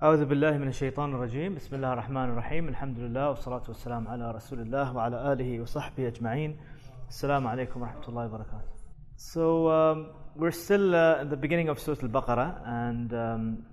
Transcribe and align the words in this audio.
أعوذ 0.00 0.25
بالله 0.25 0.57
من 0.57 0.67
الشيطان 0.67 1.13
الرجيم 1.13 1.55
بسم 1.55 1.75
الله 1.75 1.93
الرحمن 1.93 2.29
الرحيم 2.29 2.69
الحمد 2.69 2.99
لله 2.99 3.29
والصلاة 3.29 3.63
والسلام 3.67 4.07
على 4.07 4.31
رسول 4.31 4.59
الله 4.59 4.95
وعلى 4.95 5.33
آله 5.33 5.61
وصحبه 5.61 6.07
أجمعين 6.07 6.57
السلام 7.09 7.47
عليكم 7.47 7.81
ورحمة 7.81 8.07
الله 8.09 8.25
وبركاته 8.25 8.71
So 9.17 9.69
um, 9.69 10.07
we're 10.35 10.49
still 10.49 10.95
uh, 10.95 11.21
at 11.21 11.29
the 11.29 11.37
beginning 11.37 11.69
of 11.69 11.79
Surah 11.79 11.97
Al-Baqarah 12.01 12.67
and 12.67 13.13
um, 13.13 13.65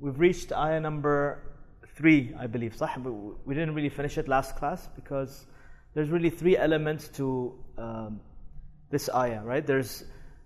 we've 0.00 0.18
reached 0.18 0.50
ayah 0.50 0.80
number 0.80 1.42
3 1.96 2.34
I 2.40 2.46
believe 2.46 2.74
صح? 2.74 2.96
We 3.44 3.54
didn't 3.54 3.74
really 3.74 3.90
finish 3.90 4.16
it 4.16 4.28
last 4.28 4.56
class 4.56 4.88
because 4.96 5.44
there's 5.92 6.08
really 6.08 6.30
three 6.30 6.56
elements 6.56 7.08
to 7.18 7.52
um, 7.76 8.20
this 8.90 9.10
ayah, 9.14 9.42
right? 9.44 9.66
There's 9.66 10.04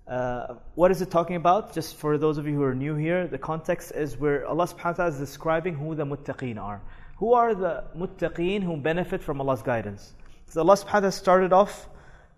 uh, 0.10 0.56
what 0.76 0.92
is 0.92 1.02
it 1.02 1.10
talking 1.10 1.36
about? 1.36 1.74
Just 1.74 1.96
for 1.96 2.18
those 2.18 2.38
of 2.38 2.46
you 2.48 2.54
who 2.54 2.64
are 2.64 2.76
new 2.76 2.96
here, 2.96 3.28
the 3.28 3.40
context 3.40 3.92
is 3.96 4.18
where 4.18 4.46
Allah 4.46 4.68
subhanahu 4.68 4.86
wa 4.86 4.94
ta'ala 4.94 5.12
is 5.12 5.18
describing 5.18 5.76
who 5.76 5.96
the 5.96 6.06
muttaqeen 6.06 6.62
are. 6.62 6.82
Who 7.18 7.34
are 7.34 7.56
the 7.56 7.86
muttaqeen 7.98 8.62
who 8.62 8.78
benefit 8.78 9.24
from 9.24 9.42
Allah's 9.42 9.64
guidance? 9.64 10.14
So 10.48 10.62
Allah 10.62 10.76
subhanahu 10.76 10.94
wa 10.94 11.00
ta'ala 11.00 11.12
started 11.12 11.54
off 11.54 11.90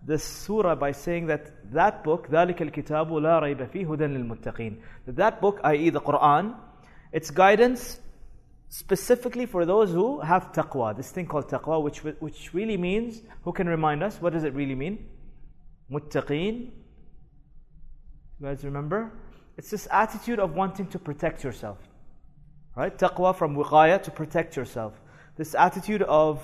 this 0.02 0.24
surah 0.24 0.76
by 0.76 0.92
saying 0.92 1.26
that 1.26 1.72
that 1.72 2.04
book, 2.04 2.28
ذَلِكَ 2.28 2.56
الْكِتَابُ 2.56 3.10
لَا 3.10 3.42
رَيْبَ 3.42 3.70
فِيهِ 3.70 3.86
هُدًى 3.86 4.06
لِلْمُتَّقِينَ 4.16 4.76
That 5.06 5.16
that 5.16 5.40
book, 5.40 5.60
i.e. 5.64 5.90
the 5.90 6.00
Quran, 6.00 6.54
its 7.12 7.30
guidance 7.30 8.00
specifically 8.70 9.46
for 9.46 9.66
those 9.66 9.90
who 9.90 10.20
have 10.20 10.52
taqwa, 10.52 10.96
this 10.96 11.10
thing 11.10 11.26
called 11.26 11.48
taqwa, 11.48 11.82
which, 11.82 11.98
which 12.20 12.54
really 12.54 12.76
means, 12.76 13.22
who 13.42 13.52
can 13.52 13.68
remind 13.68 14.02
us, 14.02 14.20
what 14.20 14.32
does 14.32 14.44
it 14.44 14.54
really 14.54 14.74
mean? 14.74 15.06
Muttaqeen, 15.90 16.70
you 18.43 18.49
guys 18.49 18.65
remember? 18.65 19.09
It's 19.57 19.69
this 19.69 19.87
attitude 19.89 20.39
of 20.39 20.53
wanting 20.53 20.87
to 20.87 20.99
protect 20.99 21.43
yourself. 21.45 21.77
Right? 22.75 22.95
Taqwa 22.97 23.35
from 23.35 23.55
wiqaya 23.55 24.03
to 24.03 24.11
protect 24.11 24.57
yourself. 24.57 24.99
This 25.37 25.55
attitude 25.55 26.01
of 26.01 26.41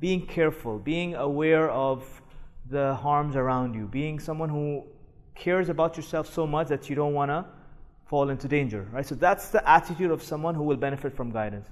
being 0.00 0.26
careful, 0.26 0.78
being 0.78 1.14
aware 1.14 1.70
of 1.70 2.22
the 2.70 2.94
harms 2.94 3.36
around 3.36 3.74
you, 3.74 3.86
being 3.86 4.18
someone 4.18 4.48
who 4.48 4.84
cares 5.34 5.68
about 5.68 5.96
yourself 5.96 6.32
so 6.32 6.46
much 6.46 6.68
that 6.68 6.88
you 6.88 6.96
don't 6.96 7.12
want 7.12 7.30
to 7.30 7.44
fall 8.06 8.30
into 8.30 8.48
danger. 8.48 8.88
Right? 8.90 9.06
So 9.06 9.14
that's 9.14 9.50
the 9.50 9.68
attitude 9.68 10.10
of 10.10 10.22
someone 10.22 10.54
who 10.54 10.62
will 10.62 10.76
benefit 10.76 11.14
from 11.14 11.32
guidance. 11.32 11.68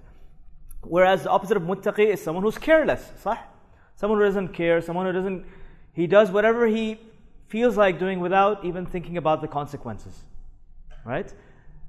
Whereas 0.82 1.22
the 1.22 1.30
opposite 1.30 1.56
of 1.56 1.62
muttaqi 1.62 2.06
is 2.06 2.22
someone 2.22 2.44
who's 2.44 2.58
careless. 2.58 3.10
Sah? 3.22 3.38
Someone 3.96 4.18
who 4.18 4.26
doesn't 4.26 4.48
care, 4.48 4.82
someone 4.82 5.06
who 5.06 5.12
doesn't, 5.12 5.46
he 5.94 6.06
does 6.06 6.30
whatever 6.30 6.66
he 6.66 6.98
feels 7.49 7.77
like 7.77 7.99
doing 7.99 8.19
without 8.19 8.65
even 8.65 8.85
thinking 8.85 9.17
about 9.17 9.41
the 9.41 9.47
consequences. 9.47 10.13
Right? 11.05 11.31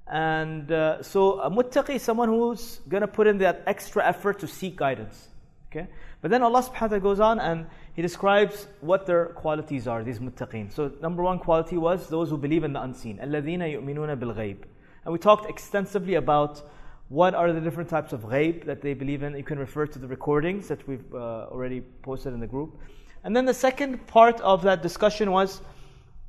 And 0.07 0.71
uh, 0.71 1.03
so 1.03 1.41
a 1.41 1.51
muttaqi 1.51 1.97
is 1.97 2.03
someone 2.03 2.29
who's 2.29 2.81
going 2.89 3.01
to 3.01 3.09
put 3.09 3.27
in 3.27 3.39
that 3.39 3.63
extra 3.67 4.07
effort 4.07 4.39
to 4.41 4.47
seek 4.47 4.77
guidance. 4.77 5.29
Okay? 5.71 5.89
But 6.21 6.31
then 6.31 6.43
Allah 6.43 6.63
subhanahu 6.63 6.81
wa 6.81 6.89
ta'ala 6.89 7.01
goes 7.01 7.21
on 7.21 7.41
and 7.41 7.67
He 7.95 8.03
describes 8.03 8.69
what 8.81 9.07
their 9.07 9.27
qualities 9.27 9.87
are, 9.89 10.05
these 10.05 10.19
muttaqeen. 10.19 10.73
So 10.73 10.93
number 11.03 11.23
one 11.23 11.39
quality 11.39 11.77
was 11.77 12.09
those 12.09 12.31
who 12.31 12.39
believe 12.39 12.65
in 12.65 12.73
the 12.73 12.83
unseen. 12.83 13.19
الَّذِينَ 13.19 13.61
يُؤْمِنُونَ 13.61 14.17
بِالْغَيْبِ 14.19 14.57
And 15.05 15.13
we 15.13 15.19
talked 15.19 15.51
extensively 15.51 16.15
about 16.15 16.63
what 17.09 17.35
are 17.35 17.53
the 17.53 17.61
different 17.61 17.89
types 17.89 18.13
of 18.13 18.23
ghaib 18.23 18.65
that 18.65 18.83
they 18.83 18.95
believe 18.95 19.23
in. 19.23 19.37
You 19.37 19.45
can 19.45 19.59
refer 19.59 19.87
to 19.87 19.99
the 19.99 20.09
recordings 20.09 20.69
that 20.69 20.87
we've 20.89 21.15
uh, 21.15 21.47
already 21.51 21.81
posted 22.03 22.33
in 22.33 22.41
the 22.41 22.47
group. 22.47 22.79
And 23.24 23.36
then 23.36 23.46
the 23.46 23.54
second 23.54 24.08
part 24.08 24.42
of 24.42 24.64
that 24.64 24.82
discussion 24.82 25.32
was 25.32 25.62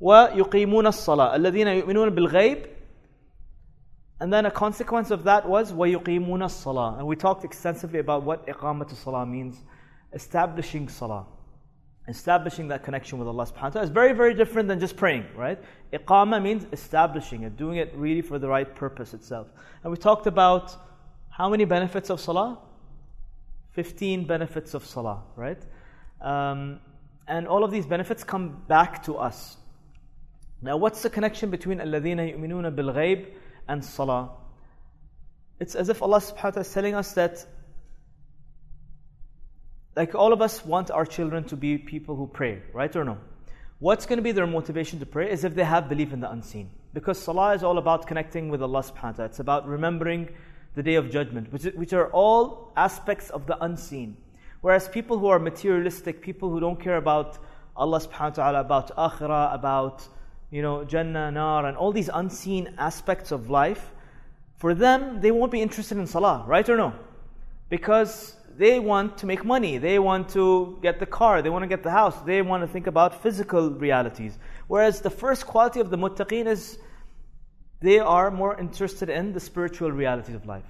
وَيُقِيمُونَ 0.01 0.85
الصَّلَاةَ 0.85 1.35
الَّذِينَ 1.35 1.83
يُؤْمِنُونَ 1.83 2.15
بِالْغَيْبِ 2.15 2.67
And 4.19 4.31
then 4.31 4.45
a 4.45 4.51
consequence 4.51 5.11
of 5.11 5.23
that 5.23 5.47
was 5.47 5.71
وَيُقِيمُونَ 5.71 6.27
الصَّلَاةَ 6.27 6.99
And 6.99 7.07
we 7.07 7.15
talked 7.15 7.45
extensively 7.45 7.99
about 7.99 8.23
what 8.23 8.45
إقامة 8.47 8.95
salah 8.95 9.25
means, 9.25 9.63
establishing 10.13 10.87
salah. 10.87 11.25
Establishing 12.07 12.67
that 12.67 12.83
connection 12.83 13.17
with 13.17 13.29
Allah 13.29 13.45
subhanahu 13.45 13.63
wa 13.63 13.69
ta'ala 13.69 13.85
is 13.85 13.89
very, 13.89 14.11
very 14.11 14.33
different 14.33 14.67
than 14.67 14.77
just 14.79 14.97
praying, 14.97 15.25
right? 15.37 15.57
Iqama 15.93 16.41
means 16.41 16.67
establishing 16.73 17.43
it, 17.43 17.55
doing 17.55 17.77
it 17.77 17.93
really 17.95 18.21
for 18.21 18.37
the 18.37 18.47
right 18.47 18.75
purpose 18.75 19.13
itself. 19.13 19.47
And 19.83 19.91
we 19.91 19.97
talked 19.97 20.27
about 20.27 20.75
how 21.29 21.49
many 21.49 21.63
benefits 21.63 22.09
of 22.09 22.19
salah? 22.19 22.59
15 23.71 24.27
benefits 24.27 24.73
of 24.73 24.85
salah, 24.85 25.23
right? 25.37 25.61
Um, 26.22 26.80
and 27.26 27.46
all 27.46 27.64
of 27.64 27.70
these 27.70 27.86
benefits 27.86 28.24
come 28.24 28.62
back 28.66 29.04
to 29.04 29.16
us. 29.16 29.56
Now, 30.60 30.76
what's 30.76 31.02
the 31.02 31.10
connection 31.10 31.50
between 31.50 31.78
الَّذِينَ 31.78 32.36
يُؤْمِنُونَ 32.36 32.74
بِالْغَيْبِ 32.74 33.26
and 33.68 33.84
salah? 33.84 34.30
It's 35.60 35.74
as 35.74 35.88
if 35.88 36.02
Allah 36.02 36.18
subhanahu 36.18 36.44
wa 36.44 36.50
ta'ala 36.50 36.60
is 36.60 36.72
telling 36.72 36.94
us 36.94 37.12
that 37.12 37.46
like 39.98 40.14
all 40.14 40.32
of 40.32 40.40
us 40.40 40.64
want 40.64 40.92
our 40.92 41.04
children 41.04 41.42
to 41.44 41.56
be 41.56 41.76
people 41.76 42.14
who 42.14 42.28
pray, 42.28 42.62
right 42.72 42.94
or 42.94 43.04
no? 43.04 43.18
What's 43.80 44.06
going 44.06 44.18
to 44.18 44.22
be 44.22 44.30
their 44.30 44.46
motivation 44.46 45.00
to 45.00 45.06
pray 45.06 45.30
is 45.30 45.42
if 45.42 45.56
they 45.56 45.64
have 45.64 45.88
belief 45.88 46.12
in 46.12 46.20
the 46.20 46.30
unseen. 46.30 46.70
Because 46.94 47.18
salah 47.18 47.54
is 47.54 47.64
all 47.64 47.78
about 47.78 48.06
connecting 48.06 48.48
with 48.48 48.62
Allah 48.62 48.82
subhanahu 48.82 49.02
wa 49.02 49.12
ta'ala. 49.12 49.24
It's 49.26 49.40
about 49.40 49.66
remembering 49.68 50.28
the 50.76 50.84
day 50.84 50.94
of 50.94 51.10
judgment, 51.10 51.52
which, 51.52 51.64
which 51.74 51.92
are 51.92 52.08
all 52.12 52.72
aspects 52.76 53.30
of 53.30 53.46
the 53.46 53.62
unseen. 53.62 54.16
Whereas 54.63 54.87
people 54.87 55.19
who 55.19 55.27
are 55.27 55.39
materialistic, 55.39 56.21
people 56.21 56.49
who 56.49 56.61
don't 56.61 56.79
care 56.79 56.95
about 56.95 57.37
Allah 57.75 57.99
subhanahu 57.99 58.37
wa 58.37 58.43
ta'ala, 58.43 58.59
about 58.61 58.95
akhirah, 58.95 59.53
about 59.53 60.07
you 60.51 60.61
know, 60.61 60.85
Jannah, 60.85 61.31
Nar, 61.31 61.65
and 61.65 61.75
all 61.75 61.91
these 61.91 62.09
unseen 62.13 62.73
aspects 62.77 63.33
of 63.33 63.49
life, 63.49 63.91
for 64.55 64.73
them, 64.73 65.19
they 65.19 65.31
won't 65.31 65.51
be 65.51 65.61
interested 65.61 65.97
in 65.97 66.07
Salah, 66.07 66.45
right 66.47 66.69
or 66.69 66.77
no? 66.77 66.93
Because 67.67 68.37
they 68.55 68.79
want 68.79 69.17
to 69.17 69.25
make 69.25 69.43
money, 69.43 69.79
they 69.79 69.99
want 69.99 70.29
to 70.29 70.79
get 70.81 70.97
the 70.97 71.07
car, 71.07 71.41
they 71.41 71.49
want 71.49 71.63
to 71.63 71.67
get 71.67 71.83
the 71.83 71.91
house, 71.91 72.15
they 72.21 72.41
want 72.41 72.63
to 72.63 72.67
think 72.67 72.87
about 72.87 73.21
physical 73.21 73.69
realities. 73.69 74.37
Whereas 74.67 75.01
the 75.01 75.09
first 75.09 75.45
quality 75.45 75.81
of 75.81 75.89
the 75.89 75.97
muttaqeen 75.97 76.45
is 76.45 76.77
they 77.81 77.99
are 77.99 78.31
more 78.31 78.57
interested 78.57 79.09
in 79.09 79.33
the 79.33 79.41
spiritual 79.41 79.91
realities 79.91 80.35
of 80.35 80.45
life. 80.45 80.63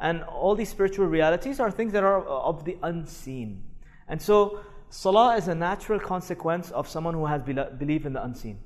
And 0.00 0.22
all 0.24 0.54
these 0.54 0.70
spiritual 0.70 1.06
realities 1.06 1.60
are 1.60 1.70
things 1.70 1.92
that 1.92 2.02
are 2.02 2.24
of 2.24 2.64
the 2.64 2.78
unseen. 2.82 3.62
And 4.08 4.20
so, 4.20 4.60
salah 4.88 5.36
is 5.36 5.46
a 5.46 5.54
natural 5.54 6.00
consequence 6.00 6.70
of 6.70 6.88
someone 6.88 7.12
who 7.12 7.26
has 7.26 7.42
belief 7.42 8.06
in 8.06 8.14
the 8.14 8.24
unseen. 8.24 8.58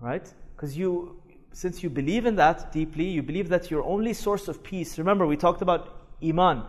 Right? 0.00 0.28
Because 0.54 0.76
you, 0.76 1.22
since 1.52 1.82
you 1.84 1.90
believe 1.90 2.26
in 2.26 2.34
that 2.36 2.72
deeply, 2.72 3.04
you 3.04 3.22
believe 3.22 3.48
that 3.50 3.70
your 3.70 3.84
only 3.84 4.12
source 4.12 4.48
of 4.48 4.64
peace. 4.64 4.98
Remember, 4.98 5.26
we 5.26 5.36
talked 5.36 5.62
about 5.62 5.96
iman. 6.22 6.64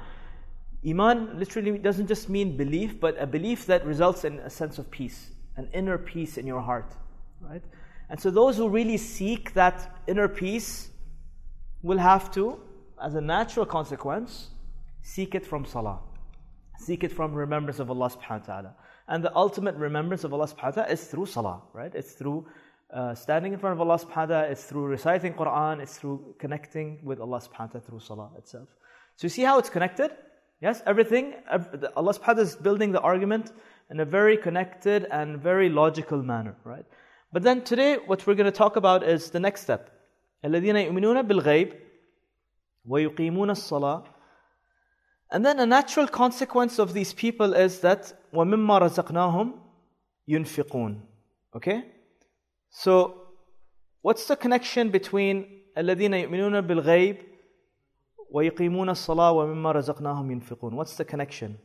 Iman 0.88 1.39
literally 1.39 1.79
doesn't 1.79 2.07
just 2.07 2.29
mean 2.29 2.56
belief, 2.56 3.00
but 3.00 3.19
a 3.19 3.25
belief 3.25 3.66
that 3.66 3.84
results 3.85 4.24
in 4.24 4.38
a 4.39 4.51
sense 4.51 4.78
of 4.78 4.91
peace, 4.91 5.31
an 5.56 5.68
inner 5.74 5.97
peace 5.97 6.38
in 6.38 6.45
your 6.45 6.62
heart. 6.62 6.94
Right? 7.41 7.63
And 8.07 8.19
so, 8.19 8.29
those 8.29 8.57
who 8.57 8.69
really 8.69 8.97
seek 8.97 9.56
that 9.56 10.00
inner 10.06 10.28
peace 10.28 10.89
will 11.81 11.97
have 11.97 12.31
to 12.35 12.62
as 13.03 13.15
a 13.15 13.21
natural 13.21 13.67
consequence, 13.67 14.49
seek 15.03 15.34
it 15.34 15.47
from 15.47 15.65
salah. 15.65 16.00
Seek 16.78 17.05
it 17.05 17.12
from 17.12 17.34
remembrance 17.34 17.78
of 17.78 17.91
Allah 17.91 18.11
subhanahu 18.11 18.41
wa 18.41 18.47
ta'ala. 18.47 18.75
And 19.09 19.25
the 19.25 19.34
ultimate 19.37 19.77
remembrance 19.77 20.25
of 20.25 20.33
Allah 20.33 20.47
subhanahu 20.47 20.77
wa 20.77 20.83
ta'ala 20.83 20.89
is 20.89 21.05
through 21.05 21.27
salah, 21.27 21.62
right? 21.73 21.95
It's 21.95 22.12
through 22.12 22.47
uh, 22.93 23.15
standing 23.15 23.53
in 23.53 23.59
front 23.59 23.75
of 23.75 23.81
Allah 23.81 23.99
subhanahu 23.99 24.17
wa 24.17 24.27
ta'ala, 24.27 24.49
it's 24.49 24.65
through 24.65 24.84
reciting 24.84 25.34
Quran, 25.34 25.81
it's 25.81 25.97
through 25.99 26.34
connecting 26.39 26.99
with 27.03 27.21
Allah 27.21 27.39
subhanahu 27.39 27.61
wa 27.61 27.67
ta'ala 27.67 27.81
through 27.81 28.00
salah 28.00 28.31
itself. 28.39 28.69
So 29.17 29.27
you 29.27 29.28
see 29.28 29.43
how 29.43 29.59
it's 29.59 29.71
connected? 29.71 30.11
Yes, 30.61 30.83
everything, 30.87 31.34
Allah 31.50 32.15
subhanahu 32.15 32.21
wa 32.21 32.34
ta'ala 32.34 32.43
is 32.43 32.56
building 32.56 32.93
the 32.93 33.00
argument 33.00 33.53
in 33.91 34.00
a 34.00 34.05
very 34.05 34.37
connected 34.37 35.06
and 35.11 35.41
very 35.41 35.69
logical 35.69 36.23
manner, 36.23 36.56
right? 36.65 36.84
But 37.33 37.43
then 37.43 37.62
today, 37.62 37.97
what 38.06 38.27
we're 38.27 38.34
going 38.34 38.53
to 38.53 38.59
talk 38.65 38.77
about 38.77 39.03
is 39.03 39.31
the 39.31 39.41
next 39.41 39.62
step. 39.62 39.91
الَّذِينَ 40.45 40.91
يُؤْمِنُونَ 40.91 41.27
بِالْغَيْبِ 41.27 41.75
وَيُقِيمُونَ 42.90 43.50
الصَّلَاةِ 43.50 44.03
And 45.31 45.45
then 45.45 45.60
a 45.60 45.66
natural 45.66 46.07
consequence 46.07 46.80
of 46.80 46.94
these 46.94 47.13
people 47.13 47.54
is 47.54 47.80
that 47.81 48.13
وَمِمَّا 48.34 48.81
رَزَقْنَاهُمْ 48.81 49.54
يُنْفِقُونَ 50.30 51.01
Okay? 51.56 51.86
So, 52.69 53.22
what's 54.01 54.28
the 54.28 54.36
connection 54.36 54.89
between 54.89 55.62
الَّذِينَ 55.78 56.30
يُؤْمِنُونَ 56.30 56.62
بِالْغَيْبِ 56.62 57.18
وَيُقِيمُونَ 58.34 58.89
الصَّلَاةَ 58.89 59.31
وَمِمَّا 59.31 59.72
رَزَقْنَاهُمْ 59.72 60.42
يُنْفِقُونَ 60.42 60.74
What's 60.74 60.95
the 60.95 61.06
connection? 61.06 61.57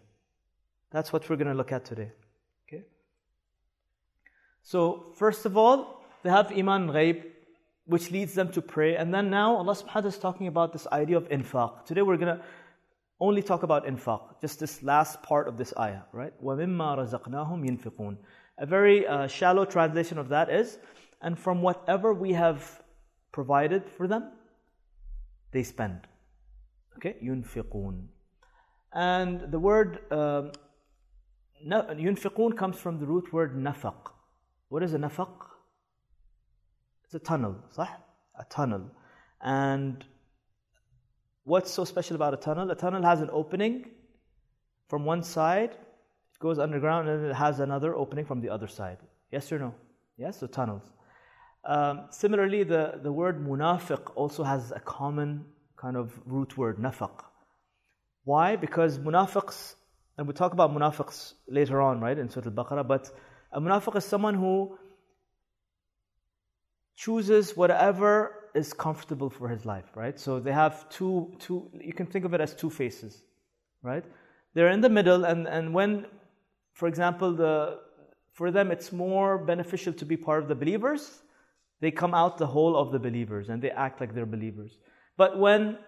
That's 0.91 1.13
what 1.13 1.29
we're 1.29 1.37
going 1.37 1.49
to 1.49 1.55
look 1.55 1.73
at 1.73 1.85
today. 1.85 2.13
Okay? 2.69 2.85
So, 4.63 5.13
first 5.17 5.47
of 5.47 5.57
all, 5.57 6.05
they 6.23 6.31
have 6.31 6.53
iman 6.53 6.91
غيب 6.91 7.33
which 7.93 8.11
leads 8.11 8.33
them 8.33 8.51
to 8.51 8.63
pray. 8.63 8.97
And 8.97 9.13
then 9.13 9.29
now 9.29 9.55
Allah 9.57 9.75
subhanahu 9.75 9.87
wa 9.87 10.01
ta'ala 10.01 10.09
is 10.09 10.19
talking 10.19 10.47
about 10.47 10.73
this 10.73 10.87
idea 10.91 11.19
of 11.19 11.29
infaq. 11.29 11.85
Today 11.85 12.01
we're 12.01 12.17
going 12.17 12.39
to 12.39 12.43
only 13.21 13.43
talk 13.43 13.65
about 13.65 13.85
infaq, 13.85 14.41
just 14.41 14.59
this 14.59 14.83
last 14.83 15.23
part 15.23 15.47
of 15.47 15.59
this 15.59 15.75
ayah, 15.79 16.05
right? 16.11 16.33
وَمِمَّا 16.43 16.89
رَزَقْنَاهُمْ 17.03 18.17
A 18.57 18.67
very 18.67 19.07
uh, 19.07 19.27
shallow 19.27 19.67
translation 19.67 20.17
of 20.17 20.31
that 20.31 20.49
is, 20.49 20.79
and 21.21 21.39
from 21.39 21.61
whatever 21.61 22.15
we 22.15 22.33
have 22.33 22.83
provided 23.31 23.91
for 23.91 24.09
them, 24.09 24.31
they 25.51 25.63
spend. 25.63 26.01
Okay? 26.97 27.17
yunfiqun. 27.23 28.07
And 28.95 29.53
the 29.53 29.59
word 29.59 29.99
um, 30.11 30.51
yunfiqun 31.63 32.57
comes 32.57 32.79
from 32.79 32.99
the 32.99 33.05
root 33.05 33.35
word 33.35 33.55
nafaq. 33.55 34.13
What 34.71 34.83
is 34.83 34.95
a 34.95 34.99
nafaq? 34.99 35.52
It's 37.13 37.23
a 37.23 37.27
tunnel, 37.27 37.57
صح? 37.77 37.89
A 38.39 38.45
tunnel. 38.49 38.91
And 39.43 40.03
what's 41.45 41.71
so 41.71 41.85
special 41.85 42.17
about 42.17 42.33
a 42.33 42.39
tunnel? 42.39 42.71
A 42.71 42.75
tunnel 42.75 43.03
has 43.03 43.21
an 43.21 43.29
opening 43.31 43.91
from 44.89 45.05
one 45.05 45.23
side, 45.23 45.73
it 45.73 46.39
goes 46.41 46.59
underground, 46.59 47.11
and 47.11 47.27
it 47.27 47.35
has 47.35 47.61
another 47.61 47.95
opening 47.95 48.25
from 48.25 48.41
the 48.41 48.49
other 48.49 48.67
side. 48.67 48.97
Yes 49.31 49.53
or 49.53 49.59
no? 49.59 49.75
Yes, 50.17 50.41
so 50.41 50.47
tunnels. 50.47 50.91
Um, 51.67 52.07
similarly, 52.09 52.63
the, 52.63 52.99
the 53.03 53.13
word 53.13 53.47
munafiq 53.47 54.13
also 54.17 54.43
has 54.43 54.73
a 54.73 54.81
common 54.81 55.45
kind 55.77 55.99
of 55.99 56.19
root 56.25 56.57
word, 56.57 56.79
nafaq. 56.79 57.25
Why? 58.25 58.57
Because 58.57 58.99
munafiqs, 58.99 59.75
and 60.17 60.27
we 60.27 60.33
talk 60.33 60.55
about 60.55 60.71
munafiqs 60.71 61.35
later 61.47 61.83
on, 61.83 62.01
right, 62.01 62.17
in 62.19 62.31
Surah 62.31 62.47
Al 62.47 62.53
Baqarah, 62.53 62.89
but 62.89 63.11
a 63.53 63.61
munafiq 63.61 63.97
is 63.97 64.05
someone 64.07 64.33
who 64.33 64.79
chooses 67.05 67.57
whatever 67.57 68.13
is 68.55 68.73
comfortable 68.73 69.31
for 69.31 69.49
his 69.49 69.65
life, 69.65 69.91
right? 69.95 70.19
So 70.21 70.39
they 70.39 70.53
have 70.53 70.89
two, 70.89 71.33
two 71.39 71.71
you 71.81 71.93
can 71.93 72.07
think 72.07 72.25
of 72.25 72.33
it 72.35 72.41
as 72.41 72.55
two 72.55 72.71
faces, 72.71 73.25
right? 73.83 74.05
They're 74.55 74.69
in 74.69 74.81
the 74.81 74.89
middle, 74.89 75.25
and, 75.25 75.49
and 75.49 75.75
when, 75.75 76.07
for 76.75 76.87
example, 76.87 77.33
the, 77.33 77.81
for 78.33 78.51
them 78.51 78.71
it's 78.71 78.93
more 78.93 79.39
beneficial 79.39 79.93
to 79.95 80.05
be 80.05 80.17
part 80.17 80.43
of 80.43 80.49
the 80.49 80.55
believers, 80.55 81.23
they 81.81 81.91
come 81.91 82.15
out 82.15 82.39
the 82.39 82.47
hole 82.47 82.77
of 82.77 82.93
the 82.93 82.99
believers 82.99 83.49
and 83.49 83.61
they 83.61 83.71
act 83.71 84.01
like 84.01 84.15
they're 84.15 84.27
believers. 84.39 84.79
But 85.17 85.39
when 85.39 85.79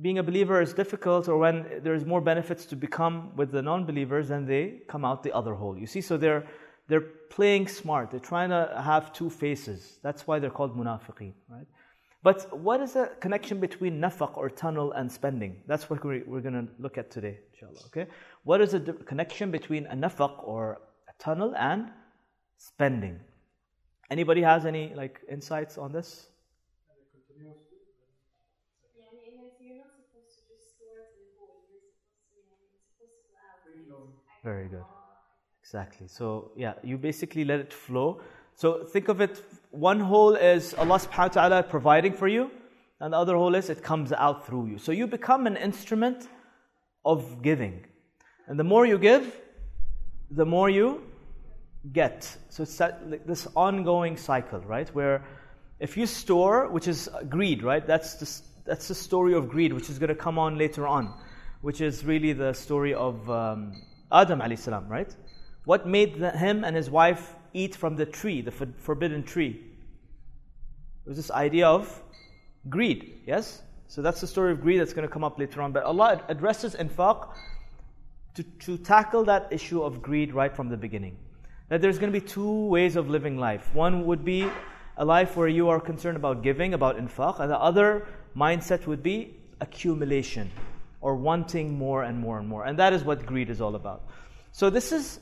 being 0.00 0.18
a 0.18 0.22
believer 0.22 0.60
is 0.60 0.74
difficult 0.74 1.28
or 1.28 1.38
when 1.38 1.80
there's 1.82 2.04
more 2.04 2.20
benefits 2.20 2.66
to 2.66 2.76
become 2.76 3.34
with 3.36 3.50
the 3.50 3.62
non-believers 3.62 4.28
then 4.28 4.46
they 4.46 4.80
come 4.86 5.04
out 5.04 5.24
the 5.24 5.32
other 5.32 5.54
hole 5.54 5.76
you 5.76 5.88
see 5.88 6.00
so 6.00 6.16
they're 6.16 6.46
they're 6.88 7.08
playing 7.30 7.68
smart. 7.68 8.10
They're 8.10 8.28
trying 8.34 8.50
to 8.50 8.80
have 8.82 9.12
two 9.12 9.30
faces. 9.30 9.98
That's 10.02 10.26
why 10.26 10.38
they're 10.38 10.50
called 10.50 10.76
munafiqeen 10.76 11.34
right? 11.48 11.66
But 12.22 12.58
what 12.58 12.80
is 12.80 12.94
the 12.94 13.12
connection 13.20 13.60
between 13.60 14.00
nafaq 14.00 14.36
or 14.36 14.50
tunnel 14.50 14.92
and 14.92 15.10
spending? 15.10 15.62
That's 15.66 15.88
what 15.88 16.04
we're, 16.04 16.24
we're 16.26 16.40
going 16.40 16.66
to 16.66 16.66
look 16.78 16.98
at 16.98 17.10
today 17.10 17.38
inshallah 17.52 17.86
okay? 17.86 18.06
What 18.44 18.60
is 18.60 18.72
the 18.72 18.80
connection 19.06 19.50
between 19.50 19.86
a 19.86 19.94
nafaq 19.94 20.42
or 20.42 20.80
a 21.08 21.22
tunnel 21.22 21.54
and 21.56 21.90
spending? 22.56 23.20
Anybody 24.10 24.42
has 24.42 24.64
any 24.64 24.94
like 24.94 25.20
insights 25.30 25.78
on 25.78 25.92
this? 25.92 26.28
Very 34.44 34.68
good. 34.68 34.84
Exactly. 35.68 36.08
So, 36.08 36.52
yeah, 36.56 36.72
you 36.82 36.96
basically 36.96 37.44
let 37.44 37.60
it 37.60 37.74
flow. 37.74 38.22
So, 38.54 38.84
think 38.84 39.08
of 39.08 39.20
it 39.20 39.42
one 39.70 40.00
hole 40.00 40.34
is 40.34 40.72
Allah 40.72 40.98
subhanahu 40.98 41.36
wa 41.36 41.42
ta'ala 41.42 41.62
providing 41.62 42.14
for 42.14 42.26
you, 42.26 42.50
and 43.00 43.12
the 43.12 43.18
other 43.18 43.36
hole 43.36 43.54
is 43.54 43.68
it 43.68 43.82
comes 43.82 44.10
out 44.14 44.46
through 44.46 44.68
you. 44.68 44.78
So, 44.78 44.92
you 44.92 45.06
become 45.06 45.46
an 45.46 45.58
instrument 45.58 46.26
of 47.04 47.42
giving. 47.42 47.84
And 48.46 48.58
the 48.58 48.64
more 48.64 48.86
you 48.86 48.96
give, 48.96 49.38
the 50.30 50.46
more 50.46 50.70
you 50.70 51.02
get. 51.92 52.24
So, 52.48 52.62
it's 52.62 52.78
that, 52.78 53.26
this 53.26 53.46
ongoing 53.54 54.16
cycle, 54.16 54.60
right? 54.60 54.88
Where 54.94 55.22
if 55.80 55.98
you 55.98 56.06
store, 56.06 56.68
which 56.68 56.88
is 56.88 57.10
greed, 57.28 57.62
right? 57.62 57.86
That's 57.86 58.14
the, 58.14 58.42
that's 58.64 58.88
the 58.88 58.94
story 58.94 59.34
of 59.34 59.50
greed, 59.50 59.74
which 59.74 59.90
is 59.90 59.98
going 59.98 60.08
to 60.08 60.14
come 60.14 60.38
on 60.38 60.56
later 60.56 60.86
on, 60.86 61.12
which 61.60 61.82
is 61.82 62.06
really 62.06 62.32
the 62.32 62.54
story 62.54 62.94
of. 62.94 63.28
Um, 63.28 63.74
Adam 64.10 64.40
alayhi 64.40 64.58
salam, 64.58 64.88
right? 64.88 65.14
What 65.64 65.86
made 65.86 66.16
him 66.16 66.64
and 66.64 66.74
his 66.74 66.90
wife 66.90 67.34
eat 67.52 67.74
from 67.74 67.96
the 67.96 68.06
tree, 68.06 68.40
the 68.40 68.50
forbidden 68.50 69.22
tree? 69.22 69.60
It 71.04 71.08
was 71.08 71.16
this 71.16 71.30
idea 71.30 71.66
of 71.66 72.02
greed, 72.68 73.20
yes? 73.26 73.62
So 73.86 74.02
that's 74.02 74.20
the 74.20 74.26
story 74.26 74.52
of 74.52 74.60
greed 74.60 74.80
that's 74.80 74.92
going 74.92 75.08
to 75.08 75.12
come 75.12 75.24
up 75.24 75.38
later 75.38 75.62
on. 75.62 75.72
But 75.72 75.84
Allah 75.84 76.22
addresses 76.28 76.74
infaq 76.74 77.34
to, 78.34 78.42
to 78.42 78.78
tackle 78.78 79.24
that 79.24 79.48
issue 79.50 79.82
of 79.82 80.02
greed 80.02 80.34
right 80.34 80.54
from 80.54 80.68
the 80.68 80.76
beginning. 80.76 81.16
That 81.70 81.80
there's 81.80 81.98
going 81.98 82.12
to 82.12 82.20
be 82.20 82.26
two 82.26 82.66
ways 82.66 82.96
of 82.96 83.08
living 83.08 83.38
life. 83.38 83.74
One 83.74 84.06
would 84.06 84.24
be 84.24 84.48
a 84.96 85.04
life 85.04 85.36
where 85.36 85.48
you 85.48 85.68
are 85.68 85.80
concerned 85.80 86.16
about 86.16 86.42
giving, 86.42 86.74
about 86.74 86.98
infaq, 86.98 87.40
and 87.40 87.50
the 87.50 87.58
other 87.58 88.06
mindset 88.36 88.86
would 88.86 89.02
be 89.02 89.36
accumulation 89.60 90.50
or 91.00 91.14
wanting 91.14 91.78
more 91.78 92.02
and 92.02 92.18
more 92.18 92.38
and 92.38 92.48
more. 92.48 92.64
And 92.64 92.78
that 92.78 92.92
is 92.92 93.04
what 93.04 93.24
greed 93.24 93.48
is 93.48 93.60
all 93.60 93.74
about. 93.74 94.02
So, 94.52 94.70
this 94.70 94.92
is 94.92 95.20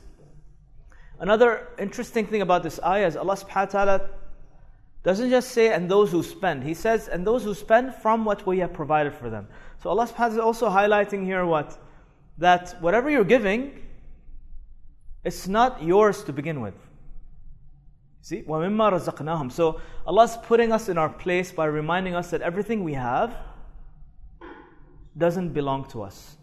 another 1.18 1.68
interesting 1.78 2.26
thing 2.26 2.42
about 2.42 2.62
this 2.62 2.80
ayah 2.84 3.06
is 3.06 3.16
Allah 3.16 3.36
subhanahu 3.36 3.74
wa 3.74 3.84
ta'ala 3.84 4.10
doesn't 5.02 5.30
just 5.30 5.50
say, 5.50 5.72
and 5.72 5.90
those 5.90 6.12
who 6.12 6.22
spend. 6.22 6.62
He 6.62 6.74
says, 6.74 7.08
and 7.08 7.26
those 7.26 7.42
who 7.42 7.54
spend 7.54 7.94
from 7.94 8.24
what 8.24 8.46
we 8.46 8.60
have 8.60 8.72
provided 8.72 9.12
for 9.12 9.30
them. 9.30 9.48
So, 9.82 9.90
Allah 9.90 10.06
subhanahu 10.06 10.18
wa 10.18 10.26
ta'ala 10.26 10.34
is 10.34 10.38
also 10.38 10.68
highlighting 10.68 11.24
here 11.24 11.44
what? 11.44 11.76
That 12.38 12.76
whatever 12.80 13.10
you're 13.10 13.24
giving, 13.24 13.82
it's 15.24 15.48
not 15.48 15.82
yours 15.82 16.22
to 16.24 16.32
begin 16.32 16.60
with. 16.60 16.74
See? 18.20 18.42
وَمِمَّا 18.42 18.92
رَزَقْنَاهُمْ 18.92 19.50
So, 19.50 19.80
Allah's 20.06 20.36
putting 20.36 20.72
us 20.72 20.88
in 20.88 20.98
our 20.98 21.08
place 21.08 21.50
by 21.50 21.64
reminding 21.64 22.14
us 22.14 22.30
that 22.30 22.40
everything 22.40 22.84
we 22.84 22.94
have 22.94 23.36
doesn't 25.18 25.48
belong 25.48 25.88
to 25.88 26.02
us. 26.02 26.36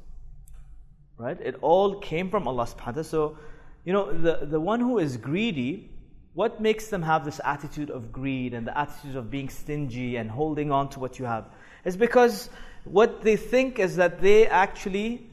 Right? 1.17 1.39
It 1.39 1.55
all 1.61 1.99
came 1.99 2.29
from 2.29 2.45
Allah 2.45 2.65
subhanahu 2.65 2.85
wa 2.85 2.91
ta'ala. 2.91 3.03
So, 3.05 3.37
you 3.84 3.92
know, 3.92 4.12
the, 4.12 4.46
the 4.46 4.60
one 4.60 4.80
who 4.80 4.98
is 4.98 5.16
greedy, 5.16 5.90
what 6.32 6.60
makes 6.60 6.88
them 6.88 7.02
have 7.02 7.24
this 7.24 7.40
attitude 7.44 7.90
of 7.90 8.10
greed 8.10 8.54
and 8.54 8.66
the 8.66 8.76
attitude 8.76 9.16
of 9.16 9.30
being 9.30 9.48
stingy 9.48 10.16
and 10.16 10.30
holding 10.30 10.72
on 10.72 10.88
to 10.90 11.00
what 11.00 11.18
you 11.18 11.24
have? 11.24 11.46
Is 11.84 11.96
because 11.96 12.50
what 12.84 13.22
they 13.22 13.36
think 13.36 13.78
is 13.78 13.96
that 13.96 14.20
they 14.20 14.46
actually 14.46 15.26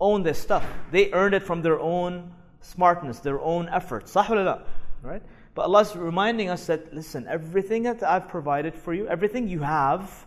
own 0.00 0.22
this 0.22 0.38
stuff. 0.38 0.64
They 0.90 1.12
earned 1.12 1.34
it 1.34 1.42
from 1.42 1.62
their 1.62 1.80
own 1.80 2.32
smartness, 2.60 3.20
their 3.20 3.40
own 3.40 3.68
efforts. 3.68 4.14
Right? 4.14 5.22
But 5.54 5.62
Allah's 5.62 5.94
reminding 5.94 6.48
us 6.48 6.66
that, 6.66 6.94
listen, 6.94 7.26
everything 7.28 7.84
that 7.84 8.02
I've 8.02 8.28
provided 8.28 8.74
for 8.74 8.92
you, 8.92 9.06
everything 9.06 9.48
you 9.48 9.60
have, 9.60 10.26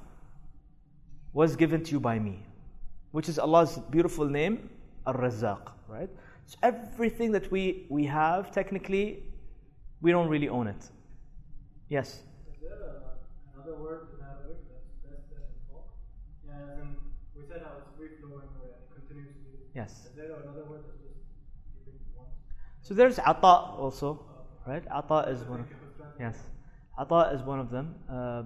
was 1.34 1.56
given 1.56 1.84
to 1.84 1.92
you 1.92 2.00
by 2.00 2.18
me, 2.18 2.40
which 3.12 3.30
is 3.30 3.38
Allah's 3.38 3.78
beautiful 3.92 4.26
name, 4.26 4.70
Ar-Razzaq, 5.06 5.72
right? 5.88 6.10
So 6.47 6.59
everything 6.63 7.33
that 7.33 7.51
we, 7.51 7.87
we 7.89 8.05
have, 8.07 8.51
technically, 8.51 9.23
we 10.01 10.11
don't 10.11 10.29
really 10.29 10.49
own 10.49 10.67
it. 10.67 10.91
Yes? 11.89 12.23
Is 12.51 12.61
there 12.61 12.73
a, 12.73 13.55
another 13.55 13.77
word 13.77 14.09
in 14.15 14.25
Arabic 14.25 14.59
that's 14.69 14.91
best 15.05 15.31
than 15.31 15.43
Yeah, 16.47 16.81
and 16.81 16.97
we 17.37 17.43
said 17.47 17.63
how 17.65 17.79
it's 17.79 17.89
free 17.97 18.09
flowing 18.21 18.49
and 18.55 18.71
it 18.71 18.89
continues 18.95 19.35
to 19.35 19.41
be. 19.41 19.59
Yes. 19.75 20.07
Is 20.07 20.17
there 20.17 20.33
another 20.43 20.65
word 20.65 20.83
that's 20.87 21.01
just 21.01 21.21
giving 21.85 22.01
once? 22.17 22.35
So 22.83 22.95
there's 22.95 23.19
ata 23.19 23.77
also, 23.79 24.25
right? 24.67 24.85
Ata 24.91 25.31
is 25.31 25.45
one 25.45 25.61
of 25.61 25.67
yes. 26.19 26.37
Ata 26.99 27.31
is 27.35 27.43
one 27.43 27.61
of 27.61 27.71
them. 27.71 27.95
Uh, 28.11 28.43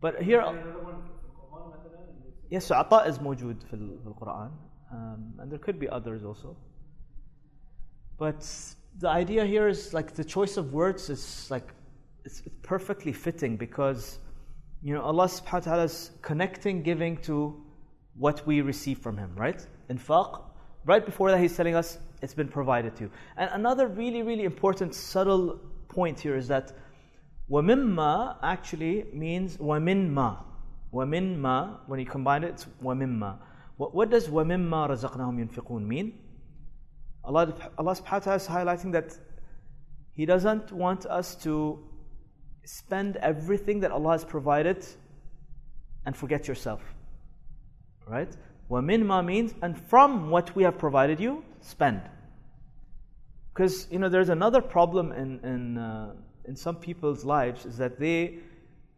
but 0.00 0.20
here 0.20 0.42
Yes, 2.50 2.66
so 2.66 2.74
عطاء 2.74 3.08
is 3.08 3.18
موجود 3.18 3.62
في, 3.70 4.04
the 4.04 4.10
Quran. 4.12 4.50
Um, 4.92 5.34
and 5.38 5.50
there 5.50 5.58
could 5.58 5.78
be 5.80 5.88
others 5.88 6.24
also. 6.24 6.56
But 8.19 8.45
the 8.99 9.07
idea 9.07 9.45
here 9.45 9.69
is 9.69 9.93
like 9.93 10.13
the 10.13 10.25
choice 10.25 10.57
of 10.57 10.73
words 10.73 11.09
is 11.09 11.47
like 11.49 11.69
it's 12.25 12.41
perfectly 12.63 13.13
fitting 13.13 13.55
because 13.55 14.19
you 14.83 14.93
know 14.93 15.01
Allah 15.01 15.25
subhanahu 15.25 15.53
wa 15.53 15.59
ta'ala 15.59 15.83
is 15.83 16.11
connecting 16.21 16.83
giving 16.83 17.15
to 17.29 17.63
what 18.17 18.45
we 18.45 18.59
receive 18.59 18.99
from 18.99 19.17
him, 19.17 19.31
right? 19.35 19.65
Infaq, 19.89 20.41
right 20.85 21.05
before 21.05 21.31
that 21.31 21.39
he's 21.39 21.55
telling 21.55 21.75
us 21.75 21.97
it's 22.21 22.33
been 22.33 22.49
provided 22.49 22.93
to 22.97 23.05
you. 23.05 23.11
And 23.37 23.49
another 23.53 23.87
really, 23.87 24.21
really 24.23 24.43
important 24.43 24.93
subtle 24.93 25.57
point 25.87 26.19
here 26.19 26.35
is 26.35 26.49
that 26.49 26.73
wamimma 27.49 28.35
actually 28.43 29.05
means 29.13 29.55
waminma. 29.57 30.43
Waminma, 30.93 31.79
when 31.87 32.01
you 32.01 32.05
combine 32.05 32.43
it, 32.43 32.49
it's 32.49 32.65
wamimma. 32.83 33.37
What, 33.77 33.95
what 33.95 34.09
does 34.09 34.27
wamimma 34.27 34.89
razaqnahum 34.89 35.47
yunfiqun 35.47 35.85
mean? 35.85 36.19
Allah, 37.23 37.53
Allah 37.77 37.93
subhanahu 37.93 38.11
wa 38.11 38.19
ta'ala 38.19 38.35
is 38.35 38.47
highlighting 38.47 38.91
that 38.93 39.17
He 40.13 40.25
doesn't 40.25 40.71
want 40.71 41.05
us 41.05 41.35
to 41.43 41.79
spend 42.65 43.15
everything 43.17 43.79
that 43.81 43.91
Allah 43.91 44.11
has 44.11 44.25
provided 44.25 44.85
and 46.05 46.15
forget 46.15 46.47
yourself. 46.47 46.81
Right? 48.07 48.31
Waminma 48.69 49.25
means, 49.25 49.53
and 49.61 49.77
from 49.77 50.29
what 50.29 50.55
we 50.55 50.63
have 50.63 50.77
provided 50.77 51.19
you, 51.19 51.43
spend. 51.61 52.01
Because, 53.53 53.87
you 53.91 53.99
know, 53.99 54.09
there's 54.09 54.29
another 54.29 54.61
problem 54.61 55.11
in, 55.11 55.39
in, 55.43 55.77
uh, 55.77 56.13
in 56.45 56.55
some 56.55 56.75
people's 56.75 57.25
lives 57.25 57.65
is 57.65 57.77
that 57.77 57.99
they 57.99 58.39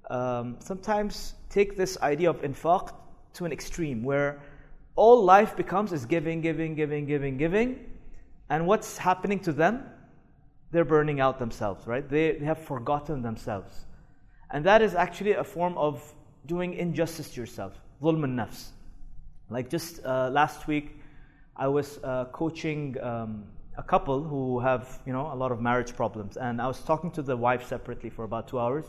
um, 0.10 0.58
sometimes 0.60 1.34
take 1.50 1.78
this 1.78 1.98
idea 2.02 2.30
of 2.30 2.42
infaq 2.42 2.94
to 3.34 3.46
an 3.46 3.52
extreme 3.52 4.04
where 4.04 4.42
all 4.96 5.24
life 5.24 5.56
becomes 5.56 5.94
is 5.94 6.06
giving, 6.06 6.42
giving, 6.42 6.76
giving, 6.76 7.06
giving, 7.06 7.38
giving, 7.38 7.80
and 8.52 8.68
what's 8.68 8.98
happening 8.98 9.40
to 9.48 9.54
them? 9.54 9.86
They're 10.72 10.84
burning 10.84 11.22
out 11.22 11.40
themselves, 11.40 11.88
right? 11.88 12.08
They, 12.08 12.34
they 12.34 12.46
have 12.46 12.60
forgotten 12.60 13.22
themselves. 13.22 13.74
And 14.52 14.66
that 14.66 14.82
is 14.82 14.94
actually 14.94 15.32
a 15.32 15.44
form 15.44 15.78
of 15.78 16.04
doing 16.46 16.74
injustice 16.74 17.30
to 17.32 17.40
yourself. 17.40 17.74
Dhulm 18.02 18.26
nafs. 18.26 18.72
Like 19.50 19.70
just 19.70 20.06
uh, 20.06 20.30
last 20.32 20.68
week, 20.68 21.00
I 21.56 21.70
was 21.70 21.98
uh, 22.04 22.26
coaching 22.34 22.98
um, 23.02 23.46
a 23.78 23.84
couple 23.84 24.22
who 24.22 24.60
have, 24.60 25.00
you 25.06 25.14
know, 25.14 25.32
a 25.32 25.38
lot 25.44 25.54
of 25.54 25.62
marriage 25.62 25.96
problems. 25.96 26.36
And 26.36 26.62
I 26.62 26.68
was 26.68 26.82
talking 26.82 27.10
to 27.12 27.22
the 27.22 27.38
wife 27.38 27.66
separately 27.70 28.10
for 28.10 28.26
about 28.26 28.50
two 28.50 28.60
hours. 28.60 28.84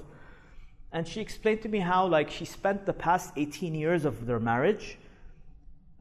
And 0.90 1.06
she 1.06 1.20
explained 1.20 1.62
to 1.62 1.68
me 1.68 1.78
how, 1.78 2.08
like, 2.08 2.30
she 2.30 2.44
spent 2.44 2.84
the 2.84 2.92
past 2.92 3.32
18 3.36 3.76
years 3.76 4.04
of 4.04 4.26
their 4.26 4.40
marriage, 4.40 4.98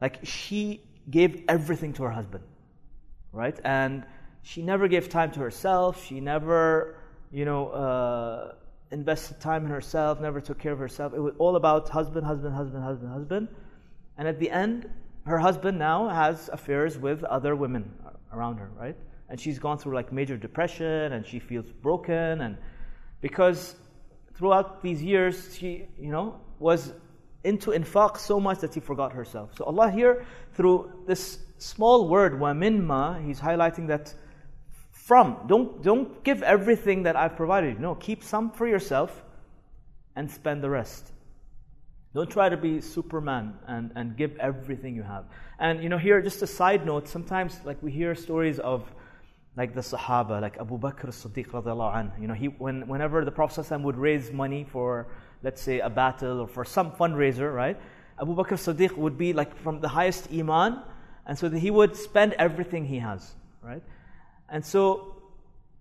like, 0.00 0.18
she 0.24 0.82
gave 1.08 1.44
everything 1.48 1.92
to 1.94 2.02
her 2.02 2.10
husband, 2.10 2.42
right? 3.32 3.58
And 3.64 4.04
she 4.42 4.62
never 4.62 4.88
gave 4.88 5.08
time 5.08 5.30
to 5.32 5.40
herself. 5.40 6.04
She 6.04 6.20
never, 6.20 6.96
you 7.30 7.44
know, 7.44 7.68
uh, 7.68 8.54
invested 8.90 9.40
time 9.40 9.64
in 9.64 9.70
herself, 9.70 10.20
never 10.20 10.40
took 10.40 10.58
care 10.58 10.72
of 10.72 10.78
herself. 10.78 11.14
It 11.14 11.20
was 11.20 11.34
all 11.38 11.56
about 11.56 11.88
husband, 11.88 12.26
husband, 12.26 12.54
husband, 12.54 12.84
husband, 12.84 13.12
husband. 13.12 13.48
And 14.18 14.28
at 14.28 14.38
the 14.38 14.50
end, 14.50 14.88
her 15.24 15.38
husband 15.38 15.78
now 15.78 16.08
has 16.08 16.50
affairs 16.52 16.98
with 16.98 17.24
other 17.24 17.56
women 17.56 17.92
around 18.32 18.58
her, 18.58 18.70
right? 18.78 18.96
And 19.28 19.40
she's 19.40 19.58
gone 19.58 19.78
through 19.78 19.94
like 19.94 20.12
major 20.12 20.36
depression 20.36 21.12
and 21.12 21.26
she 21.26 21.38
feels 21.38 21.70
broken 21.72 22.40
and 22.40 22.58
because 23.20 23.76
throughout 24.34 24.82
these 24.82 25.02
years 25.02 25.56
she, 25.56 25.86
you 25.98 26.10
know, 26.10 26.40
was 26.58 26.92
into 27.44 27.70
infaq 27.70 28.18
so 28.18 28.38
much 28.38 28.58
that 28.60 28.74
she 28.74 28.80
forgot 28.80 29.12
herself. 29.12 29.50
So 29.56 29.64
Allah 29.64 29.90
here 29.90 30.26
through 30.54 31.04
this 31.06 31.38
small 31.62 32.08
word 32.08 32.34
minma, 32.34 33.24
he's 33.24 33.40
highlighting 33.40 33.88
that 33.88 34.14
from. 34.90 35.36
Don't, 35.46 35.82
don't 35.82 36.22
give 36.24 36.42
everything 36.42 37.04
that 37.04 37.16
I've 37.16 37.36
provided 37.36 37.74
you. 37.74 37.80
No, 37.80 37.94
keep 37.94 38.22
some 38.22 38.50
for 38.50 38.66
yourself 38.66 39.22
and 40.16 40.30
spend 40.30 40.62
the 40.62 40.70
rest. 40.70 41.12
Don't 42.14 42.30
try 42.30 42.48
to 42.48 42.56
be 42.56 42.80
Superman 42.80 43.54
and, 43.66 43.90
and 43.96 44.16
give 44.16 44.36
everything 44.36 44.94
you 44.94 45.02
have. 45.02 45.24
And 45.58 45.82
you 45.82 45.88
know, 45.88 45.98
here 45.98 46.20
just 46.20 46.42
a 46.42 46.46
side 46.46 46.84
note, 46.84 47.08
sometimes 47.08 47.60
like 47.64 47.82
we 47.82 47.90
hear 47.90 48.14
stories 48.14 48.58
of 48.58 48.84
like 49.56 49.74
the 49.74 49.80
Sahaba, 49.80 50.40
like 50.40 50.58
Abu 50.58 50.78
Bakr 50.78 51.08
as-Siddiq 51.08 51.48
radiallahu 51.48 51.96
anh. 51.96 52.12
You 52.20 52.26
know, 52.26 52.34
he, 52.34 52.46
when, 52.46 52.86
whenever 52.88 53.24
the 53.24 53.30
Prophet 53.30 53.70
would 53.80 53.96
raise 53.96 54.30
money 54.30 54.64
for, 54.64 55.08
let's 55.42 55.60
say, 55.60 55.80
a 55.80 55.90
battle 55.90 56.40
or 56.40 56.48
for 56.48 56.64
some 56.64 56.90
fundraiser, 56.92 57.54
right? 57.54 57.78
Abu 58.20 58.34
Bakr 58.34 58.52
as-Siddiq 58.52 58.96
would 58.96 59.18
be 59.18 59.32
like 59.32 59.56
from 59.56 59.80
the 59.80 59.88
highest 59.88 60.28
iman, 60.32 60.82
and 61.26 61.38
so 61.38 61.48
he 61.50 61.70
would 61.70 61.96
spend 61.96 62.34
everything 62.34 62.84
he 62.84 62.98
has, 62.98 63.32
right? 63.62 63.82
And 64.48 64.64
so 64.64 65.16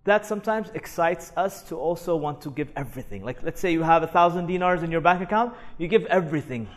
that 0.04 0.26
sometimes 0.26 0.70
excites 0.74 1.32
us 1.36 1.62
to 1.64 1.78
also 1.78 2.16
want 2.16 2.42
to 2.42 2.52
give 2.52 2.70
everything. 2.76 3.24
Like, 3.24 3.44
let's 3.44 3.60
say 3.60 3.72
you 3.72 3.84
have 3.84 4.04
a 4.04 4.08
thousand 4.08 4.48
dinars 4.48 4.84
in 4.84 4.92
your 4.92 5.02
bank 5.02 5.22
account, 5.22 5.54
you 5.78 5.88
give 5.88 6.06
everything. 6.06 6.68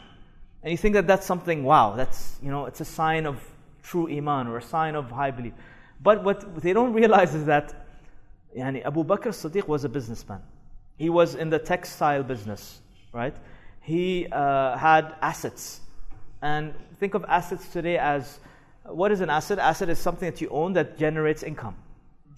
And 0.63 0.71
you 0.71 0.77
think 0.79 0.95
that 0.95 1.07
that's 1.07 1.27
something, 1.27 1.63
wow, 1.63 1.95
that's, 1.97 2.39
you 2.43 2.51
know, 2.51 2.67
it's 2.67 2.81
a 2.81 2.85
sign 2.85 3.27
of 3.27 3.41
true 3.83 4.09
iman 4.11 4.47
or 4.47 4.59
a 4.59 4.63
sign 4.63 4.95
of 4.95 5.11
high 5.11 5.31
belief. 5.31 5.53
But 6.03 6.25
what 6.25 6.63
they 6.63 6.73
don't 6.73 6.93
realize 6.93 7.35
is 7.35 7.47
that 7.47 7.75
yani, 8.57 8.85
Abu 8.85 9.05
Bakr 9.05 9.29
Siddiq 9.29 9.67
was 9.67 9.85
a 9.85 9.89
businessman. 9.89 10.41
He 10.97 11.11
was 11.11 11.35
in 11.35 11.51
the 11.51 11.59
textile 11.59 12.23
business, 12.23 12.81
right? 13.13 13.35
He 13.81 14.27
uh, 14.31 14.77
had 14.77 15.15
assets. 15.21 15.81
And 16.41 16.75
think 17.01 17.15
of 17.15 17.25
assets 17.29 17.69
today 17.69 17.99
as 17.99 18.39
what 18.85 19.13
is 19.13 19.21
an 19.21 19.31
asset? 19.31 19.59
Asset 19.59 19.89
is 19.89 19.99
something 19.99 20.31
that 20.31 20.41
you 20.41 20.49
own 20.51 20.75
that 20.75 20.99
generates 20.99 21.43
income. 21.43 21.77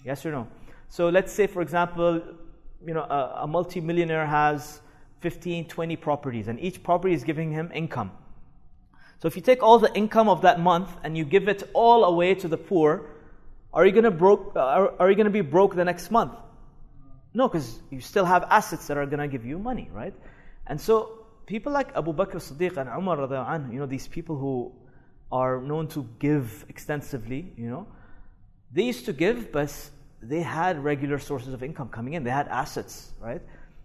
Yes 0.03 0.25
or 0.25 0.31
no? 0.31 0.47
So 0.89 1.09
let's 1.09 1.31
say, 1.33 1.47
for 1.47 1.61
example, 1.61 2.21
you 2.85 2.93
know, 2.93 3.01
a, 3.01 3.41
a 3.43 3.47
multimillionaire 3.47 4.25
has 4.25 4.79
15, 5.19 5.67
20 5.67 5.95
properties, 5.97 6.47
and 6.47 6.59
each 6.59 6.83
property 6.83 7.13
is 7.13 7.23
giving 7.23 7.51
him 7.51 7.71
income. 7.73 8.11
So 9.19 9.27
if 9.27 9.35
you 9.35 9.41
take 9.41 9.63
all 9.63 9.79
the 9.79 9.93
income 9.95 10.29
of 10.29 10.41
that 10.43 10.59
month 10.59 10.89
and 11.03 11.17
you 11.17 11.25
give 11.25 11.47
it 11.47 11.63
all 11.73 12.05
away 12.05 12.35
to 12.35 12.47
the 12.47 12.57
poor, 12.57 13.09
are 13.73 13.85
you 13.85 13.91
going 13.91 14.03
to 14.03 14.11
broke? 14.11 14.53
Uh, 14.55 14.59
are, 14.59 14.93
are 14.99 15.09
you 15.09 15.23
to 15.23 15.29
be 15.29 15.41
broke 15.41 15.75
the 15.75 15.83
next 15.83 16.11
month? 16.11 16.33
No, 17.33 17.47
because 17.47 17.79
you 17.89 17.99
still 17.99 18.25
have 18.25 18.43
assets 18.49 18.87
that 18.87 18.97
are 18.97 19.05
going 19.05 19.19
to 19.19 19.27
give 19.27 19.45
you 19.45 19.59
money, 19.59 19.89
right? 19.91 20.13
And 20.67 20.79
so 20.79 21.25
people 21.45 21.71
like 21.71 21.95
Abu 21.95 22.13
Bakr 22.13 22.35
Siddiq 22.35 22.77
and 22.77 22.89
Umar, 22.89 23.17
you 23.71 23.79
know, 23.79 23.85
these 23.85 24.07
people 24.07 24.37
who 24.37 24.71
are 25.31 25.61
known 25.61 25.87
to 25.89 26.07
give 26.19 26.65
extensively, 26.69 27.53
you 27.57 27.69
know, 27.69 27.87
they 28.71 28.83
used 28.83 29.05
to 29.05 29.13
give, 29.13 29.51
but 29.51 29.73
they 30.21 30.41
had 30.41 30.83
regular 30.83 31.19
sources 31.19 31.53
of 31.53 31.63
income 31.63 31.89
coming 31.89 32.13
in. 32.13 32.23
They 32.23 32.31
had 32.31 32.47
assets, 32.47 33.13
right? 33.19 33.41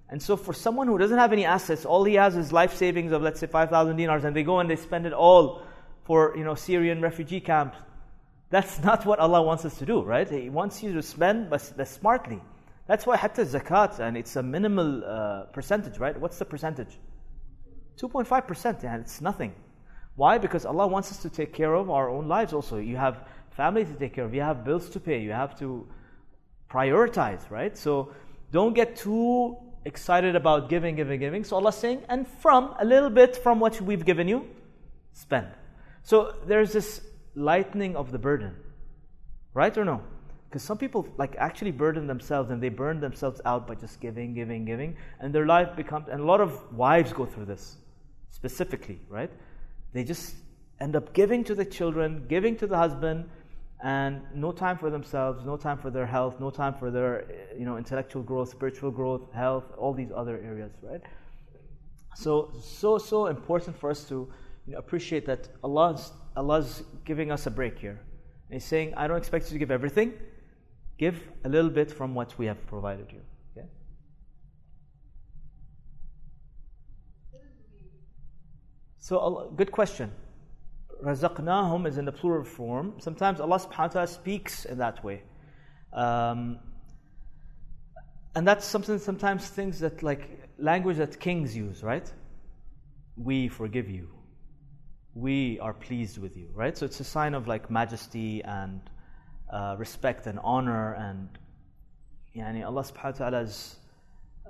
And 0.09 0.23
so 0.23 0.37
for 0.37 0.53
someone 0.53 0.87
who 0.87 0.99
doesn't 0.99 1.19
have 1.19 1.33
any 1.33 1.45
assets, 1.45 1.85
all 1.85 2.05
he 2.05 2.15
has 2.15 2.37
is 2.37 2.53
life 2.53 2.75
savings 2.75 3.13
of 3.13 3.23
let's 3.23 3.41
say 3.41 3.47
5,000 3.47 3.97
dinars 3.97 4.25
and 4.25 4.37
they 4.37 4.43
go 4.43 4.61
and 4.61 4.69
they 4.69 4.77
spend 4.77 5.07
it 5.07 5.13
all 5.13 5.63
for, 6.05 6.35
you 6.37 6.45
know, 6.45 6.55
Syrian 6.55 7.01
refugee 7.01 7.41
camps. 7.41 7.79
That's 8.51 8.83
not 8.83 9.07
what 9.07 9.19
Allah 9.19 9.43
wants 9.43 9.65
us 9.65 9.79
to 9.79 9.87
do, 9.87 10.03
right? 10.03 10.29
He 10.29 10.51
wants 10.51 10.83
you 10.83 10.93
to 10.93 11.03
spend 11.03 11.49
but, 11.49 11.61
smartly. 11.89 12.41
That's 12.87 13.07
why 13.07 13.17
hatta 13.17 13.43
zakat 13.43 14.01
and 14.01 14.17
it's 14.17 14.37
a 14.37 14.43
minimal 14.43 15.03
uh, 15.05 15.45
percentage, 15.45 15.99
right? 15.99 16.19
What's 16.19 16.39
the 16.39 16.45
percentage? 16.45 16.99
2.5%, 17.97 18.85
and 18.85 19.03
it's 19.03 19.21
nothing. 19.21 19.55
Why? 20.14 20.38
Because 20.38 20.66
Allah 20.66 20.87
wants 20.87 21.11
us 21.11 21.19
to 21.23 21.31
take 21.31 21.52
care 21.52 21.75
of 21.75 21.90
our 21.90 22.09
own 22.11 22.28
lives 22.28 22.52
also. 22.52 22.78
You 22.78 22.97
have 22.97 23.25
family 23.50 23.85
to 23.85 23.95
take 23.95 24.14
care 24.14 24.25
of, 24.25 24.35
you 24.35 24.40
have 24.40 24.64
bills 24.64 24.88
to 24.90 25.00
pay, 25.00 25.21
you 25.21 25.33
have 25.33 25.59
to 25.59 25.87
prioritize, 26.71 27.50
right? 27.50 27.76
So 27.76 28.12
don't 28.50 28.75
get 28.75 28.97
too 28.97 29.57
excited 29.85 30.37
about 30.37 30.69
giving, 30.69 30.97
giving, 30.97 31.21
giving. 31.21 31.45
So 31.45 31.57
Allah's 31.57 31.76
saying, 31.76 32.02
and 32.09 32.26
from 32.26 32.75
a 32.78 32.85
little 32.85 33.11
bit 33.11 33.37
from 33.37 33.61
what 33.61 33.81
we've 33.81 34.04
given 34.04 34.28
you, 34.28 34.47
spend. 35.12 35.49
So 36.02 36.35
there's 36.47 36.73
this 36.73 37.02
lightening 37.35 37.97
of 37.97 38.12
the 38.12 38.19
burden, 38.19 38.57
right 39.54 39.76
or 39.76 39.85
no? 39.85 40.02
Because 40.49 40.62
some 40.62 40.76
people 40.76 41.09
like 41.16 41.35
actually 41.37 41.71
burden 41.71 42.07
themselves 42.07 42.50
and 42.50 42.62
they 42.62 42.69
burn 42.69 43.00
themselves 43.00 43.40
out 43.45 43.66
by 43.66 43.75
just 43.75 44.00
giving, 44.00 44.35
giving, 44.35 44.64
giving, 44.64 44.97
and 45.21 45.35
their 45.35 45.47
life 45.47 45.75
becomes. 45.76 46.09
And 46.09 46.21
a 46.21 46.25
lot 46.25 46.40
of 46.40 46.61
wives 46.75 47.12
go 47.12 47.25
through 47.25 47.47
this 47.47 47.76
specifically, 48.31 49.00
right? 49.09 49.31
They 49.93 50.05
just 50.05 50.37
end 50.81 50.97
up 50.97 51.13
giving 51.13 51.45
to 51.45 51.55
the 51.55 51.65
children, 51.65 52.27
giving 52.29 52.57
to 52.57 52.67
the 52.67 52.77
husband, 52.77 53.29
and 53.83 54.23
no 54.35 54.53
time 54.53 54.79
for 54.79 54.91
themselves, 54.91 55.45
no 55.45 55.57
time 55.57 55.79
for 55.79 55.91
their 55.91 56.07
health, 56.07 56.39
no 56.39 56.51
time 56.51 56.75
for 56.75 56.91
their 56.91 57.23
eh, 57.23 57.59
you 57.59 57.65
know 57.65 57.77
intellectual 57.77 58.23
growth, 58.23 58.51
spiritual 58.51 58.91
growth, 58.91 59.33
health, 59.33 59.65
all 59.77 59.93
these 59.93 60.13
other 60.15 60.39
areas, 60.39 60.73
right? 60.83 61.03
So 62.15 62.53
so 62.63 62.99
so 62.99 63.27
important 63.27 63.77
for 63.77 63.91
us 63.91 64.05
to 64.09 64.33
you 64.67 64.73
know, 64.73 64.79
appreciate 64.79 65.27
that 65.27 65.49
Allah's 65.65 66.13
Allah's 66.37 66.85
giving 67.05 67.31
us 67.33 67.47
a 67.47 67.51
break 67.51 67.79
here. 67.79 68.01
And 68.49 68.55
He's 68.61 68.65
saying, 68.65 68.95
I 68.97 69.07
don't 69.07 69.17
expect 69.17 69.47
you 69.47 69.53
to 69.55 69.59
give 69.59 69.71
everything. 69.71 70.15
Give 70.99 71.21
a 71.45 71.49
little 71.49 71.71
bit 71.71 71.91
from 71.91 72.15
what 72.15 72.39
we 72.39 72.47
have 72.47 72.65
provided 72.67 73.07
you. 73.11 73.21
Okay? 73.57 73.67
So, 79.03 79.53
good 79.57 79.73
question 79.73 80.13
razaqnahum 81.03 81.89
is 81.89 81.99
in 81.99 82.05
the 82.05 82.13
plural 82.13 82.45
form. 82.45 82.95
Sometimes 82.99 83.41
Allah 83.41 83.59
subhanahu 83.59 83.79
wa 83.79 83.87
ta'ala 83.89 84.07
speaks 84.07 84.65
in 84.65 84.79
that 84.79 85.03
way. 85.03 85.25
Um, 85.93 86.61
and 88.37 88.47
that's 88.47 88.65
something 88.65 89.01
sometimes 89.01 89.49
things 89.49 89.81
that 89.81 90.05
like 90.05 90.49
language 90.57 90.99
that 90.99 91.19
kings 91.19 91.57
use, 91.57 91.83
right? 91.83 92.09
We 93.17 93.49
forgive 93.49 93.91
you. 93.91 94.09
We 95.15 95.59
are 95.59 95.75
pleased 95.75 96.19
with 96.19 96.37
you, 96.37 96.51
right? 96.55 96.79
So 96.79 96.87
it's 96.87 97.01
a 97.01 97.05
sign 97.05 97.35
of 97.35 97.49
like 97.49 97.73
majesty 97.73 98.41
and 98.45 98.81
uh, 99.53 99.75
respect 99.79 100.29
and 100.29 100.39
honor 100.45 100.95
and 100.95 101.29
yani 102.37 102.65
Allah 102.65 102.85
subhanahu 102.85 103.21
wa 103.21 103.31
ta'ala 103.31 103.49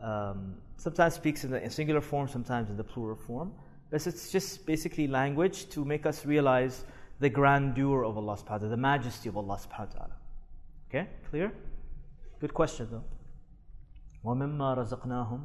um, 0.03 0.57
sometimes 0.77 1.15
speaks 1.15 1.43
in 1.43 1.53
the 1.53 1.71
singular 1.71 2.03
form, 2.03 2.29
sometimes 2.29 2.69
in 2.69 2.77
the 2.77 2.85
plural 2.85 3.17
form. 3.17 3.53
But 3.93 4.07
it's 4.07 4.33
just 4.33 4.67
basically 4.67 5.07
language 5.07 5.69
to 5.69 5.85
make 5.85 6.07
us 6.07 6.27
realize 6.27 6.85
the 7.21 7.29
grandeur 7.29 8.05
of 8.05 8.17
Allah 8.17 8.37
subhanahu 8.37 8.51
wa 8.51 8.59
ta'ala, 8.59 8.69
the 8.71 8.77
majesty 8.77 9.29
of 9.29 9.37
Allah 9.37 9.57
subhanahu 9.57 9.95
wa 9.95 9.95
ta'ala. 9.95 10.17
Okay, 10.89 11.09
clear? 11.31 11.53
Good 12.41 12.53
question 12.53 12.89
though. 12.91 13.05
وَمِمَّا 14.25 15.39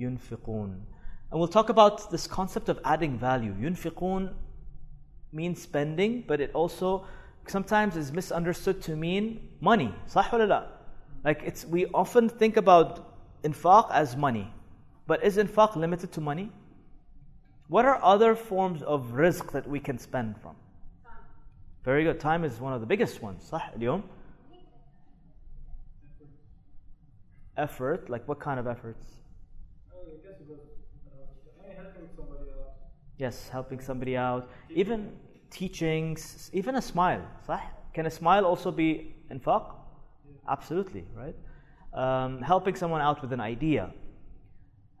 and 0.00 1.38
we'll 1.40 1.48
talk 1.48 1.68
about 1.68 2.10
this 2.10 2.26
concept 2.26 2.68
of 2.68 2.78
adding 2.84 3.18
value. 3.18 3.52
Yunfiqun 3.52 4.32
means 5.32 5.60
spending, 5.60 6.24
but 6.26 6.40
it 6.40 6.52
also 6.54 7.04
sometimes 7.46 7.96
is 7.96 8.12
misunderstood 8.12 8.80
to 8.82 8.96
mean 8.96 9.48
money. 9.60 9.92
Sahulillah. 10.08 10.68
Like 11.24 11.42
it's 11.44 11.66
we 11.66 11.86
often 11.86 12.28
think 12.28 12.56
about 12.56 13.42
infaq 13.42 13.90
as 13.90 14.16
money. 14.16 14.52
But 15.06 15.24
is 15.24 15.36
infaq 15.36 15.74
limited 15.74 16.12
to 16.12 16.20
money? 16.20 16.50
What 17.68 17.84
are 17.84 18.02
other 18.02 18.34
forms 18.34 18.82
of 18.82 19.12
rizq 19.12 19.52
that 19.52 19.68
we 19.68 19.78
can 19.78 19.98
spend 19.98 20.40
from? 20.40 20.56
Very 21.84 22.02
good. 22.02 22.18
Time 22.18 22.44
is 22.44 22.60
one 22.60 22.72
of 22.72 22.80
the 22.80 22.86
biggest 22.86 23.22
ones. 23.22 23.50
صح 23.50 23.76
اليوم? 23.76 24.02
Effort, 27.58 28.08
like 28.08 28.26
what 28.26 28.40
kind 28.40 28.58
of 28.58 28.66
efforts? 28.66 29.20
Yes, 33.18 33.48
helping 33.48 33.80
somebody 33.80 34.16
out. 34.16 34.48
Even 34.70 35.12
teachings, 35.50 36.50
even 36.54 36.76
a 36.76 36.82
smile. 36.82 37.22
صح? 37.46 37.60
Can 37.92 38.06
a 38.06 38.10
smile 38.10 38.44
also 38.46 38.70
be 38.70 39.14
infaq? 39.30 39.74
Absolutely, 40.48 41.04
right? 41.14 41.36
Um, 41.92 42.40
helping 42.40 42.74
someone 42.76 43.02
out 43.02 43.20
with 43.20 43.32
an 43.32 43.40
idea, 43.40 43.92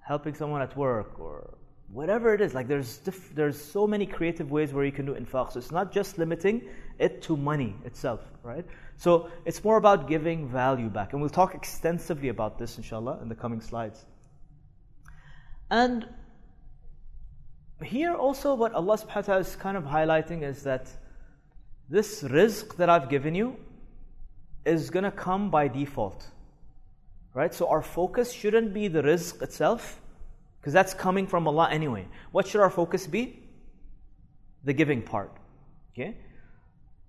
helping 0.00 0.34
someone 0.34 0.60
at 0.60 0.76
work 0.76 1.18
or 1.18 1.57
whatever 1.90 2.34
it 2.34 2.40
is. 2.40 2.54
Like 2.54 2.68
there's 2.68 2.98
diff- 2.98 3.34
there's 3.34 3.60
so 3.60 3.86
many 3.86 4.06
creative 4.06 4.50
ways 4.50 4.72
where 4.72 4.84
you 4.84 4.92
can 4.92 5.06
do 5.06 5.14
infaq. 5.14 5.52
So 5.52 5.58
it's 5.58 5.72
not 5.72 5.92
just 5.92 6.18
limiting 6.18 6.68
it 6.98 7.22
to 7.22 7.36
money 7.36 7.74
itself, 7.84 8.20
right? 8.42 8.64
So 8.96 9.30
it's 9.44 9.62
more 9.64 9.76
about 9.76 10.08
giving 10.08 10.48
value 10.48 10.88
back, 10.88 11.12
and 11.12 11.20
we'll 11.20 11.30
talk 11.30 11.54
extensively 11.54 12.28
about 12.28 12.58
this, 12.58 12.76
inshallah, 12.76 13.20
in 13.22 13.28
the 13.28 13.34
coming 13.34 13.60
slides. 13.60 14.04
And 15.70 16.06
here 17.82 18.14
also 18.14 18.54
what 18.54 18.72
Allah 18.74 18.98
subhanahu 18.98 19.14
wa 19.14 19.22
ta'ala 19.22 19.40
is 19.40 19.56
kind 19.56 19.76
of 19.76 19.84
highlighting 19.84 20.42
is 20.42 20.62
that 20.64 20.90
this 21.88 22.22
rizq 22.22 22.76
that 22.76 22.90
I've 22.90 23.08
given 23.08 23.34
you 23.34 23.56
is 24.64 24.90
gonna 24.90 25.12
come 25.12 25.50
by 25.50 25.68
default. 25.68 26.26
Right? 27.34 27.54
So 27.54 27.68
our 27.68 27.82
focus 27.82 28.32
shouldn't 28.32 28.74
be 28.74 28.88
the 28.88 29.02
rizq 29.02 29.42
itself, 29.42 30.00
because 30.60 30.72
that's 30.72 30.94
coming 30.94 31.26
from 31.26 31.46
Allah 31.46 31.68
anyway. 31.70 32.06
What 32.32 32.46
should 32.46 32.60
our 32.60 32.70
focus 32.70 33.06
be? 33.06 33.42
The 34.64 34.72
giving 34.72 35.02
part. 35.02 35.36
Okay? 35.92 36.16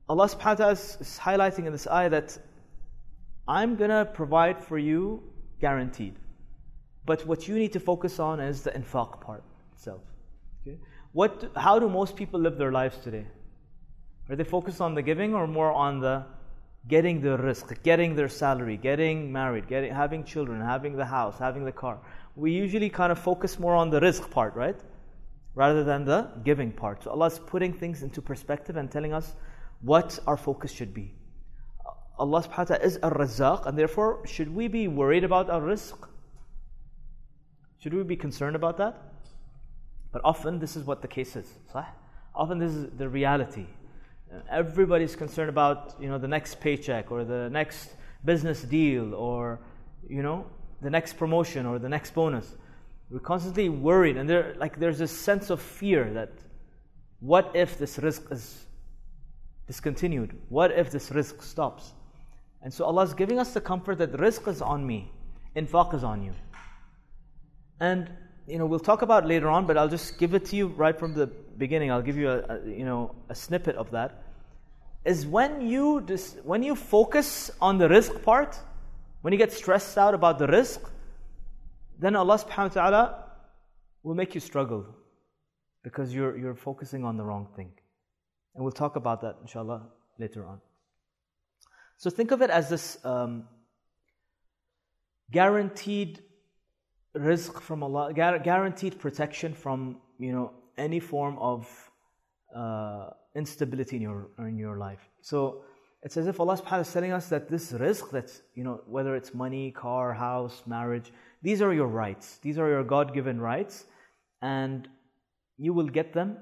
Allah 0.08 0.27
subhanahu 0.27 0.46
wa 0.46 0.53
ta'ala 0.56 0.72
is 0.72 1.20
highlighting 1.22 1.65
in 1.65 1.72
this 1.72 1.88
ayah 1.88 2.10
that 2.10 2.38
I'm 3.48 3.75
gonna 3.75 4.06
provide 4.06 4.63
for 4.63 4.77
you 4.77 5.24
guaranteed. 5.60 6.15
But 7.06 7.25
what 7.25 7.48
you 7.48 7.56
need 7.56 7.74
to 7.74 7.79
focus 7.79 8.20
on 8.20 8.39
is 8.39 8.62
the 8.62 8.72
infaq 8.72 9.22
part 9.22 9.44
itself. 9.74 10.01
Okay? 10.62 10.77
What, 11.13 11.51
how 11.56 11.79
do 11.79 11.89
most 11.89 12.15
people 12.15 12.39
live 12.39 12.58
their 12.58 12.72
lives 12.72 12.98
today? 13.00 13.25
Are 14.29 14.36
they 14.36 14.44
focused 14.44 14.79
on 14.79 14.94
the 14.94 15.01
giving 15.01 15.34
or 15.34 15.48
more 15.48 15.72
on 15.72 16.00
the 16.00 16.24
getting 16.89 17.22
the 17.22 17.38
rizq, 17.38 17.81
getting 17.84 18.15
their 18.15 18.27
salary, 18.27 18.75
getting 18.75 19.31
married, 19.31 19.67
getting, 19.67 19.93
having 19.93 20.24
children, 20.24 20.60
having 20.60 20.98
the 20.98 21.05
house, 21.05 21.38
having 21.39 21.63
the 21.63 21.72
car? 21.72 22.00
We 22.36 22.51
usually 22.51 22.89
kind 22.89 23.12
of 23.12 23.19
focus 23.19 23.60
more 23.60 23.75
on 23.75 23.89
the 23.89 24.00
rizq 24.00 24.29
part, 24.31 24.55
right? 24.55 24.79
Rather 25.55 25.84
than 25.84 26.03
the 26.03 26.29
giving 26.43 26.72
part. 26.72 27.03
So 27.03 27.12
Allah 27.12 27.27
is 27.27 27.39
putting 27.39 27.74
things 27.74 28.03
into 28.03 28.22
perspective 28.22 28.75
and 28.75 28.91
telling 28.91 29.13
us 29.13 29.36
what 29.81 30.19
our 30.27 30.36
focus 30.36 30.72
should 30.72 30.93
be. 30.93 31.13
Allah 32.17 32.43
subhanahu 32.43 32.58
wa 32.58 32.63
ta'ala 32.65 32.84
is 32.84 32.96
a 32.98 33.10
razzaq, 33.10 33.65
and 33.65 33.77
therefore, 33.77 34.25
should 34.25 34.53
we 34.53 34.67
be 34.67 34.89
worried 34.89 35.24
about 35.24 35.50
our 35.50 35.62
rizq? 35.62 35.96
Should 37.79 37.93
we 37.93 38.03
be 38.03 38.17
concerned 38.17 38.58
about 38.58 38.77
that? 38.77 39.01
But 40.12 40.22
often 40.25 40.60
this 40.60 40.75
is 40.75 40.84
what 40.84 41.01
the 41.01 41.08
case 41.08 41.36
is. 41.36 41.48
صح? 41.74 41.86
Often 42.36 42.60
this 42.60 42.72
is 42.74 42.89
the 42.98 43.08
reality. 43.08 43.67
Everybody's 44.50 45.15
concerned 45.15 45.50
about 45.50 45.95
you 46.00 46.07
know 46.07 46.17
the 46.17 46.27
next 46.27 46.59
paycheck 46.59 47.12
or 47.12 47.24
the 47.24 47.50
next 47.50 47.89
business 48.24 48.62
deal 48.62 49.15
or 49.15 49.59
you 50.07 50.21
know 50.21 50.45
the 50.81 50.89
next 50.89 51.13
promotion 51.13 51.65
or 51.65 51.79
the 51.79 51.89
next 51.89 52.13
bonus. 52.13 52.55
We're 53.09 53.19
constantly 53.19 53.69
worried, 53.69 54.17
and 54.17 54.29
there 54.29 54.55
like 54.57 54.79
there's 54.79 55.00
this 55.00 55.12
sense 55.12 55.50
of 55.50 55.62
fear 55.62 56.13
that 56.13 56.31
what 57.19 57.51
if 57.55 57.77
this 57.79 57.98
rizq 57.98 58.31
is 58.31 58.65
discontinued? 59.65 60.38
What 60.50 60.71
if 60.71 60.91
this 60.91 61.09
rizq 61.09 61.41
stops? 61.41 61.94
And 62.61 62.74
so 62.74 62.85
Allah 62.85 63.03
is 63.03 63.13
giving 63.13 63.39
us 63.39 63.53
the 63.53 63.61
comfort 63.61 63.98
that 63.98 64.11
rizq 64.13 64.48
is 64.48 64.61
on 64.61 64.85
me, 64.85 65.11
infaq 65.55 65.96
is 65.96 66.03
on 66.03 66.24
you. 66.24 66.33
And 67.79 68.11
you 68.48 68.59
know 68.59 68.68
we'll 68.68 68.79
talk 68.79 69.01
about 69.01 69.25
later 69.25 69.50
on, 69.50 69.65
but 69.65 69.75
I'll 69.75 69.89
just 69.89 70.20
give 70.20 70.35
it 70.35 70.46
to 70.46 70.55
you 70.55 70.68
right 70.68 70.98
from 70.98 71.15
the 71.15 71.31
beginning. 71.59 71.91
I'll 71.91 72.01
give 72.01 72.17
you 72.17 72.29
a, 72.29 72.39
a 72.50 72.55
you 72.65 72.85
know 72.85 73.15
a 73.29 73.35
snippet 73.35 73.75
of 73.75 73.91
that. 73.91 74.24
Is 75.05 75.25
when 75.25 75.61
you 75.61 76.01
dis, 76.01 76.37
when 76.43 76.63
you 76.63 76.75
focus 76.75 77.51
on 77.61 77.77
the 77.77 77.87
rizq 77.87 78.24
part, 78.24 78.57
when 79.22 79.31
you 79.33 79.37
get 79.37 79.53
stressed 79.53 79.98
out 79.98 80.13
about 80.13 80.39
the 80.39 80.48
rizq, 80.48 80.79
then 82.00 82.15
Allah 82.15 82.37
Subhanahu 82.39 82.75
wa 82.75 82.81
Taala 82.81 83.15
will 84.03 84.15
make 84.15 84.33
you 84.33 84.41
struggle 84.41 84.85
because 85.83 86.13
you're 86.13 86.37
you're 86.37 86.55
focusing 86.55 87.05
on 87.05 87.17
the 87.17 87.24
wrong 87.24 87.48
thing. 87.55 87.72
And 88.55 88.63
we'll 88.63 88.79
talk 88.83 88.95
about 88.95 89.22
that 89.22 89.37
inshallah 89.41 89.87
later 90.17 90.45
on. 90.45 90.59
So 91.98 92.09
think 92.09 92.31
of 92.31 92.41
it 92.41 92.50
as 92.50 92.69
this 92.69 92.98
um, 93.05 93.43
guaranteed 95.31 96.24
rizq 97.15 97.61
from 97.61 97.83
Allah, 97.83 98.13
guar- 98.13 98.43
guaranteed 98.43 99.00
protection 99.00 99.53
from 99.53 99.98
you 100.17 100.31
know 100.31 100.53
any 100.87 101.00
form 101.00 101.37
of 101.39 101.68
uh, 102.55 103.09
instability 103.35 103.96
in 103.98 104.01
your 104.01 104.29
in 104.39 104.57
your 104.57 104.77
life. 104.77 105.03
So 105.22 105.39
it's 106.01 106.18
as 106.18 106.27
if 106.27 106.39
Allah 106.39 106.55
subhanahu 106.55 106.63
wa 106.63 106.70
ta'ala 106.70 106.81
is 106.81 106.94
telling 106.94 107.11
us 107.11 107.27
that 107.29 107.50
this 107.50 107.72
rizq 107.74 108.11
that's 108.11 108.42
you 108.55 108.63
know, 108.63 108.81
whether 108.87 109.15
it's 109.15 109.33
money, 109.33 109.72
car, 109.72 110.13
house, 110.13 110.63
marriage, 110.65 111.11
these 111.42 111.61
are 111.61 111.74
your 111.74 111.87
rights. 111.87 112.37
These 112.42 112.57
are 112.57 112.70
your 112.70 112.83
God-given 112.83 113.39
rights, 113.39 113.85
and 114.42 114.87
you 115.57 115.74
will 115.74 115.89
get 116.00 116.13
them 116.13 116.37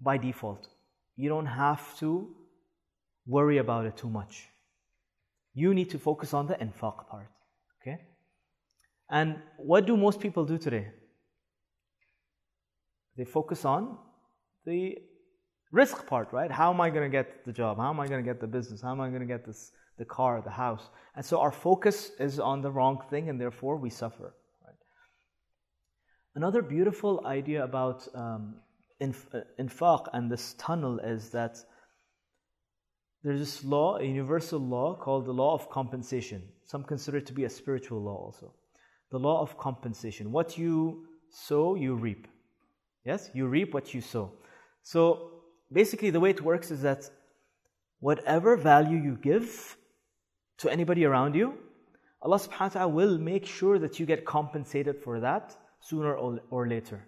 by 0.00 0.18
default. 0.18 0.68
You 1.16 1.28
don't 1.28 1.46
have 1.46 1.98
to 2.00 2.10
worry 3.26 3.58
about 3.58 3.86
it 3.86 3.96
too 3.96 4.10
much. 4.10 4.46
You 5.54 5.74
need 5.74 5.90
to 5.90 5.98
focus 5.98 6.34
on 6.34 6.46
the 6.46 6.54
infaq 6.54 7.08
part. 7.08 7.30
Okay? 7.80 7.98
And 9.10 9.36
what 9.56 9.86
do 9.86 9.96
most 9.96 10.20
people 10.20 10.44
do 10.44 10.58
today? 10.58 10.86
They 13.18 13.24
focus 13.24 13.64
on 13.64 13.98
the 14.64 14.96
rizq 15.74 16.06
part, 16.06 16.32
right? 16.32 16.50
How 16.50 16.72
am 16.72 16.80
I 16.80 16.88
going 16.88 17.02
to 17.02 17.14
get 17.14 17.44
the 17.44 17.52
job? 17.52 17.76
How 17.76 17.90
am 17.90 17.98
I 17.98 18.06
going 18.06 18.24
to 18.24 18.30
get 18.30 18.40
the 18.40 18.46
business? 18.46 18.80
How 18.80 18.92
am 18.92 19.00
I 19.00 19.08
going 19.08 19.20
to 19.20 19.26
get 19.26 19.44
this, 19.44 19.72
the 19.98 20.04
car, 20.04 20.40
the 20.40 20.50
house? 20.50 20.88
And 21.16 21.24
so 21.24 21.40
our 21.40 21.50
focus 21.50 22.12
is 22.20 22.38
on 22.38 22.62
the 22.62 22.70
wrong 22.70 23.02
thing, 23.10 23.28
and 23.28 23.40
therefore 23.40 23.76
we 23.76 23.90
suffer. 23.90 24.36
Right? 24.64 24.76
Another 26.36 26.62
beautiful 26.62 27.26
idea 27.26 27.64
about 27.64 28.06
um, 28.14 28.60
inf- 29.00 29.34
uh, 29.34 29.40
infaq 29.58 30.06
and 30.12 30.30
this 30.30 30.54
tunnel 30.54 31.00
is 31.00 31.30
that 31.30 31.58
there's 33.24 33.40
this 33.40 33.64
law, 33.64 33.96
a 33.96 34.04
universal 34.04 34.60
law 34.60 34.94
called 34.94 35.26
the 35.26 35.32
law 35.32 35.54
of 35.54 35.68
compensation. 35.70 36.40
Some 36.64 36.84
consider 36.84 37.18
it 37.18 37.26
to 37.26 37.32
be 37.32 37.44
a 37.44 37.50
spiritual 37.50 38.00
law 38.00 38.14
also. 38.14 38.54
The 39.10 39.18
law 39.18 39.42
of 39.42 39.58
compensation. 39.58 40.30
What 40.30 40.56
you 40.56 41.08
sow, 41.30 41.74
you 41.74 41.96
reap. 41.96 42.28
Yes? 43.07 43.29
You 43.33 43.47
reap 43.47 43.73
what 43.73 43.93
you 43.93 44.01
sow. 44.01 44.31
So 44.81 45.31
basically, 45.71 46.09
the 46.09 46.19
way 46.19 46.29
it 46.29 46.41
works 46.41 46.71
is 46.71 46.81
that 46.81 47.09
whatever 47.99 48.57
value 48.57 48.97
you 48.97 49.17
give 49.21 49.77
to 50.59 50.69
anybody 50.69 51.05
around 51.05 51.35
you, 51.35 51.53
Allah 52.21 52.39
subhanahu 52.39 52.59
wa 52.59 52.69
ta'ala 52.69 52.87
will 52.87 53.17
make 53.17 53.45
sure 53.45 53.79
that 53.79 53.99
you 53.99 54.05
get 54.05 54.25
compensated 54.25 55.01
for 55.03 55.19
that 55.19 55.55
sooner 55.81 56.15
or, 56.15 56.39
or 56.49 56.67
later. 56.67 57.05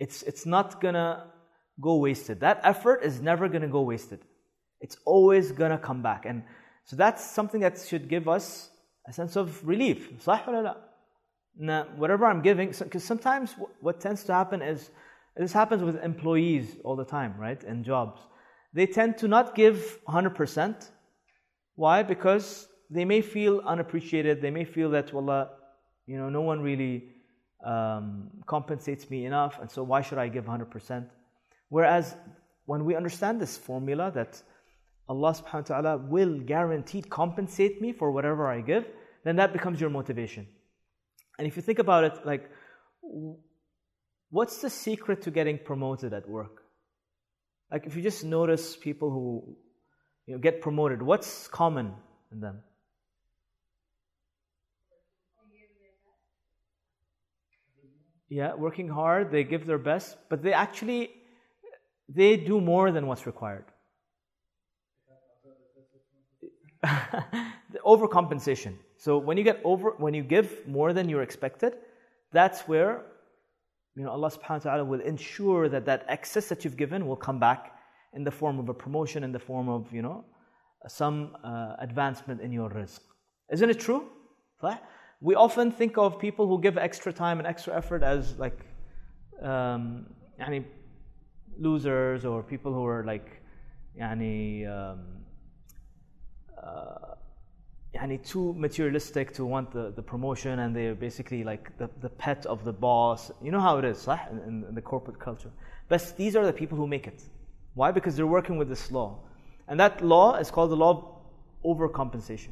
It's, 0.00 0.22
it's 0.22 0.44
not 0.44 0.80
gonna 0.80 1.26
go 1.80 1.96
wasted. 1.96 2.40
That 2.40 2.60
effort 2.64 3.04
is 3.04 3.20
never 3.20 3.48
gonna 3.48 3.68
go 3.68 3.82
wasted. 3.82 4.20
It's 4.80 4.96
always 5.04 5.52
gonna 5.52 5.78
come 5.78 6.02
back. 6.02 6.26
And 6.26 6.42
so 6.84 6.96
that's 6.96 7.24
something 7.24 7.60
that 7.60 7.78
should 7.78 8.08
give 8.08 8.28
us 8.28 8.70
a 9.08 9.12
sense 9.12 9.36
of 9.36 9.66
relief. 9.66 10.10
صح 10.20 10.48
ولا 10.48 10.62
لا? 10.62 10.76
Now, 11.57 11.87
whatever 11.95 12.25
I'm 12.25 12.41
giving, 12.41 12.69
because 12.69 13.03
sometimes 13.03 13.55
what 13.81 13.99
tends 13.99 14.23
to 14.25 14.33
happen 14.33 14.61
is, 14.61 14.91
this 15.35 15.53
happens 15.53 15.83
with 15.83 16.01
employees 16.03 16.77
all 16.83 16.95
the 16.95 17.05
time, 17.05 17.35
right, 17.37 17.61
in 17.63 17.83
jobs. 17.83 18.21
They 18.73 18.85
tend 18.85 19.17
to 19.19 19.27
not 19.27 19.55
give 19.55 19.99
100%. 20.07 20.89
Why? 21.75 22.03
Because 22.03 22.67
they 22.89 23.05
may 23.05 23.21
feel 23.21 23.61
unappreciated. 23.65 24.41
They 24.41 24.51
may 24.51 24.65
feel 24.65 24.89
that, 24.91 25.13
wallah, 25.13 25.49
you 26.07 26.17
know, 26.17 26.29
no 26.29 26.41
one 26.41 26.61
really 26.61 27.09
um, 27.65 28.29
compensates 28.45 29.09
me 29.09 29.25
enough, 29.25 29.59
and 29.61 29.69
so 29.69 29.83
why 29.83 30.01
should 30.01 30.17
I 30.17 30.27
give 30.27 30.45
100%? 30.45 31.05
Whereas 31.69 32.15
when 32.65 32.85
we 32.85 32.95
understand 32.95 33.39
this 33.39 33.57
formula 33.57 34.11
that 34.15 34.41
Allah 35.07 35.33
subhanahu 35.33 35.69
wa 35.69 35.81
ta'ala 35.81 35.97
will 35.97 36.39
guaranteed 36.39 37.09
compensate 37.09 37.81
me 37.81 37.91
for 37.91 38.11
whatever 38.11 38.47
I 38.47 38.61
give, 38.61 38.85
then 39.23 39.35
that 39.37 39.53
becomes 39.53 39.81
your 39.81 39.89
motivation. 39.89 40.47
And 41.39 41.47
if 41.47 41.55
you 41.55 41.61
think 41.61 41.79
about 41.79 42.03
it, 42.03 42.25
like, 42.25 42.51
what's 44.29 44.61
the 44.61 44.69
secret 44.69 45.21
to 45.21 45.31
getting 45.31 45.57
promoted 45.57 46.13
at 46.13 46.27
work? 46.27 46.63
Like, 47.71 47.85
if 47.85 47.95
you 47.95 48.01
just 48.01 48.25
notice 48.25 48.75
people 48.75 49.09
who 49.09 49.55
you 50.27 50.33
know, 50.35 50.39
get 50.41 50.59
promoted, 50.59 51.01
what's 51.01 51.47
common 51.47 51.93
in 52.33 52.41
them? 52.41 52.59
yeah, 58.29 58.53
working 58.53 58.89
hard, 58.89 59.31
they 59.31 59.43
give 59.43 59.65
their 59.65 59.79
best, 59.79 60.17
but 60.29 60.43
they 60.43 60.53
actually 60.53 61.09
they 62.07 62.37
do 62.37 62.61
more 62.61 62.91
than 62.91 63.07
what's 63.07 63.25
required. 63.25 63.65
overcompensation. 67.85 68.75
So 68.99 69.17
when 69.17 69.37
you 69.37 69.43
get 69.43 69.59
over, 69.63 69.87
when 69.97 70.13
you 70.13 70.23
give 70.23 70.67
more 70.67 70.91
than 70.93 71.09
you're 71.09 71.23
expected, 71.23 71.73
that's 72.31 72.67
where 72.67 73.05
you 73.95 74.03
know 74.03 74.11
Allah 74.11 74.29
Subhanahu 74.29 74.65
wa 74.65 74.71
Taala 74.71 74.85
will 74.85 75.01
ensure 75.13 75.69
that 75.69 75.85
that 75.85 76.05
excess 76.09 76.49
that 76.49 76.63
you've 76.63 76.77
given 76.77 77.07
will 77.07 77.21
come 77.27 77.39
back 77.39 77.61
in 78.13 78.23
the 78.23 78.31
form 78.31 78.59
of 78.59 78.67
a 78.69 78.73
promotion, 78.73 79.23
in 79.23 79.31
the 79.31 79.39
form 79.39 79.69
of 79.69 79.81
you 79.93 80.01
know 80.01 80.25
some 80.87 81.35
uh, 81.43 81.75
advancement 81.79 82.41
in 82.41 82.51
your 82.51 82.69
rizq. 82.69 82.99
Isn't 83.51 83.69
it 83.69 83.79
true? 83.79 84.03
We 85.21 85.35
often 85.35 85.71
think 85.71 85.97
of 85.97 86.17
people 86.17 86.47
who 86.47 86.61
give 86.61 86.77
extra 86.77 87.11
time 87.11 87.39
and 87.39 87.47
extra 87.47 87.75
effort 87.75 88.03
as 88.03 88.37
like, 88.37 88.59
um, 89.41 90.05
yani 90.39 90.63
losers 91.57 92.23
or 92.23 92.41
people 92.41 92.73
who 92.73 92.85
are 92.85 93.03
like, 93.03 93.41
yani, 93.99 94.65
um, 94.67 95.25
uh, 96.61 97.15
yani 97.93 98.23
too 98.23 98.53
materialistic 98.53 99.33
to 99.33 99.45
want 99.45 99.71
the, 99.71 99.91
the 99.95 100.01
promotion 100.01 100.59
and 100.59 100.75
they're 100.75 100.95
basically 100.95 101.43
like 101.43 101.75
the, 101.77 101.89
the 102.01 102.09
pet 102.09 102.45
of 102.45 102.63
the 102.63 102.73
boss. 102.73 103.31
You 103.41 103.51
know 103.51 103.59
how 103.59 103.77
it 103.77 103.85
is, 103.85 104.07
right? 104.07 104.29
In, 104.31 104.63
in 104.69 104.75
the 104.75 104.81
corporate 104.81 105.19
culture. 105.19 105.51
But 105.87 106.13
these 106.17 106.35
are 106.35 106.45
the 106.45 106.53
people 106.53 106.77
who 106.77 106.87
make 106.87 107.07
it. 107.07 107.23
Why? 107.73 107.91
Because 107.91 108.15
they're 108.15 108.27
working 108.27 108.57
with 108.57 108.69
this 108.69 108.91
law. 108.91 109.19
And 109.67 109.79
that 109.79 110.01
law 110.01 110.35
is 110.35 110.51
called 110.51 110.71
the 110.71 110.75
law 110.75 110.91
of 111.63 111.77
overcompensation. 111.77 112.49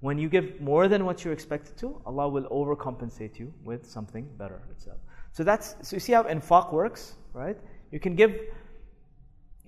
When 0.00 0.16
you 0.16 0.28
give 0.28 0.60
more 0.60 0.86
than 0.86 1.04
what 1.04 1.24
you're 1.24 1.32
expected 1.32 1.76
to, 1.78 2.00
Allah 2.06 2.28
will 2.28 2.44
overcompensate 2.44 3.38
you 3.38 3.52
with 3.64 3.84
something 3.84 4.28
better 4.38 4.62
itself. 4.70 4.98
So 5.32 5.42
that's 5.42 5.74
so 5.82 5.96
you 5.96 6.00
see 6.00 6.12
how 6.12 6.22
infaq 6.24 6.72
works, 6.72 7.14
right? 7.32 7.56
You 7.90 7.98
can 7.98 8.14
give 8.14 8.32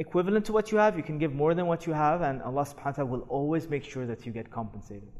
equivalent 0.00 0.46
to 0.46 0.52
what 0.52 0.72
you 0.72 0.78
have, 0.78 0.96
you 0.96 1.04
can 1.04 1.18
give 1.18 1.32
more 1.32 1.52
than 1.54 1.66
what 1.66 1.86
you 1.86 1.92
have, 1.92 2.22
and 2.22 2.42
Allah 2.42 2.64
subhanahu 2.64 2.86
wa 2.86 2.92
ta'ala 2.92 3.10
will 3.10 3.26
always 3.28 3.68
make 3.68 3.84
sure 3.84 4.06
that 4.06 4.26
you 4.26 4.32
get 4.32 4.50
compensated. 4.50 5.12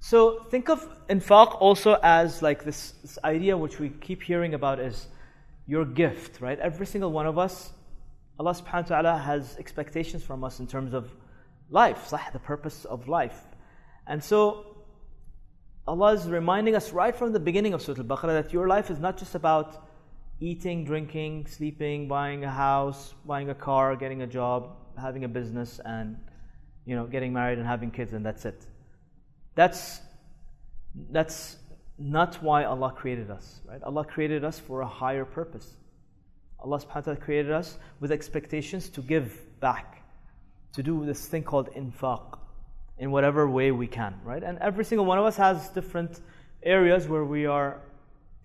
So 0.00 0.44
think 0.50 0.68
of 0.68 0.86
infaq 1.08 1.60
also 1.60 1.98
as 2.02 2.40
like 2.40 2.64
this, 2.64 2.92
this 3.02 3.18
idea 3.24 3.56
which 3.56 3.80
we 3.80 3.88
keep 3.88 4.22
hearing 4.22 4.54
about 4.54 4.78
is 4.78 5.08
your 5.66 5.84
gift, 5.84 6.40
right? 6.40 6.58
Every 6.58 6.86
single 6.86 7.12
one 7.12 7.26
of 7.26 7.36
us 7.36 7.72
Allah 8.38 8.52
subhanahu 8.52 8.90
wa 8.90 9.00
ta'ala 9.00 9.18
has 9.18 9.56
expectations 9.58 10.22
from 10.22 10.44
us 10.44 10.60
in 10.60 10.66
terms 10.68 10.94
of 10.94 11.10
life, 11.70 12.10
the 12.32 12.38
purpose 12.38 12.84
of 12.84 13.08
life. 13.08 13.40
And 14.06 14.22
so 14.22 14.76
Allah 15.88 16.12
is 16.12 16.28
reminding 16.28 16.76
us 16.76 16.92
right 16.92 17.16
from 17.16 17.32
the 17.32 17.40
beginning 17.40 17.74
of 17.74 17.82
Surah 17.82 17.98
Al-Baqarah 17.98 18.42
that 18.42 18.52
your 18.52 18.68
life 18.68 18.90
is 18.90 19.00
not 19.00 19.16
just 19.16 19.34
about 19.34 19.87
eating, 20.40 20.84
drinking, 20.84 21.46
sleeping, 21.46 22.08
buying 22.08 22.44
a 22.44 22.50
house, 22.50 23.14
buying 23.26 23.50
a 23.50 23.54
car, 23.54 23.96
getting 23.96 24.22
a 24.22 24.26
job, 24.26 24.76
having 24.96 25.24
a 25.24 25.28
business, 25.28 25.80
and 25.84 26.16
you 26.84 26.96
know, 26.96 27.06
getting 27.06 27.32
married 27.32 27.58
and 27.58 27.66
having 27.66 27.90
kids, 27.90 28.12
and 28.12 28.24
that's 28.24 28.44
it. 28.44 28.66
That's 29.54 30.00
that's 31.10 31.56
not 31.98 32.42
why 32.42 32.64
Allah 32.64 32.92
created 32.96 33.30
us, 33.30 33.60
right? 33.66 33.82
Allah 33.82 34.04
created 34.04 34.44
us 34.44 34.58
for 34.58 34.80
a 34.82 34.86
higher 34.86 35.24
purpose. 35.24 35.76
Allah 36.60 36.78
subhanahu 36.78 36.94
wa 36.94 37.00
ta'ala 37.00 37.16
created 37.16 37.52
us 37.52 37.78
with 38.00 38.10
expectations 38.12 38.88
to 38.90 39.00
give 39.00 39.60
back, 39.60 40.02
to 40.72 40.82
do 40.82 41.04
this 41.04 41.26
thing 41.26 41.42
called 41.42 41.70
infaq 41.74 42.38
in 42.98 43.10
whatever 43.10 43.48
way 43.48 43.70
we 43.70 43.86
can, 43.86 44.14
right? 44.24 44.42
And 44.42 44.58
every 44.58 44.84
single 44.84 45.06
one 45.06 45.18
of 45.18 45.24
us 45.24 45.36
has 45.36 45.68
different 45.70 46.20
areas 46.62 47.06
where 47.06 47.24
we 47.24 47.46
are 47.46 47.80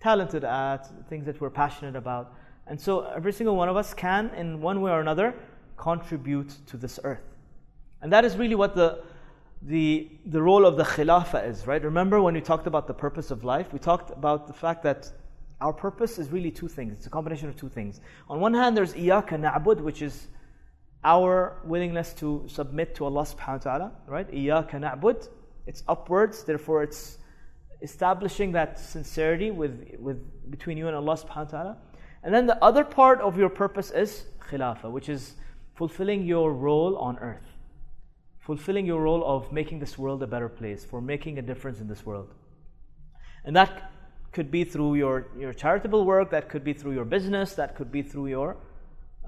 talented 0.04 0.44
at, 0.44 0.82
things 1.08 1.24
that 1.24 1.40
we're 1.40 1.56
passionate 1.64 1.96
about. 1.96 2.34
And 2.66 2.78
so 2.78 3.00
every 3.18 3.32
single 3.32 3.56
one 3.56 3.70
of 3.70 3.76
us 3.82 3.94
can, 3.94 4.30
in 4.36 4.60
one 4.60 4.82
way 4.82 4.90
or 4.90 5.00
another, 5.00 5.34
contribute 5.78 6.50
to 6.66 6.76
this 6.76 7.00
earth. 7.04 7.26
And 8.02 8.12
that 8.12 8.22
is 8.22 8.36
really 8.36 8.54
what 8.54 8.74
the, 8.74 9.02
the, 9.62 10.10
the 10.26 10.42
role 10.42 10.66
of 10.66 10.76
the 10.76 10.84
khilafah 10.84 11.48
is, 11.48 11.66
right? 11.66 11.82
Remember 11.82 12.20
when 12.20 12.34
we 12.34 12.42
talked 12.42 12.66
about 12.66 12.86
the 12.86 12.92
purpose 12.92 13.30
of 13.30 13.44
life? 13.44 13.72
We 13.72 13.78
talked 13.78 14.10
about 14.10 14.46
the 14.46 14.52
fact 14.52 14.82
that 14.82 15.10
our 15.62 15.72
purpose 15.72 16.18
is 16.18 16.30
really 16.30 16.50
two 16.50 16.68
things. 16.68 16.92
It's 16.92 17.06
a 17.06 17.10
combination 17.18 17.48
of 17.48 17.56
two 17.56 17.70
things. 17.70 18.02
On 18.28 18.40
one 18.40 18.52
hand, 18.52 18.76
there's 18.76 18.92
iyaka 18.92 19.40
na'bud, 19.40 19.80
which 19.80 20.02
is 20.02 20.28
our 21.02 21.56
willingness 21.64 22.12
to 22.14 22.44
submit 22.46 22.94
to 22.96 23.06
Allah 23.06 23.22
subhanahu 23.22 23.64
wa 23.64 23.68
ta'ala, 23.68 23.92
right? 24.06 24.30
Iyaka 24.30 24.76
na'bud. 24.84 25.28
It's 25.66 25.82
upwards, 25.88 26.44
therefore 26.44 26.82
it's 26.82 27.16
establishing 27.82 28.52
that 28.52 28.78
sincerity 28.78 29.50
with, 29.50 29.96
with 29.98 30.50
between 30.50 30.76
you 30.76 30.86
and 30.86 30.96
Allah 30.96 31.16
subhanahu 31.16 31.36
wa 31.36 31.44
ta'ala. 31.44 31.76
And 32.22 32.34
then 32.34 32.46
the 32.46 32.62
other 32.64 32.84
part 32.84 33.20
of 33.20 33.36
your 33.36 33.48
purpose 33.48 33.90
is 33.90 34.26
khilafah, 34.48 34.90
which 34.90 35.08
is 35.08 35.34
fulfilling 35.74 36.24
your 36.24 36.52
role 36.52 36.96
on 36.96 37.18
earth. 37.18 37.46
Fulfilling 38.40 38.86
your 38.86 39.02
role 39.02 39.24
of 39.24 39.52
making 39.52 39.80
this 39.80 39.98
world 39.98 40.22
a 40.22 40.26
better 40.26 40.48
place, 40.48 40.84
for 40.84 41.00
making 41.00 41.38
a 41.38 41.42
difference 41.42 41.80
in 41.80 41.88
this 41.88 42.04
world. 42.06 42.32
And 43.44 43.54
that 43.56 43.90
could 44.32 44.50
be 44.50 44.64
through 44.64 44.96
your, 44.96 45.28
your 45.38 45.52
charitable 45.52 46.04
work, 46.04 46.30
that 46.30 46.48
could 46.48 46.64
be 46.64 46.72
through 46.72 46.92
your 46.92 47.04
business, 47.04 47.54
that 47.54 47.76
could 47.76 47.92
be 47.92 48.02
through 48.02 48.26
your 48.26 48.56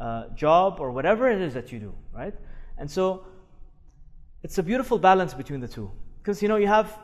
uh, 0.01 0.29
job 0.35 0.79
or 0.81 0.91
whatever 0.91 1.31
it 1.31 1.41
is 1.41 1.55
that 1.55 1.73
you 1.73 1.79
do, 1.79 1.95
right? 2.13 2.35
And 2.79 2.91
so 2.91 3.25
it's 4.43 4.59
a 4.59 4.63
beautiful 4.63 4.99
balance 4.99 5.33
between 5.33 5.61
the 5.61 5.69
two. 5.69 5.91
Because 6.19 6.43
you 6.43 6.49
know, 6.49 6.57
you 6.57 6.67
have 6.67 6.99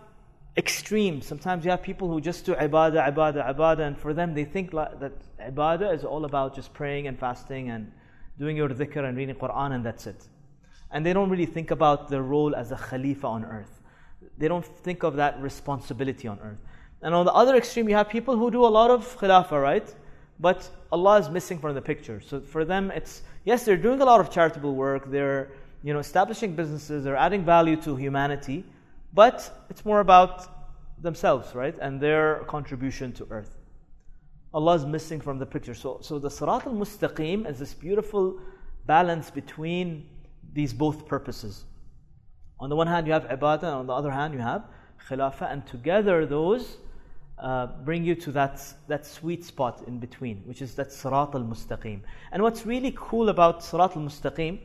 extremes. 0.56 1.26
Sometimes 1.26 1.64
you 1.64 1.70
have 1.70 1.82
people 1.82 2.08
who 2.08 2.20
just 2.20 2.44
do 2.44 2.54
ibadah, 2.54 3.14
ibadah, 3.14 3.54
ibadah, 3.54 3.80
and 3.80 3.98
for 3.98 4.12
them 4.12 4.34
they 4.34 4.44
think 4.44 4.72
that 4.72 5.12
ibadah 5.40 5.94
is 5.94 6.04
all 6.04 6.24
about 6.24 6.54
just 6.54 6.72
praying 6.74 7.06
and 7.06 7.18
fasting 7.18 7.70
and 7.70 7.90
doing 8.38 8.56
your 8.56 8.68
dhikr 8.68 9.04
and 9.04 9.16
reading 9.16 9.34
Quran 9.34 9.72
and 9.74 9.84
that's 9.84 10.06
it. 10.06 10.26
And 10.90 11.06
they 11.06 11.12
don't 11.12 11.30
really 11.30 11.46
think 11.46 11.70
about 11.70 12.10
their 12.10 12.22
role 12.22 12.54
as 12.54 12.70
a 12.70 12.76
khalifa 12.76 13.26
on 13.26 13.44
earth. 13.44 13.80
They 14.36 14.48
don't 14.48 14.64
think 14.64 15.02
of 15.02 15.16
that 15.16 15.40
responsibility 15.40 16.28
on 16.28 16.38
earth. 16.40 16.60
And 17.00 17.14
on 17.14 17.24
the 17.24 17.32
other 17.32 17.56
extreme, 17.56 17.88
you 17.88 17.96
have 17.96 18.08
people 18.08 18.36
who 18.36 18.50
do 18.50 18.64
a 18.64 18.68
lot 18.68 18.90
of 18.90 19.18
khilafah, 19.18 19.60
right? 19.60 19.94
But 20.38 20.68
Allah 20.90 21.18
is 21.18 21.30
missing 21.30 21.58
from 21.58 21.74
the 21.74 21.82
picture. 21.82 22.20
So 22.20 22.40
for 22.40 22.64
them, 22.64 22.90
it's 22.90 23.22
yes, 23.44 23.64
they're 23.64 23.76
doing 23.76 24.00
a 24.00 24.04
lot 24.04 24.20
of 24.20 24.30
charitable 24.30 24.74
work. 24.74 25.10
They're 25.10 25.50
you 25.82 25.92
know 25.92 25.98
establishing 25.98 26.54
businesses. 26.54 27.04
They're 27.04 27.16
adding 27.16 27.44
value 27.44 27.76
to 27.82 27.96
humanity, 27.96 28.64
but 29.12 29.66
it's 29.70 29.84
more 29.84 30.00
about 30.00 30.48
themselves, 31.02 31.54
right? 31.54 31.76
And 31.80 32.00
their 32.00 32.44
contribution 32.46 33.12
to 33.14 33.26
earth. 33.30 33.58
Allah 34.54 34.74
is 34.74 34.84
missing 34.84 35.20
from 35.20 35.38
the 35.38 35.46
picture. 35.46 35.74
So, 35.74 35.98
so 36.02 36.18
the 36.18 36.28
Sirat 36.28 36.66
al 36.66 36.74
Mustaqim 36.74 37.48
is 37.48 37.58
this 37.58 37.74
beautiful 37.74 38.38
balance 38.86 39.30
between 39.30 40.08
these 40.52 40.72
both 40.72 41.06
purposes. 41.06 41.64
On 42.60 42.68
the 42.68 42.76
one 42.76 42.86
hand, 42.86 43.06
you 43.06 43.12
have 43.12 43.24
ibadah, 43.24 43.62
and 43.62 43.72
on 43.72 43.86
the 43.86 43.94
other 43.94 44.10
hand, 44.10 44.34
you 44.34 44.40
have 44.40 44.64
khilafah, 45.08 45.50
and 45.50 45.66
together 45.66 46.26
those 46.26 46.76
uh, 47.38 47.66
bring 47.84 48.04
you 48.04 48.14
to 48.14 48.30
that, 48.32 48.62
that 48.88 49.04
sweet 49.06 49.44
spot 49.44 49.82
in 49.86 49.98
between, 49.98 50.42
which 50.44 50.62
is 50.62 50.74
that 50.76 50.88
Sirat 50.90 51.34
al 51.34 51.42
Mustaqim. 51.42 52.00
And 52.30 52.42
what's 52.42 52.66
really 52.66 52.94
cool 52.96 53.30
about 53.30 53.60
Sirat 53.60 53.96
al 53.96 54.02
Mustaqim 54.02 54.60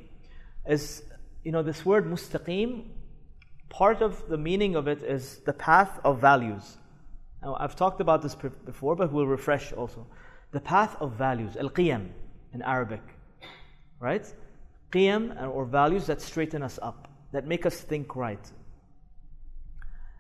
is, 0.67 1.03
you 1.43 1.51
know, 1.51 1.63
this 1.63 1.85
word 1.85 2.05
Mustaqim, 2.05 2.83
part 3.69 4.01
of 4.01 4.27
the 4.29 4.37
meaning 4.37 4.75
of 4.75 4.87
it 4.87 5.03
is 5.03 5.39
the 5.45 5.53
path 5.53 5.99
of 6.03 6.19
values. 6.19 6.77
Now, 7.41 7.57
I've 7.59 7.75
talked 7.75 8.01
about 8.01 8.21
this 8.21 8.35
before, 8.35 8.95
but 8.95 9.11
we'll 9.11 9.27
refresh 9.27 9.73
also. 9.73 10.07
The 10.51 10.59
path 10.59 10.95
of 10.99 11.13
values, 11.13 11.55
al 11.57 11.69
qiyam 11.69 12.09
in 12.53 12.61
Arabic, 12.61 13.03
right? 13.99 14.25
Qiyam 14.91 15.49
or 15.53 15.65
values 15.65 16.07
that 16.07 16.21
straighten 16.21 16.63
us 16.63 16.79
up, 16.81 17.07
that 17.31 17.45
make 17.45 17.65
us 17.65 17.81
think 17.81 18.15
right, 18.15 18.51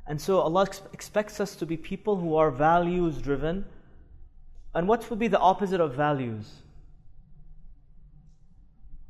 and 0.07 0.19
so 0.19 0.39
Allah 0.39 0.63
ex- 0.63 0.81
expects 0.93 1.39
us 1.39 1.55
to 1.57 1.65
be 1.65 1.75
people 1.75 2.15
who 2.15 2.35
are 2.35 2.49
values 2.49 3.17
driven. 3.17 3.65
And 4.73 4.87
what 4.87 5.09
would 5.09 5.19
be 5.19 5.27
the 5.27 5.39
opposite 5.39 5.81
of 5.81 5.93
values? 5.95 6.49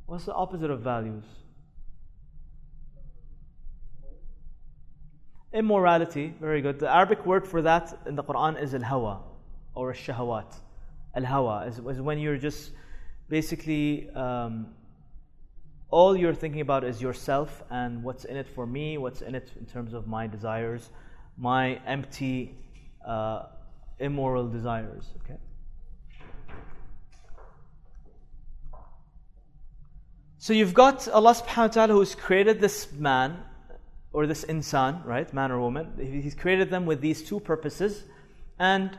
What's 0.06 0.24
the 0.24 0.34
opposite 0.34 0.70
of 0.70 0.80
values? 0.80 1.24
Immorality, 5.52 6.34
very 6.40 6.60
good. 6.60 6.78
The 6.78 6.94
Arabic 6.94 7.24
word 7.24 7.46
for 7.48 7.62
that 7.62 7.98
in 8.06 8.16
the 8.16 8.22
Quran 8.22 8.60
is 8.60 8.74
al 8.74 8.82
hawa 8.82 9.20
or 9.74 9.94
shahawat. 9.94 10.52
Al 11.14 11.24
hawa 11.24 11.66
is, 11.66 11.78
is 11.78 12.02
when 12.02 12.18
you're 12.18 12.36
just 12.36 12.70
basically 13.30 14.10
um, 14.10 14.66
all 15.90 16.14
you're 16.14 16.34
thinking 16.34 16.60
about 16.60 16.84
is 16.84 17.00
yourself 17.00 17.62
and 17.70 18.02
what's 18.02 18.26
in 18.26 18.36
it 18.36 18.46
for 18.46 18.66
me, 18.66 18.98
what's 18.98 19.22
in 19.22 19.34
it 19.34 19.50
in 19.58 19.64
terms 19.64 19.94
of 19.94 20.06
my 20.06 20.26
desires, 20.26 20.90
my 21.38 21.80
empty, 21.86 22.54
uh, 23.06 23.44
immoral 23.98 24.48
desires. 24.48 25.04
Okay. 25.24 25.38
So 30.36 30.52
you've 30.52 30.74
got 30.74 31.08
Allah 31.08 31.34
subhanahu 31.34 31.56
wa 31.56 31.68
ta'ala 31.68 31.92
who's 31.94 32.14
created 32.14 32.60
this 32.60 32.92
man 32.92 33.38
or 34.12 34.26
this 34.26 34.44
insan, 34.44 35.04
right, 35.04 35.32
man 35.34 35.52
or 35.52 35.60
woman, 35.60 35.92
He's 35.98 36.34
created 36.34 36.70
them 36.70 36.86
with 36.86 37.00
these 37.00 37.22
two 37.22 37.40
purposes, 37.40 38.04
and 38.58 38.98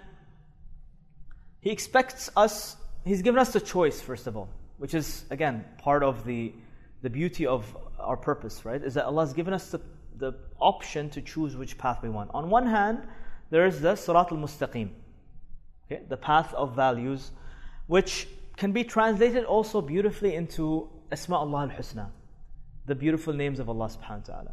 He 1.61 1.71
expects 1.71 2.29
us, 2.35 2.75
He's 3.05 3.21
given 3.21 3.39
us 3.39 3.53
the 3.53 3.61
choice, 3.61 4.01
first 4.01 4.27
of 4.27 4.37
all, 4.37 4.49
which 4.77 4.93
is, 4.93 5.25
again, 5.29 5.65
part 5.79 6.03
of 6.03 6.25
the, 6.25 6.53
the 7.01 7.09
beauty 7.09 7.47
of 7.47 7.75
our 7.99 8.17
purpose, 8.17 8.65
right, 8.65 8.83
is 8.83 8.93
that 8.93 9.05
Allah 9.05 9.25
has 9.25 9.33
given 9.33 9.53
us 9.53 9.71
the, 9.71 9.81
the 10.17 10.33
option 10.59 11.09
to 11.11 11.21
choose 11.21 11.55
which 11.57 11.77
path 11.77 12.03
we 12.03 12.09
want. 12.09 12.29
On 12.33 12.49
one 12.49 12.67
hand, 12.67 13.03
there 13.49 13.65
is 13.65 13.81
the 13.81 13.93
Sirat 13.93 14.31
al 14.31 14.37
Mustaqim, 14.37 14.89
okay, 15.85 16.03
the 16.07 16.17
path 16.17 16.53
of 16.53 16.75
values, 16.75 17.31
which 17.87 18.27
can 18.57 18.71
be 18.71 18.83
translated 18.83 19.43
also 19.45 19.81
beautifully 19.81 20.35
into 20.35 20.87
Asma 21.11 21.37
Allah 21.37 21.61
al 21.63 21.69
Husna, 21.69 22.11
the 22.85 22.93
beautiful 22.93 23.33
names 23.33 23.59
of 23.59 23.69
Allah 23.69 23.87
subhanahu 23.87 24.29
wa 24.29 24.35
ta'ala. 24.35 24.51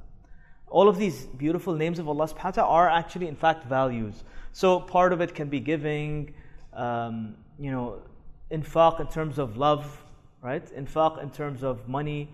All 0.68 0.88
of 0.88 0.98
these 0.98 1.26
beautiful 1.26 1.74
names 1.74 1.98
of 1.98 2.08
Allah 2.08 2.26
subhanahu 2.26 2.44
wa 2.44 2.50
ta'ala 2.50 2.70
are 2.70 2.88
actually, 2.88 3.28
in 3.28 3.36
fact, 3.36 3.64
values. 3.64 4.24
So 4.52 4.80
part 4.80 5.12
of 5.12 5.20
it 5.20 5.34
can 5.34 5.48
be 5.48 5.60
giving, 5.60 6.34
um, 6.72 7.36
you 7.58 7.70
know, 7.70 8.02
infaq 8.50 9.00
in 9.00 9.06
terms 9.06 9.38
of 9.38 9.56
love, 9.56 10.02
right? 10.42 10.64
Infaq 10.76 11.22
in 11.22 11.30
terms 11.30 11.62
of 11.62 11.88
money, 11.88 12.28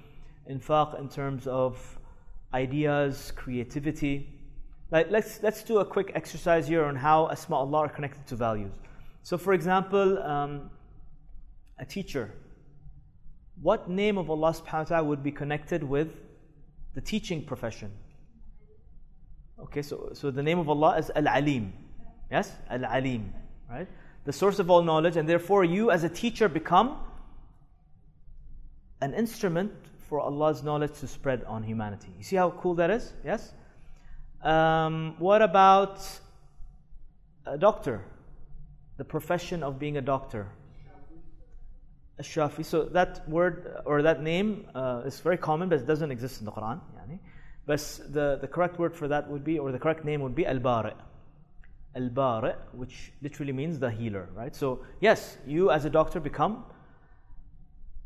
infaq 0.51 0.99
in 0.99 1.09
terms 1.09 1.47
of 1.47 1.99
ideas, 2.55 3.33
creativity. 3.37 4.29
Like, 4.91 5.11
let's, 5.11 5.43
let's 5.43 5.63
do 5.63 5.79
a 5.79 5.85
quick 5.85 6.13
exercise 6.15 6.69
here 6.69 6.85
on 6.85 6.97
how 6.97 7.29
Asma 7.29 7.57
Allah 7.57 7.79
are 7.79 7.89
connected 7.89 8.27
to 8.29 8.37
values. 8.37 8.73
So, 9.23 9.39
for 9.39 9.53
example, 9.53 10.19
um, 10.23 10.71
a 11.79 11.85
teacher. 11.85 12.31
What 13.61 13.89
name 13.89 14.19
of 14.19 14.31
Allah 14.31 14.53
subhanahu 14.53 14.73
wa 14.73 14.85
ta'ala 14.85 15.05
would 15.05 15.23
be 15.23 15.33
connected 15.33 15.83
with 15.83 16.21
the 16.95 17.01
teaching 17.01 17.45
profession? 17.45 17.91
Okay, 19.65 19.83
so, 19.83 20.11
so 20.13 20.31
the 20.31 20.43
name 20.43 20.59
of 20.59 20.69
Allah 20.69 20.99
is 20.99 21.11
Al 21.15 21.29
Alim. 21.29 21.73
Yes? 22.31 22.53
Al 22.69 22.85
Alim. 22.85 23.33
Right? 23.71 23.89
The 24.25 24.33
source 24.33 24.59
of 24.59 24.71
all 24.71 24.83
knowledge, 24.83 25.17
and 25.17 25.29
therefore 25.29 25.65
you 25.65 25.91
as 25.91 26.05
a 26.05 26.09
teacher 26.09 26.49
become 26.49 26.99
an 29.01 29.15
instrument 29.15 29.73
for 30.09 30.21
Allah's 30.21 30.63
knowledge 30.63 30.99
to 31.01 31.09
spread 31.09 31.45
on 31.45 31.63
humanity. 31.63 32.09
You 32.19 32.25
see 32.25 32.37
how 32.37 32.51
cool 32.51 32.75
that 32.75 32.91
is? 32.91 33.13
Yes? 33.25 33.53
Um, 34.43 35.15
what 35.19 35.43
about 35.43 36.07
a 37.47 37.57
doctor? 37.57 38.05
The 38.99 39.05
profession 39.05 39.63
of 39.63 39.79
being 39.79 39.97
a 39.97 40.03
doctor. 40.03 40.49
Shafi. 42.21 42.65
So 42.65 42.85
that 42.85 43.29
word 43.29 43.83
or 43.85 44.03
that 44.03 44.23
name 44.23 44.67
uh, 44.75 45.03
is 45.05 45.19
very 45.21 45.37
common, 45.37 45.69
but 45.69 45.81
it 45.81 45.87
doesn't 45.87 46.11
exist 46.11 46.41
in 46.41 46.45
the 46.45 46.53
Quran. 46.53 46.81
Yani. 46.97 47.19
But 47.67 47.79
the, 48.09 48.39
the 48.41 48.49
correct 48.49 48.79
word 48.79 48.95
for 48.95 49.09
that 49.09 49.29
would 49.31 49.45
be, 49.45 49.59
or 49.59 49.71
the 49.73 49.79
correct 49.79 50.05
name 50.05 50.21
would 50.23 50.35
be 50.35 50.47
Al 50.47 50.59
Bari. 50.59 50.95
Al 51.95 52.09
Bari, 52.09 52.55
which 52.73 53.13
literally 53.23 53.53
means 53.53 53.79
the 53.79 53.91
healer, 53.91 54.29
right? 54.35 54.55
So, 54.55 54.85
yes, 55.01 55.39
you 55.47 55.71
as 55.71 55.85
a 55.85 55.91
doctor 55.91 56.19
become 56.21 56.65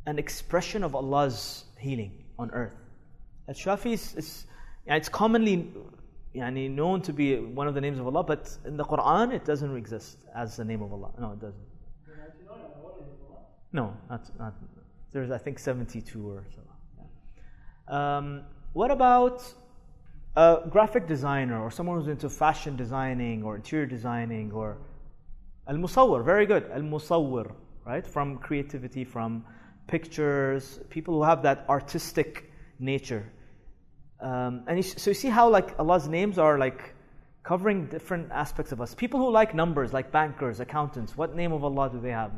an 0.07 0.19
expression 0.19 0.85
of 0.85 0.95
Allah's 0.95 1.65
healing 1.79 2.25
on 2.39 2.51
earth. 2.51 2.75
Al 3.49 3.55
Shafi 3.55 3.93
is, 3.93 4.15
is 4.15 4.47
it's 4.87 5.09
commonly 5.09 5.73
yani, 6.35 6.71
known 6.71 7.01
to 7.03 7.13
be 7.13 7.37
one 7.39 7.67
of 7.67 7.75
the 7.75 7.81
names 7.81 7.99
of 7.99 8.07
Allah, 8.07 8.23
but 8.23 8.57
in 8.67 8.77
the 8.77 8.85
Quran 8.85 9.33
it 9.33 9.45
doesn't 9.45 9.75
exist 9.77 10.19
as 10.35 10.57
the 10.57 10.65
name 10.65 10.83
of 10.83 10.93
Allah. 10.93 11.13
No, 11.19 11.33
it 11.33 11.41
doesn't. 11.41 11.65
No, 13.73 13.97
not, 14.09 14.39
not 14.39 14.55
there's 15.13 15.31
I 15.31 15.39
think 15.39 15.59
72 15.59 16.29
or 16.29 16.45
so. 16.55 17.95
Um, 17.95 18.43
what 18.77 18.91
about 18.91 19.43
a 20.37 20.59
graphic 20.69 21.09
designer 21.09 21.63
or 21.63 21.71
someone 21.71 21.97
who's 21.97 22.09
into 22.09 22.29
fashion 22.29 22.77
designing 22.77 23.43
or 23.43 23.57
interior 23.57 23.87
designing 23.87 24.53
or 24.53 24.77
al 25.67 25.77
musawwir? 25.77 26.23
Very 26.23 26.45
good, 26.45 26.71
al 26.71 26.83
musawwir, 26.83 27.51
right? 27.87 28.07
From 28.07 28.37
creativity, 28.37 29.03
from 29.03 29.47
pictures, 29.87 30.79
people 30.91 31.15
who 31.15 31.23
have 31.23 31.43
that 31.45 31.65
artistic 31.71 32.53
nature. 32.79 33.25
Um, 34.21 34.65
and 34.69 34.77
you, 34.77 34.83
so 34.83 35.09
you 35.09 35.15
see 35.15 35.31
how 35.31 35.49
like 35.49 35.75
Allah's 35.79 36.07
names 36.07 36.37
are 36.37 36.59
like 36.59 36.95
covering 37.45 37.87
different 37.87 38.31
aspects 38.31 38.73
of 38.73 38.83
us. 38.83 38.95
People 38.95 39.21
who 39.21 39.31
like 39.31 39.55
numbers, 39.55 39.95
like 39.95 40.13
bankers, 40.13 40.61
accountants, 40.61 41.17
what 41.17 41.35
name 41.35 41.53
of 41.53 41.65
Allah 41.65 41.89
do 41.91 41.99
they 41.99 42.11
have? 42.11 42.33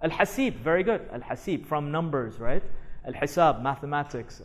Al 0.00 0.08
Hasib, 0.08 0.54
very 0.54 0.82
good. 0.82 1.06
Al 1.12 1.20
Hasib, 1.20 1.66
from 1.66 1.92
numbers, 1.92 2.38
right? 2.38 2.62
Al 3.06 3.12
Hisab, 3.14 3.62
mathematics. 3.62 4.42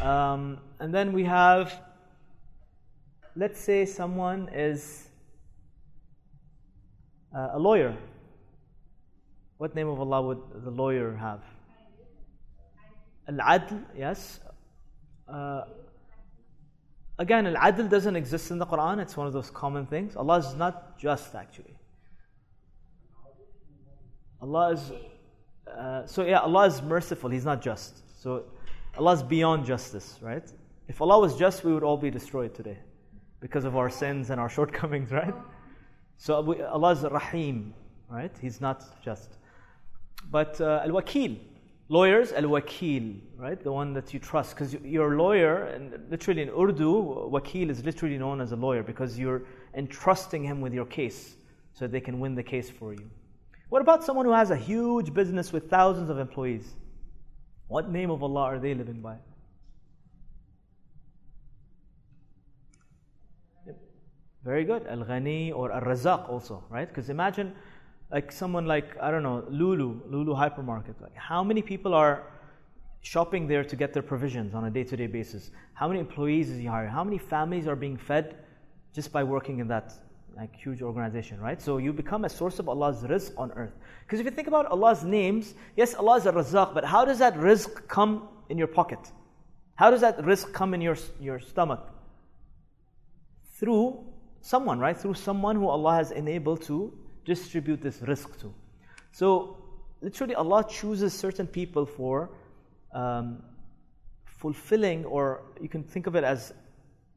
Um, 0.00 0.60
and 0.78 0.94
then 0.94 1.12
we 1.12 1.24
have, 1.24 1.80
let's 3.34 3.60
say 3.60 3.84
someone 3.84 4.48
is 4.52 5.08
uh, 7.36 7.50
a 7.54 7.58
lawyer. 7.58 7.96
What 9.56 9.74
name 9.74 9.88
of 9.88 10.00
Allah 10.00 10.22
would 10.22 10.38
the 10.64 10.70
lawyer 10.70 11.16
have? 11.16 11.42
Al 13.28 13.58
Adl, 13.58 13.84
yes. 13.96 14.40
Uh, 15.26 15.62
again, 17.18 17.46
Al 17.46 17.72
Adl 17.72 17.88
doesn't 17.90 18.14
exist 18.14 18.52
in 18.52 18.58
the 18.58 18.66
Quran, 18.66 19.00
it's 19.00 19.16
one 19.16 19.26
of 19.26 19.32
those 19.32 19.50
common 19.50 19.86
things. 19.86 20.14
Allah 20.14 20.38
is 20.38 20.54
not 20.54 20.98
just 20.98 21.34
actually. 21.34 21.76
Allah 24.40 24.72
is 24.72 24.92
uh, 25.76 26.06
so 26.06 26.24
yeah, 26.24 26.38
Allah 26.38 26.66
is 26.66 26.82
merciful. 26.82 27.30
He's 27.30 27.44
not 27.44 27.62
just. 27.62 28.02
So 28.20 28.44
Allah 28.96 29.12
is 29.12 29.22
beyond 29.22 29.66
justice, 29.66 30.18
right? 30.20 30.50
If 30.88 31.00
Allah 31.00 31.18
was 31.20 31.36
just, 31.36 31.64
we 31.64 31.72
would 31.72 31.82
all 31.82 31.96
be 31.96 32.10
destroyed 32.10 32.54
today 32.54 32.78
because 33.40 33.64
of 33.64 33.76
our 33.76 33.90
sins 33.90 34.30
and 34.30 34.40
our 34.40 34.48
shortcomings, 34.56 35.10
right? 35.10 35.34
So 36.16 36.34
Allah 36.34 36.90
is 36.92 37.02
Rahim, 37.02 37.74
right? 38.08 38.32
He's 38.40 38.60
not 38.60 39.02
just. 39.02 39.38
But 40.30 40.60
uh, 40.60 40.82
Al 40.84 40.90
Wakil, 40.90 41.38
lawyers, 41.88 42.32
Al 42.32 42.44
Wakil, 42.44 43.20
right? 43.36 43.62
The 43.62 43.70
one 43.70 43.92
that 43.94 44.12
you 44.12 44.18
trust. 44.18 44.54
Because 44.54 44.74
your 44.74 45.16
lawyer, 45.16 45.64
and 45.66 46.10
literally 46.10 46.42
in 46.42 46.48
Urdu, 46.48 47.30
Wakil 47.30 47.70
is 47.70 47.84
literally 47.84 48.18
known 48.18 48.40
as 48.40 48.52
a 48.52 48.56
lawyer 48.56 48.82
because 48.82 49.18
you're 49.18 49.42
entrusting 49.74 50.42
him 50.42 50.60
with 50.60 50.74
your 50.74 50.86
case 50.86 51.36
so 51.72 51.86
they 51.86 52.00
can 52.00 52.18
win 52.18 52.34
the 52.34 52.42
case 52.42 52.68
for 52.68 52.92
you. 52.92 53.08
What 53.68 53.82
about 53.82 54.02
someone 54.02 54.24
who 54.24 54.32
has 54.32 54.50
a 54.50 54.56
huge 54.56 55.12
business 55.12 55.52
with 55.52 55.68
thousands 55.68 56.08
of 56.08 56.18
employees? 56.18 56.74
What 57.66 57.90
name 57.90 58.10
of 58.10 58.22
Allah 58.22 58.42
are 58.42 58.58
they 58.58 58.74
living 58.74 59.00
by? 59.02 59.16
Very 64.42 64.64
good. 64.64 64.86
Al 64.86 65.04
Ghani 65.04 65.54
or 65.54 65.70
Al 65.72 65.82
Razak 65.82 66.30
also, 66.30 66.64
right? 66.70 66.88
Because 66.88 67.10
imagine 67.10 67.54
like 68.10 68.32
someone 68.32 68.64
like, 68.64 68.96
I 69.02 69.10
don't 69.10 69.22
know, 69.22 69.44
Lulu, 69.50 70.00
Lulu 70.08 70.34
hypermarket. 70.34 70.98
Like 71.02 71.14
how 71.14 71.44
many 71.44 71.60
people 71.60 71.92
are 71.92 72.22
shopping 73.02 73.46
there 73.46 73.64
to 73.64 73.76
get 73.76 73.92
their 73.92 74.02
provisions 74.02 74.54
on 74.54 74.64
a 74.64 74.70
day 74.70 74.84
to 74.84 74.96
day 74.96 75.06
basis? 75.06 75.50
How 75.74 75.88
many 75.88 76.00
employees 76.00 76.48
is 76.48 76.58
he 76.58 76.64
hiring? 76.64 76.90
How 76.90 77.04
many 77.04 77.18
families 77.18 77.66
are 77.66 77.76
being 77.76 77.98
fed 77.98 78.36
just 78.94 79.12
by 79.12 79.22
working 79.22 79.58
in 79.58 79.68
that 79.68 79.92
like 80.38 80.54
huge 80.54 80.82
organization, 80.82 81.40
right? 81.40 81.60
So 81.60 81.78
you 81.78 81.92
become 81.92 82.24
a 82.24 82.28
source 82.28 82.60
of 82.60 82.68
Allah's 82.68 83.02
rizq 83.02 83.32
on 83.36 83.50
earth. 83.52 83.72
Because 84.04 84.20
if 84.20 84.24
you 84.24 84.30
think 84.30 84.46
about 84.46 84.66
Allah's 84.66 85.02
names, 85.02 85.54
yes, 85.76 85.94
Allah 85.94 86.16
is 86.16 86.26
a 86.26 86.32
razaq, 86.32 86.74
but 86.74 86.84
how 86.84 87.04
does 87.04 87.18
that 87.18 87.34
rizq 87.34 87.88
come 87.88 88.28
in 88.48 88.56
your 88.56 88.68
pocket? 88.68 89.00
How 89.74 89.90
does 89.90 90.00
that 90.02 90.18
rizq 90.18 90.52
come 90.52 90.74
in 90.74 90.80
your, 90.80 90.96
your 91.20 91.40
stomach? 91.40 91.80
Through 93.58 94.06
someone, 94.40 94.78
right? 94.78 94.96
Through 94.96 95.14
someone 95.14 95.56
who 95.56 95.66
Allah 95.66 95.96
has 95.96 96.12
enabled 96.12 96.62
to 96.62 96.96
distribute 97.24 97.82
this 97.82 97.98
rizq 97.98 98.40
to. 98.40 98.54
So 99.10 99.56
literally, 100.00 100.36
Allah 100.36 100.64
chooses 100.70 101.12
certain 101.12 101.48
people 101.48 101.84
for 101.84 102.30
um, 102.94 103.42
fulfilling, 104.24 105.04
or 105.04 105.42
you 105.60 105.68
can 105.68 105.82
think 105.82 106.06
of 106.06 106.14
it 106.14 106.22
as 106.22 106.54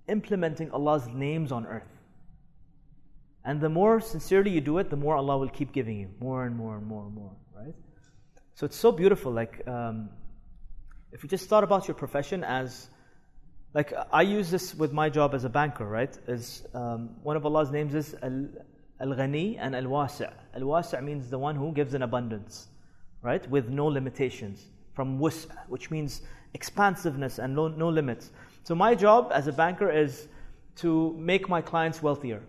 implementing 0.07 0.71
Allah's 0.71 1.07
names 1.07 1.51
on 1.51 1.67
earth. 1.67 1.90
And 3.43 3.59
the 3.59 3.69
more 3.69 3.99
sincerely 4.01 4.51
you 4.51 4.61
do 4.61 4.77
it, 4.77 4.89
the 4.89 4.95
more 4.95 5.15
Allah 5.15 5.37
will 5.37 5.49
keep 5.49 5.71
giving 5.71 5.97
you 5.99 6.09
more 6.19 6.45
and 6.45 6.55
more 6.55 6.77
and 6.77 6.85
more 6.85 7.05
and 7.05 7.15
more, 7.15 7.31
right? 7.55 7.73
So 8.53 8.65
it's 8.65 8.75
so 8.75 8.91
beautiful. 8.91 9.31
Like, 9.31 9.67
um, 9.67 10.09
if 11.11 11.23
you 11.23 11.29
just 11.29 11.49
thought 11.49 11.63
about 11.63 11.87
your 11.87 11.95
profession 11.95 12.43
as, 12.43 12.87
like, 13.73 13.93
I 14.11 14.21
use 14.21 14.51
this 14.51 14.75
with 14.75 14.93
my 14.93 15.09
job 15.09 15.33
as 15.33 15.43
a 15.43 15.49
banker, 15.49 15.87
right? 15.87 16.15
Is 16.27 16.67
um, 16.75 17.15
one 17.23 17.35
of 17.35 17.45
Allah's 17.45 17.71
names 17.71 17.95
is 17.95 18.13
Al 18.21 18.49
Ghani 19.01 19.57
and 19.59 19.75
Al 19.75 19.85
Wasi'. 19.85 20.31
Al 20.53 20.61
Wasi' 20.61 21.01
means 21.01 21.29
the 21.31 21.39
one 21.39 21.55
who 21.55 21.71
gives 21.73 21.95
in 21.95 22.03
abundance, 22.03 22.67
right? 23.23 23.49
With 23.49 23.69
no 23.69 23.87
limitations. 23.87 24.65
From 24.93 25.17
wus', 25.17 25.47
which 25.67 25.89
means 25.89 26.21
expansiveness 26.53 27.39
and 27.39 27.55
no, 27.55 27.69
no 27.69 27.89
limits. 27.89 28.29
So 28.63 28.75
my 28.75 28.93
job 28.93 29.31
as 29.33 29.47
a 29.47 29.51
banker 29.51 29.89
is 29.89 30.27
to 30.75 31.15
make 31.17 31.49
my 31.49 31.61
clients 31.61 32.03
wealthier 32.03 32.43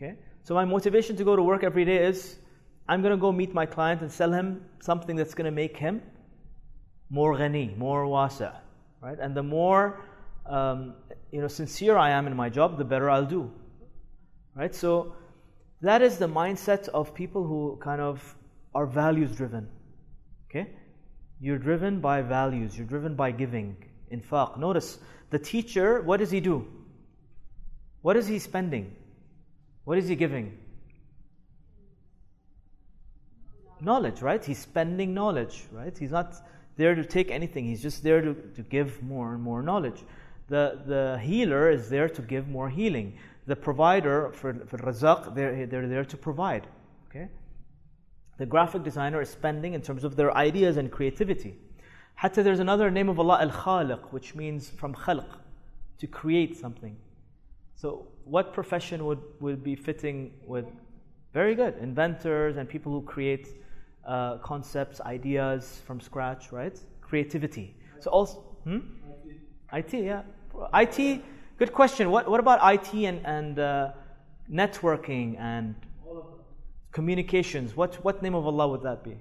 Okay? 0.00 0.16
So 0.44 0.54
my 0.54 0.64
motivation 0.64 1.16
to 1.16 1.24
go 1.24 1.36
to 1.36 1.42
work 1.42 1.62
every 1.62 1.84
day 1.84 2.04
is 2.04 2.38
I'm 2.88 3.02
going 3.02 3.12
to 3.12 3.20
go 3.20 3.30
meet 3.32 3.52
my 3.52 3.66
client 3.66 4.00
and 4.00 4.10
sell 4.10 4.32
him 4.32 4.64
something 4.80 5.14
that's 5.14 5.34
going 5.34 5.44
to 5.44 5.50
make 5.50 5.76
him 5.76 6.00
more 7.10 7.36
ghani, 7.36 7.76
more 7.76 8.06
wasa, 8.06 8.62
right? 9.02 9.18
And 9.18 9.36
the 9.36 9.42
more 9.42 10.00
um, 10.46 10.94
you 11.30 11.40
know 11.40 11.48
sincere 11.48 11.96
I 11.98 12.10
am 12.10 12.26
in 12.26 12.34
my 12.34 12.48
job, 12.48 12.78
the 12.78 12.84
better 12.84 13.10
I'll 13.10 13.26
do, 13.26 13.50
right? 14.54 14.74
So 14.74 15.14
that 15.82 16.02
is 16.02 16.16
the 16.16 16.28
mindset 16.28 16.88
of 16.88 17.14
people 17.14 17.46
who 17.46 17.78
kind 17.82 18.00
of 18.00 18.36
are 18.74 18.86
values 18.86 19.36
driven. 19.36 19.68
Okay, 20.48 20.70
you're 21.40 21.58
driven 21.58 22.00
by 22.00 22.22
values. 22.22 22.76
You're 22.76 22.86
driven 22.86 23.14
by 23.14 23.32
giving. 23.32 23.76
In 24.10 24.20
Infaq. 24.20 24.58
Notice 24.58 24.98
the 25.30 25.38
teacher. 25.38 26.02
What 26.02 26.16
does 26.18 26.30
he 26.30 26.40
do? 26.40 26.66
What 28.02 28.16
is 28.16 28.26
he 28.26 28.38
spending? 28.38 28.96
What 29.90 29.98
is 29.98 30.06
he 30.06 30.14
giving? 30.14 30.56
Knowledge, 33.80 34.22
right? 34.22 34.44
He's 34.44 34.60
spending 34.60 35.12
knowledge, 35.14 35.64
right? 35.72 35.98
He's 35.98 36.12
not 36.12 36.36
there 36.76 36.94
to 36.94 37.04
take 37.04 37.32
anything, 37.32 37.64
he's 37.64 37.82
just 37.82 38.04
there 38.04 38.20
to, 38.22 38.34
to 38.54 38.62
give 38.62 39.02
more 39.02 39.34
and 39.34 39.42
more 39.42 39.62
knowledge. 39.62 40.04
The, 40.46 40.78
the 40.86 41.18
healer 41.20 41.68
is 41.68 41.88
there 41.88 42.08
to 42.08 42.22
give 42.22 42.46
more 42.46 42.68
healing. 42.68 43.18
The 43.48 43.56
provider 43.56 44.30
for, 44.30 44.54
for 44.54 44.78
razaq, 44.78 45.34
they're, 45.34 45.66
they're 45.66 45.88
there 45.88 46.04
to 46.04 46.16
provide. 46.16 46.68
Okay? 47.08 47.26
The 48.38 48.46
graphic 48.46 48.84
designer 48.84 49.20
is 49.20 49.28
spending 49.28 49.74
in 49.74 49.82
terms 49.82 50.04
of 50.04 50.14
their 50.14 50.32
ideas 50.36 50.76
and 50.76 50.88
creativity. 50.88 51.58
Hatta 52.14 52.44
there's 52.44 52.60
another 52.60 52.92
name 52.92 53.08
of 53.08 53.18
Allah, 53.18 53.40
Al 53.40 53.50
Khaliq, 53.50 54.12
which 54.12 54.36
means 54.36 54.70
from 54.70 54.94
khalq, 54.94 55.26
to 55.98 56.06
create 56.06 56.56
something. 56.56 56.96
So, 57.80 58.06
what 58.24 58.52
profession 58.52 59.06
would, 59.06 59.22
would 59.40 59.64
be 59.64 59.74
fitting 59.74 60.34
with? 60.46 60.66
Very 61.32 61.54
good. 61.54 61.78
Inventors 61.80 62.58
and 62.58 62.68
people 62.68 62.92
who 62.92 63.00
create 63.00 63.48
uh, 64.06 64.36
concepts, 64.38 65.00
ideas 65.00 65.80
from 65.86 65.98
scratch, 65.98 66.52
right? 66.52 66.78
Creativity. 67.00 67.74
So, 68.00 68.10
also, 68.10 68.40
hmm? 68.64 68.80
IT, 69.72 69.94
yeah. 69.94 70.22
IT, 70.74 71.22
good 71.56 71.72
question. 71.72 72.10
What, 72.10 72.30
what 72.30 72.38
about 72.38 72.60
IT 72.74 72.92
and, 72.92 73.24
and 73.24 73.58
uh, 73.58 73.92
networking 74.52 75.40
and 75.40 75.74
communications? 76.92 77.74
What, 77.74 77.94
what 78.04 78.22
name 78.22 78.34
of 78.34 78.46
Allah 78.46 78.68
would 78.68 78.82
that 78.82 79.02
be? 79.02 79.16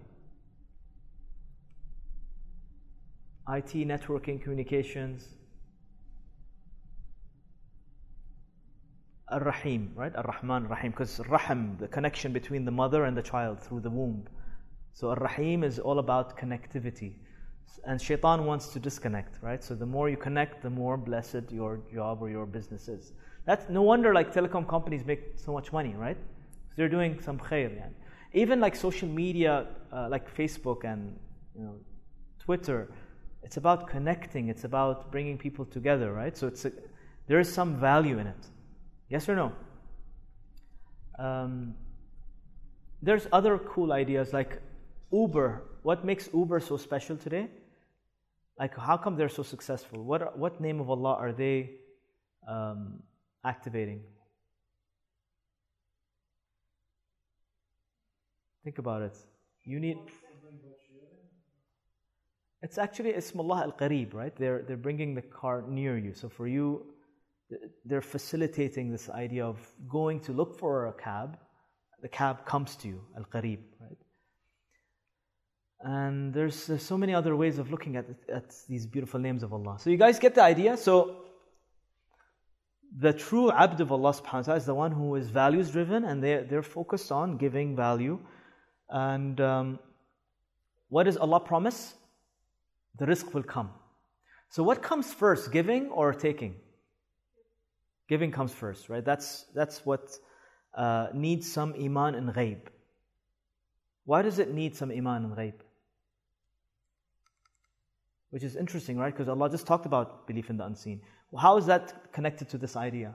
IT, 3.48 3.88
networking, 3.88 4.41
communications. 4.41 5.30
Ar-Rahim, 9.32 9.92
right? 9.96 10.15
Ar-Rahman, 10.15 10.68
Rahim. 10.68 10.92
Because 10.92 11.20
Rahim, 11.28 11.78
the 11.80 11.88
connection 11.88 12.34
between 12.34 12.65
the 12.65 12.72
mother 12.72 13.06
and 13.06 13.15
the 13.15 13.22
child 13.22 13.60
through 13.60 13.82
the 13.82 13.89
womb. 13.89 14.28
So 14.94 15.10
Ar-Rahim 15.10 15.63
is 15.63 15.80
all 15.80 16.00
about 16.00 16.38
connectivity. 16.38 17.13
And 17.86 18.02
shaitan 18.02 18.46
wants 18.46 18.70
to 18.70 18.80
disconnect, 18.80 19.42
right? 19.42 19.63
So 19.63 19.76
the 19.76 19.86
more 19.86 20.10
you 20.10 20.18
connect, 20.18 20.63
the 20.63 20.70
more 20.70 20.98
blessed 20.98 21.52
your 21.52 21.80
job 21.94 22.22
or 22.22 22.30
your 22.30 22.46
business 22.46 22.88
is. 22.88 23.13
That's 23.46 23.70
no 23.70 23.82
wonder 23.82 24.13
like 24.13 24.34
telecom 24.34 24.68
companies 24.68 25.06
make 25.06 25.34
so 25.36 25.54
much 25.54 25.72
money, 25.72 25.94
right? 25.96 26.18
They're 26.76 26.89
doing 26.89 27.22
some 27.22 27.38
khair. 27.38 27.72
Even 28.34 28.60
like 28.60 28.76
social 28.76 29.08
media, 29.08 29.68
uh, 29.92 30.08
like 30.10 30.36
Facebook 30.36 30.84
and 30.84 31.18
you 31.56 31.63
know, 31.63 31.76
Twitter, 32.39 32.92
it's 33.44 33.58
about 33.58 33.88
connecting. 33.88 34.50
It's 34.50 34.63
about 34.65 35.12
bringing 35.12 35.38
people 35.38 35.65
together, 35.65 36.12
right? 36.13 36.38
So 36.38 36.48
it's 36.48 36.65
a, 36.65 36.72
there 37.28 37.39
is 37.39 37.52
some 37.52 37.80
value 37.80 38.20
in 38.20 38.28
it. 38.28 38.46
Yes 39.10 39.28
or 39.28 39.36
no? 39.36 39.52
Um, 41.17 41.76
there's 43.02 43.28
other 43.32 43.58
cool 43.58 43.91
ideas 43.91 44.34
like 44.34 44.62
Uber. 45.12 45.63
What 45.84 46.06
makes 46.06 46.30
Uber 46.34 46.60
so 46.60 46.78
special 46.78 47.17
today? 47.17 47.48
Like, 48.58 48.78
how 48.78 48.98
come 48.98 49.15
they're 49.15 49.30
so 49.30 49.43
successful? 49.43 50.04
What, 50.04 50.38
what 50.38 50.62
name 50.62 50.80
of 50.80 50.89
Allah 50.89 51.15
are 51.15 51.32
they 51.32 51.72
um, 52.48 53.02
activating? 53.45 54.02
Think 58.63 58.78
about 58.78 59.02
it. 59.02 59.17
You 59.63 59.80
need. 59.80 59.98
It's 62.62 62.78
actually 62.78 63.13
Ismullah 63.13 63.62
al 63.63 63.72
Qareeb, 63.72 64.13
right? 64.13 64.36
They're, 64.36 64.63
they're 64.67 64.78
bringing 64.78 65.15
the 65.15 65.22
car 65.22 65.63
near 65.67 65.98
you. 65.98 66.13
So 66.13 66.28
for 66.28 66.45
you, 66.48 66.86
they're 67.86 68.02
facilitating 68.02 68.92
this 68.92 69.10
idea 69.10 69.46
of 69.46 69.58
going 69.88 70.20
to 70.22 70.32
look 70.34 70.58
for 70.60 70.88
a 70.88 70.94
cab. 70.94 71.38
The 72.02 72.10
cab 72.10 72.46
comes 72.46 72.76
to 72.78 72.88
you, 72.88 73.02
al 73.18 73.24
Qareeb, 73.24 73.60
right? 73.82 73.98
And 75.82 76.34
there's, 76.34 76.68
there's 76.68 76.84
so 76.84 76.98
many 76.98 77.14
other 77.14 77.36
ways 77.36 77.58
of 77.58 77.72
looking 77.72 77.96
at, 77.96 78.06
at 78.34 78.54
these 78.68 78.86
beautiful 78.86 79.20
names 79.20 79.44
of 79.44 79.54
Allah. 79.54 79.78
So 79.80 79.90
you 79.90 79.98
guys 79.98 80.20
get 80.20 80.36
the 80.36 80.44
idea? 80.44 80.76
So 80.76 81.24
the 82.98 83.14
true 83.14 83.52
abd 83.52 83.80
of 83.82 83.92
Allah 83.92 84.12
subhanahu 84.14 84.34
wa 84.34 84.42
ta'ala 84.42 84.58
is 84.58 84.66
the 84.66 84.76
one 84.76 84.92
who 84.92 85.16
is 85.16 85.30
values 85.30 85.72
driven 85.72 86.04
and 86.06 86.24
they're, 86.24 86.44
they're 86.44 86.64
focused 86.64 87.12
on 87.12 87.38
giving 87.38 87.76
value. 87.76 88.20
And 88.90 89.40
um, 89.40 89.80
what 90.90 91.04
does 91.04 91.16
Allah 91.16 91.40
promise? 91.40 91.94
The 92.98 93.06
rizq 93.06 93.34
will 93.34 93.44
come. 93.44 93.70
So 94.50 94.64
what 94.64 94.82
comes 94.82 95.14
first, 95.14 95.52
giving 95.52 95.90
or 95.90 96.14
taking? 96.14 96.56
Giving 98.10 98.32
comes 98.32 98.52
first, 98.52 98.89
right? 98.89 99.06
That's, 99.06 99.45
that's 99.54 99.86
what 99.86 100.10
uh, 100.76 101.08
needs 101.13 101.50
some 101.50 101.76
iman 101.80 102.15
and 102.15 102.34
ghaib. 102.34 102.62
Why 104.06 104.24
does 104.24 104.39
it 104.39 104.52
need 104.52 104.76
some 104.76 104.91
iman 104.91 105.26
and 105.26 105.36
ghaib? 105.38 105.54
Which 108.32 108.43
is 108.43 108.56
interesting, 108.56 108.98
right? 108.98 109.13
Because 109.13 109.30
Allah 109.30 109.50
just 109.50 109.67
talked 109.67 109.86
about 109.86 110.26
belief 110.28 110.50
in 110.50 110.58
the 110.58 110.65
unseen. 110.65 111.02
How 111.39 111.58
is 111.58 111.67
that 111.67 112.12
connected 112.12 112.50
to 112.50 112.58
this 112.58 112.76
idea? 112.76 113.13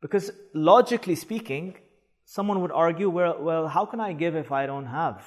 Because 0.00 0.30
logically 0.54 1.14
speaking, 1.14 1.76
someone 2.24 2.62
would 2.62 2.72
argue, 2.72 3.10
well, 3.10 3.36
well 3.40 3.68
how 3.68 3.84
can 3.84 4.00
I 4.00 4.14
give 4.14 4.36
if 4.36 4.52
I 4.52 4.64
don't 4.64 4.86
have? 4.86 5.22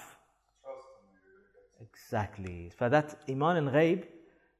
Exactly. 1.81 2.71
For 2.77 2.89
that 2.89 3.19
iman 3.29 3.57
and 3.57 3.69
ghaib 3.69 4.05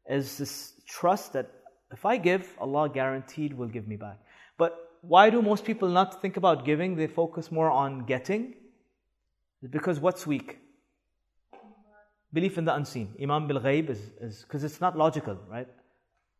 is 0.07 0.37
this 0.37 0.73
trust 0.87 1.33
that 1.33 1.49
if 1.91 2.05
I 2.05 2.17
give, 2.17 2.47
Allah 2.59 2.89
guaranteed 2.89 3.53
will 3.53 3.67
give 3.67 3.87
me 3.87 3.95
back. 3.95 4.19
But 4.57 4.77
why 5.01 5.29
do 5.29 5.41
most 5.41 5.65
people 5.65 5.89
not 5.89 6.21
think 6.21 6.37
about 6.37 6.65
giving? 6.65 6.95
They 6.95 7.07
focus 7.07 7.51
more 7.51 7.69
on 7.69 8.05
getting. 8.05 8.53
Because 9.69 9.99
what's 9.99 10.25
weak? 10.25 10.59
Belief 12.33 12.57
in 12.57 12.65
the 12.65 12.73
unseen. 12.73 13.13
Iman 13.21 13.47
bil 13.47 13.59
ghaib 13.59 13.89
is 13.89 14.41
because 14.43 14.63
it's 14.63 14.79
not 14.79 14.97
logical, 14.97 15.37
right? 15.49 15.67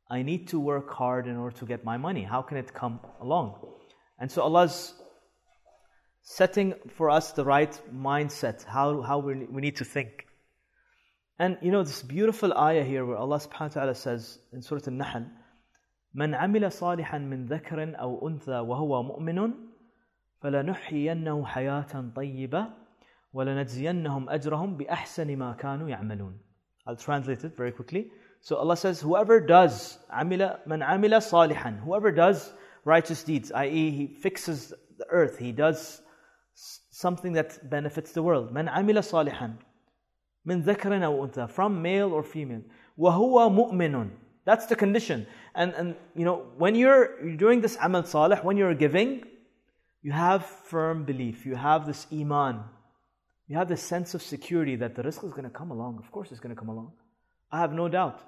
I 0.09 0.23
need 0.23 0.47
to 0.49 0.59
work 0.59 0.91
hard 0.91 1.27
in 1.27 1.37
order 1.37 1.55
to 1.57 1.65
get 1.65 1.83
my 1.83 1.97
money. 1.97 2.23
How 2.23 2.41
can 2.41 2.57
it 2.57 2.73
come 2.73 2.99
along? 3.19 3.55
And 4.19 4.31
so 4.31 4.41
Allah's 4.41 4.93
setting 6.21 6.73
for 6.89 7.09
us 7.09 7.31
the 7.31 7.43
right 7.43 7.79
mindset, 7.93 8.63
how, 8.65 9.01
how 9.01 9.19
we, 9.19 9.35
we 9.45 9.61
need 9.61 9.77
to 9.77 9.85
think. 9.85 10.27
And 11.39 11.57
you 11.61 11.71
know, 11.71 11.83
this 11.83 12.03
beautiful 12.03 12.53
ayah 12.53 12.83
here 12.83 13.05
where 13.05 13.17
Allah 13.17 13.39
subhanahu 13.39 13.75
wa 13.75 13.81
ta'ala 13.81 13.95
says 13.95 14.37
in 14.53 14.61
Surah 14.61 14.81
Al 14.87 14.93
Nahl, 14.93 15.25
من 16.13 16.35
عمل 16.35 16.71
صالحا 16.71 17.17
من 17.17 17.45
ذكر 17.45 17.99
أو 17.99 18.27
أنثى 18.27 18.59
وهو 18.59 19.03
مؤمن 19.03 19.53
فلنحيينه 20.41 21.45
حياة 21.45 22.11
طيبة 22.15 22.67
ولنجزينهم 23.33 24.29
أجرهم 24.29 24.77
بأحسن 24.77 25.37
ما 25.37 25.53
كانوا 25.53 25.89
يعملون 25.89 26.37
I'll 26.87 26.95
translate 26.95 27.43
it 27.43 27.55
very 27.55 27.71
quickly. 27.71 28.11
So 28.41 28.55
Allah 28.55 28.75
says, 28.75 28.99
whoever 28.99 29.39
does, 29.39 29.99
عمل, 30.09 30.57
من 30.65 30.81
عمل 30.81 31.21
صالحا, 31.21 31.83
whoever 31.83 32.11
does 32.11 32.53
righteous 32.85 33.23
deeds, 33.23 33.51
i.e. 33.51 33.91
he 33.91 34.07
fixes 34.07 34.73
the 34.97 35.05
earth, 35.09 35.37
he 35.37 35.51
does 35.51 36.01
something 36.55 37.33
that 37.33 37.69
benefits 37.69 38.13
the 38.13 38.23
world. 38.23 38.51
من 38.51 38.67
عمل 38.67 39.03
صالحا, 39.03 39.53
من 40.45 40.63
ذكر 40.63 41.05
أو 41.05 41.27
أنثى, 41.27 41.47
from 41.51 41.81
male 41.83 42.11
or 42.11 42.23
female. 42.23 42.63
وهو 42.97 43.49
مؤمن, 43.49 44.09
that's 44.45 44.65
the 44.65 44.75
condition. 44.75 45.27
And, 45.55 45.73
and 45.73 45.95
you 46.15 46.25
know, 46.25 46.47
when 46.57 46.75
you're, 46.75 47.23
you're 47.25 47.37
doing 47.37 47.61
this 47.61 47.77
amal 47.81 48.03
salih, 48.03 48.37
when 48.41 48.57
you're 48.57 48.73
giving, 48.73 49.23
you 50.01 50.11
have 50.11 50.45
firm 50.45 51.03
belief, 51.03 51.45
you 51.45 51.55
have 51.55 51.85
this 51.85 52.07
iman, 52.11 52.63
you 53.47 53.57
have 53.57 53.67
this 53.67 53.83
sense 53.83 54.13
of 54.13 54.21
security 54.21 54.75
that 54.77 54.95
the 54.95 55.03
rizq 55.03 55.23
is 55.23 55.31
going 55.31 55.43
to 55.43 55.49
come 55.49 55.71
along. 55.71 55.99
Of 55.99 56.11
course, 56.11 56.31
it's 56.31 56.39
going 56.39 56.55
to 56.55 56.59
come 56.59 56.69
along. 56.69 56.93
I 57.51 57.59
have 57.59 57.73
no 57.73 57.87
doubt. 57.87 58.21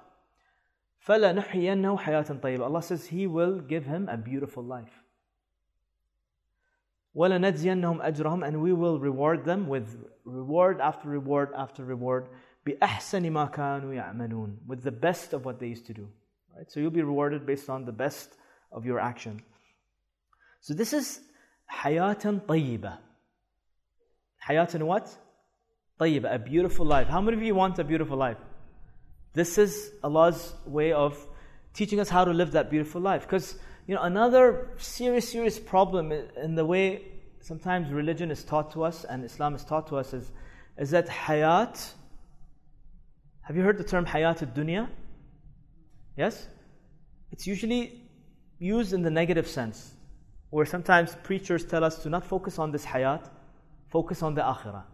فَلَنُحْيَنَّهُ 1.08 2.60
Allah 2.60 2.82
says 2.82 3.06
He 3.06 3.26
will 3.26 3.58
give 3.58 3.84
him 3.84 4.08
a 4.08 4.16
beautiful 4.16 4.62
life. 4.62 5.02
وَلَنَجْزِيَنَّهُمْ 7.16 8.04
أَجْرَهُمْ 8.04 8.46
And 8.46 8.60
we 8.62 8.72
will 8.72 8.98
reward 8.98 9.44
them 9.44 9.68
with 9.68 10.04
reward 10.24 10.80
after 10.80 11.08
reward 11.08 11.50
after 11.56 11.84
reward 11.84 12.28
بِأَحْسَنِ 12.66 13.30
مَا 13.30 13.52
كَانُوا 13.52 13.94
يَعْمَلُونَ 13.94 14.56
With 14.66 14.82
the 14.82 14.92
best 14.92 15.32
of 15.32 15.44
what 15.44 15.60
they 15.60 15.68
used 15.68 15.86
to 15.86 15.94
do. 15.94 16.08
Right? 16.56 16.70
So 16.70 16.80
you'll 16.80 16.90
be 16.90 17.02
rewarded 17.02 17.46
based 17.46 17.68
on 17.68 17.84
the 17.84 17.92
best 17.92 18.34
of 18.72 18.86
your 18.86 18.98
action. 18.98 19.42
So 20.60 20.72
this 20.72 20.92
is 20.92 21.20
حَيَاةً 21.70 22.46
طَيِّبَةً 22.46 22.98
حَيَاةً 24.48 24.82
what? 24.82 25.14
طَيِّبَةً 26.00 26.34
A 26.34 26.38
beautiful 26.38 26.86
life. 26.86 27.08
How 27.08 27.20
many 27.20 27.36
of 27.36 27.42
you 27.42 27.54
want 27.54 27.78
a 27.78 27.84
beautiful 27.84 28.16
life? 28.16 28.38
This 29.34 29.58
is 29.58 29.92
Allah's 30.02 30.54
way 30.64 30.92
of 30.92 31.18
teaching 31.74 32.00
us 32.00 32.08
how 32.08 32.24
to 32.24 32.30
live 32.30 32.52
that 32.52 32.70
beautiful 32.70 33.00
life. 33.00 33.22
Because 33.22 33.56
you 33.86 33.94
know 33.94 34.02
another 34.02 34.70
serious, 34.78 35.28
serious 35.28 35.58
problem 35.58 36.12
in 36.12 36.54
the 36.54 36.64
way 36.64 37.02
sometimes 37.40 37.92
religion 37.92 38.30
is 38.30 38.42
taught 38.42 38.72
to 38.72 38.84
us 38.84 39.04
and 39.04 39.24
Islam 39.24 39.54
is 39.54 39.64
taught 39.64 39.86
to 39.88 39.96
us 39.96 40.14
is, 40.14 40.30
is 40.78 40.90
that 40.92 41.08
hayat 41.08 41.92
have 43.44 43.56
you 43.56 43.62
heard 43.62 43.76
the 43.76 43.84
term 43.84 44.06
hayat 44.06 44.38
dunya? 44.54 44.88
Yes? 46.16 46.48
It's 47.30 47.46
usually 47.46 48.02
used 48.58 48.92
in 48.92 49.02
the 49.02 49.10
negative 49.10 49.46
sense, 49.46 49.94
where 50.50 50.64
sometimes 50.64 51.14
preachers 51.22 51.64
tell 51.64 51.84
us 51.84 52.02
to 52.04 52.08
not 52.08 52.24
focus 52.24 52.58
on 52.58 52.70
this 52.70 52.86
hayat, 52.86 53.28
focus 53.90 54.22
on 54.22 54.34
the 54.34 54.40
akhirah. 54.40 54.84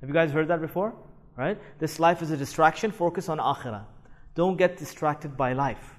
Have 0.00 0.08
you 0.08 0.14
guys 0.14 0.32
heard 0.32 0.48
that 0.48 0.60
before? 0.60 0.94
Right? 1.36 1.58
This 1.78 2.00
life 2.00 2.22
is 2.22 2.32
a 2.32 2.36
distraction, 2.36 2.90
focus 2.90 3.28
on 3.28 3.38
akhirah. 3.38 3.84
Don't 4.34 4.56
get 4.56 4.76
distracted 4.76 5.36
by 5.36 5.52
life. 5.52 5.98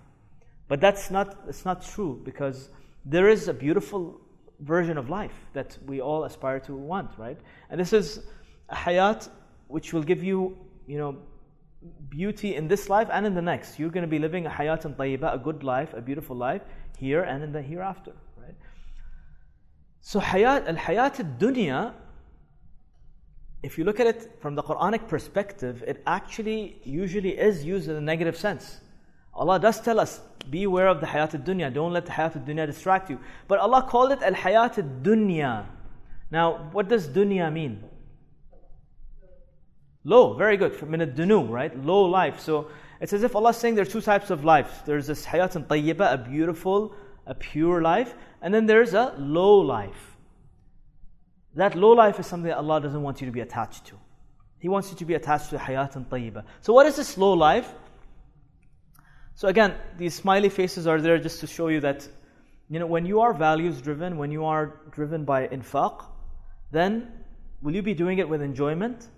But 0.67 0.82
that's 0.82 1.09
not, 1.09 1.45
that's 1.45 1.63
not 1.63 1.86
true 1.86 2.22
because 2.24 2.69
there 3.05 3.30
is 3.30 3.47
a 3.47 3.53
beautiful 3.53 4.19
version 4.59 4.97
of 4.97 5.09
life 5.09 5.34
that 5.53 5.78
we 5.86 6.01
all 6.01 6.26
aspire 6.26 6.59
to 6.61 6.76
want, 6.76 7.11
right? 7.17 7.38
And 7.69 7.80
this 7.80 7.93
is 7.93 8.19
a 8.69 8.76
hayat 8.76 9.30
which 9.67 9.93
will 9.93 10.03
give 10.03 10.24
you, 10.24 10.57
you 10.86 10.97
know, 10.97 11.17
beauty 12.09 12.55
in 12.55 12.67
this 12.67 12.89
life 12.89 13.07
and 13.11 13.25
in 13.25 13.34
the 13.34 13.41
next. 13.41 13.79
You're 13.79 13.89
going 13.89 14.03
to 14.03 14.07
be 14.09 14.19
living 14.19 14.45
a 14.45 14.49
hayat 14.49 14.86
and 14.86 14.95
tayyiba, 14.95 15.34
a 15.34 15.38
good 15.38 15.63
life, 15.63 15.93
a 15.93 16.01
beautiful 16.01 16.36
life 16.36 16.61
here 16.97 17.23
and 17.23 17.43
in 17.43 17.51
the 17.51 17.61
hereafter, 17.61 18.13
right? 18.38 18.55
So 20.01 20.19
hayat, 20.19 20.67
al 20.67 20.75
hayat 20.75 21.19
al 21.19 21.25
dunya 21.39 21.93
if 23.63 23.77
you 23.77 23.84
look 23.84 23.99
at 23.99 24.07
it 24.07 24.38
from 24.39 24.55
the 24.55 24.63
Quranic 24.63 25.07
perspective, 25.07 25.84
it 25.86 26.01
actually 26.07 26.82
usually 26.84 27.38
is 27.38 27.63
used 27.63 27.89
in 27.89 27.95
a 27.95 28.01
negative 28.01 28.36
sense. 28.36 28.82
Allah 29.34 29.59
does 29.59 29.79
tell 29.79 29.99
us, 29.99 30.19
be 30.49 30.63
aware 30.63 30.88
of 30.88 30.99
the 30.99 31.05
hayat 31.05 31.36
al-dunya, 31.36 31.73
don't 31.73 31.93
let 31.93 32.05
the 32.05 32.11
hayat 32.11 32.36
al-dunya 32.36 32.65
distract 32.65 33.09
you. 33.09 33.19
But 33.47 33.59
Allah 33.59 33.86
called 33.88 34.11
it 34.11 34.23
al 34.23 34.34
hayat 34.34 34.77
al-dunya. 34.79 35.65
Now, 36.32 36.69
what 36.71 36.89
does 36.89 37.07
dunya 37.07 37.53
mean? 37.53 37.84
Low, 40.04 40.34
very 40.34 40.58
good. 40.58 40.74
From 40.74 40.91
min 40.91 40.99
dunu, 40.99 41.49
right? 41.49 41.76
Low 41.86 42.04
life. 42.06 42.39
So 42.39 42.70
it's 42.99 43.14
as 43.14 43.24
if 43.24 43.36
Allah 43.36 43.52
is 43.52 43.58
saying 43.58 43.76
there 43.76 43.84
are 43.84 43.93
two 43.97 44.02
types 44.02 44.30
of 44.30 44.43
life. 44.43 44.82
There's 44.86 45.08
this 45.08 45.26
hayat 45.26 45.68
tayyiba, 45.68 46.14
a 46.14 46.18
beautiful, 46.18 46.95
a 47.26 47.36
pure 47.36 47.82
life, 47.82 48.16
and 48.41 48.54
then 48.54 48.66
there's 48.66 48.93
a 48.93 49.14
low 49.18 49.60
life. 49.60 50.18
That 51.56 51.76
low 51.76 51.91
life 51.91 52.20
is 52.20 52.26
something 52.26 52.47
that 52.47 52.58
Allah 52.58 52.82
doesn't 52.82 53.02
want 53.02 53.22
you 53.22 53.28
to 53.28 53.32
be 53.32 53.41
attached 53.41 53.86
to. 53.88 53.95
He 54.60 54.70
wants 54.70 54.89
you 54.91 54.97
to 54.97 55.06
be 55.06 55.16
attached 55.16 55.49
to 55.49 55.58
hayat 55.58 55.95
and 55.95 56.10
tayyiba. 56.10 56.45
So, 56.62 56.74
what 56.74 56.86
is 56.86 56.95
this 56.95 57.18
low 57.18 57.34
life? 57.34 57.72
So, 59.36 59.47
again, 59.47 59.76
these 59.97 60.16
smiley 60.16 60.49
faces 60.49 60.88
are 60.88 61.02
there 61.02 61.18
just 61.18 61.39
to 61.41 61.47
show 61.47 61.68
you 61.68 61.80
that 61.82 62.08
you 62.72 62.80
know, 62.80 62.88
when 62.88 63.06
you 63.06 63.20
are 63.20 63.34
values 63.34 63.82
driven, 63.82 64.18
when 64.18 64.32
you 64.32 64.45
are 64.45 64.80
driven 64.91 65.26
by 65.26 65.45
infaq, 65.47 66.06
then 66.72 67.12
will 67.62 67.76
you 67.76 67.82
be 67.82 67.93
doing 67.93 68.20
it 68.20 68.30
with 68.30 68.41
enjoyment? 68.41 69.10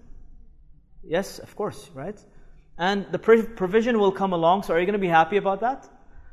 Yes, 1.03 1.39
of 1.39 1.55
course, 1.55 1.89
right? 1.93 2.19
And 2.77 3.05
the 3.11 3.19
provision 3.19 3.99
will 3.99 4.11
come 4.11 4.33
along, 4.33 4.63
so 4.63 4.73
are 4.73 4.79
you 4.79 4.85
going 4.85 4.93
to 4.93 4.99
be 4.99 5.07
happy 5.07 5.37
about 5.37 5.59
that? 5.59 5.87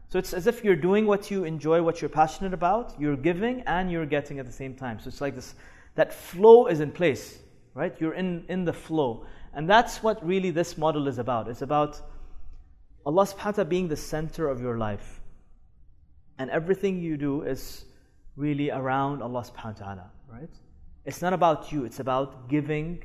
So 0.09 0.19
it's 0.19 0.33
as 0.33 0.47
if 0.47 0.65
you're 0.65 0.77
doing 0.77 1.07
what 1.07 1.31
you 1.31 1.45
enjoy, 1.45 1.83
what 1.83 2.03
you're 2.03 2.09
passionate 2.09 2.53
about, 2.53 2.95
you're 2.99 3.17
giving 3.17 3.61
and 3.63 3.91
you're 3.91 4.07
getting 4.07 4.41
at 4.41 4.47
the 4.47 4.53
same 4.53 4.75
time. 4.75 4.99
So 4.99 5.09
it's 5.09 5.21
like 5.21 5.35
this 5.35 5.55
that 5.95 6.13
flow 6.13 6.67
is 6.67 6.81
in 6.81 6.93
place, 6.93 7.39
right? 7.75 7.95
You're 8.01 8.15
in, 8.15 8.45
in 8.49 8.65
the 8.65 8.73
flow. 8.73 9.27
And 9.53 9.69
that's 9.69 10.03
what 10.03 10.25
really 10.25 10.51
this 10.51 10.79
model 10.79 11.09
is 11.09 11.19
about. 11.19 11.49
It's 11.49 11.63
about 11.63 12.01
Allah 13.05 13.25
subhanahu 13.25 13.45
wa 13.45 13.51
ta'ala 13.53 13.65
being 13.67 13.89
the 13.89 13.97
center 13.97 14.49
of 14.49 14.61
your 14.61 14.79
life. 14.79 15.21
And 16.39 16.51
everything 16.51 17.01
you 17.01 17.17
do 17.17 17.43
is 17.43 17.85
really 18.37 18.71
around 18.71 19.23
Allah 19.23 19.43
subhanahu 19.43 19.81
wa 19.81 19.87
ta'ala, 19.87 20.11
right? 20.33 20.51
It's 21.05 21.21
not 21.23 21.33
about 21.33 21.73
you, 21.73 21.85
it's 21.85 22.01
about 22.01 22.49
giving, 22.49 23.03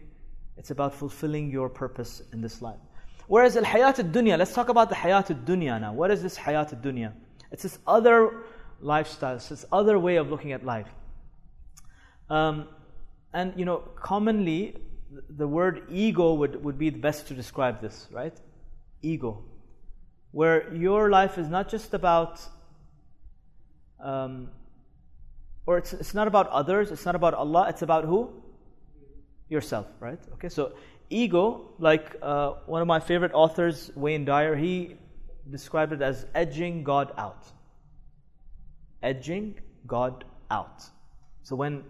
it's 0.57 0.71
about 0.71 0.93
fulfilling 0.93 1.51
your 1.51 1.69
purpose 1.69 2.21
in 2.31 2.41
this 2.41 2.61
life. 2.61 2.79
Whereas 3.27 3.57
al 3.57 3.63
hayat 3.63 3.99
al 3.99 4.05
dunya, 4.05 4.37
let's 4.37 4.53
talk 4.53 4.69
about 4.69 4.89
the 4.89 4.95
hayat 4.95 5.29
al 5.31 5.37
dunya 5.37 5.79
now. 5.81 5.93
What 5.93 6.11
is 6.11 6.21
this 6.21 6.37
hayat 6.37 6.73
al 6.73 6.79
dunya? 6.79 7.13
It's 7.51 7.63
this 7.63 7.79
other 7.87 8.43
lifestyle, 8.79 9.35
it's 9.35 9.49
this 9.49 9.65
other 9.71 9.97
way 9.97 10.17
of 10.17 10.29
looking 10.29 10.51
at 10.51 10.63
life. 10.65 10.87
Um, 12.29 12.67
and 13.33 13.53
you 13.57 13.65
know, 13.65 13.77
commonly 13.95 14.75
the 15.29 15.47
word 15.47 15.83
ego 15.89 16.33
would, 16.33 16.63
would 16.63 16.77
be 16.77 16.89
the 16.89 16.99
best 16.99 17.27
to 17.27 17.33
describe 17.33 17.81
this, 17.81 18.07
right? 18.11 18.35
Ego. 19.01 19.43
Where 20.31 20.73
your 20.73 21.09
life 21.09 21.37
is 21.37 21.47
not 21.47 21.69
just 21.69 21.93
about, 21.93 22.41
um, 23.99 24.49
or 25.65 25.77
it's, 25.77 25.93
it's 25.93 26.13
not 26.13 26.27
about 26.27 26.49
others, 26.49 26.91
it's 26.91 27.05
not 27.05 27.15
about 27.15 27.33
Allah, 27.33 27.67
it's 27.69 27.81
about 27.81 28.05
who? 28.05 28.41
Yourself, 29.49 29.87
right? 29.99 30.19
Okay, 30.33 30.49
so 30.49 30.73
ego, 31.09 31.73
like 31.79 32.15
uh, 32.21 32.53
one 32.65 32.81
of 32.81 32.87
my 32.87 32.99
favorite 32.99 33.33
authors, 33.33 33.91
Wayne 33.95 34.25
Dyer, 34.25 34.55
he 34.55 34.95
described 35.49 35.93
it 35.93 36.01
as 36.01 36.25
edging 36.33 36.83
God 36.83 37.13
out. 37.17 37.45
Edging 39.03 39.59
God 39.85 40.25
out. 40.49 40.83
So 41.43 41.55
when 41.55 41.83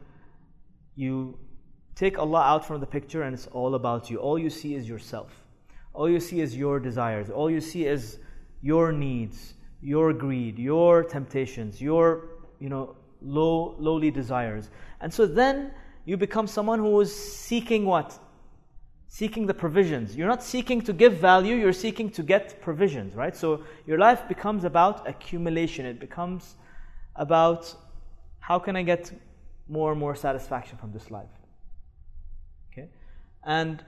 you 0.95 1.37
take 1.95 2.19
Allah 2.19 2.41
out 2.41 2.65
from 2.65 2.81
the 2.81 2.85
picture 2.85 3.23
and 3.23 3.33
it's 3.33 3.47
all 3.47 3.75
about 3.75 4.09
you. 4.09 4.17
All 4.17 4.37
you 4.37 4.49
see 4.49 4.75
is 4.75 4.87
yourself. 4.87 5.31
All 5.93 6.09
you 6.09 6.19
see 6.19 6.41
is 6.41 6.55
your 6.55 6.79
desires. 6.79 7.29
All 7.29 7.49
you 7.49 7.61
see 7.61 7.85
is 7.85 8.19
your 8.61 8.91
needs, 8.91 9.53
your 9.81 10.11
greed, 10.13 10.59
your 10.59 11.03
temptations, 11.03 11.81
your 11.81 12.29
you 12.59 12.69
know 12.69 12.95
low 13.21 13.75
lowly 13.79 14.11
desires. 14.11 14.69
And 14.99 15.13
so 15.13 15.25
then 15.25 15.71
you 16.05 16.17
become 16.17 16.47
someone 16.47 16.79
who 16.79 16.99
is 17.01 17.13
seeking 17.13 17.85
what? 17.85 18.17
Seeking 19.07 19.45
the 19.47 19.53
provisions. 19.53 20.15
You're 20.15 20.27
not 20.27 20.43
seeking 20.43 20.81
to 20.81 20.93
give 20.93 21.17
value, 21.17 21.55
you're 21.55 21.73
seeking 21.73 22.09
to 22.11 22.23
get 22.23 22.61
provisions, 22.61 23.15
right? 23.15 23.35
So 23.35 23.63
your 23.87 23.97
life 23.97 24.27
becomes 24.27 24.63
about 24.63 25.07
accumulation. 25.07 25.85
It 25.85 25.99
becomes 25.99 26.55
about 27.15 27.73
how 28.39 28.59
can 28.59 28.75
I 28.75 28.83
get 28.83 29.11
more 29.67 29.91
and 29.91 29.99
more 29.99 30.15
satisfaction 30.15 30.77
from 30.77 30.91
this 30.91 31.09
life. 31.09 31.29
Okay? 32.71 32.89
And 33.43 33.83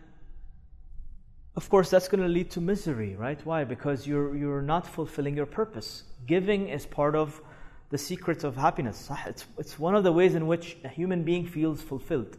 of 1.55 1.69
course, 1.69 1.89
that's 1.89 2.07
going 2.07 2.21
to 2.21 2.27
lead 2.27 2.51
to 2.51 2.61
misery, 2.61 3.15
right? 3.15 3.39
Why? 3.43 3.63
Because 3.63 4.07
you're, 4.07 4.35
you're 4.35 4.61
not 4.61 4.87
fulfilling 4.87 5.35
your 5.35 5.47
purpose. 5.47 6.03
Giving 6.25 6.69
is 6.69 6.85
part 6.85 7.15
of 7.15 7.41
the 7.90 7.98
secret 7.98 8.42
of 8.42 8.56
happiness. 8.56 9.10
It's, 9.26 9.46
it's 9.58 9.78
one 9.78 9.94
of 9.94 10.02
the 10.02 10.12
ways 10.12 10.34
in 10.34 10.46
which 10.46 10.76
a 10.84 10.88
human 10.88 11.24
being 11.24 11.46
feels 11.46 11.82
fulfilled. 11.82 12.38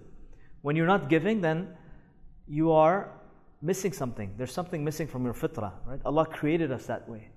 When 0.61 0.75
you're 0.75 0.87
not 0.87 1.09
giving, 1.09 1.41
then 1.41 1.75
you 2.47 2.71
are 2.71 3.11
missing 3.61 3.93
something. 3.93 4.33
There's 4.37 4.51
something 4.51 4.83
missing 4.83 5.07
from 5.07 5.23
your 5.25 5.33
fitrah, 5.33 5.73
right? 5.85 5.99
Allah 6.05 6.25
created 6.25 6.71
us 6.71 6.87
that 6.87 7.07
way, 7.07 7.29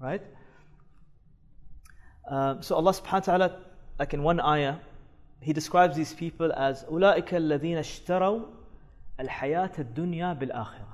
right? 0.00 0.22
Uh, 2.28 2.60
so 2.60 2.76
Allah 2.76 2.92
subhanahu 2.92 3.12
wa 3.12 3.20
ta'ala, 3.20 3.60
like 3.98 4.14
in 4.14 4.22
one 4.22 4.40
ayah, 4.40 4.76
he 5.40 5.52
describes 5.52 5.96
these 5.96 6.14
people 6.14 6.52
as 6.52 6.84
أولئك 6.84 7.34
الذين 7.34 7.78
اشتروا 7.78 8.46
الحياة 9.20 9.72
الدنيا 9.78 10.38
بالآخرة. 10.38 10.88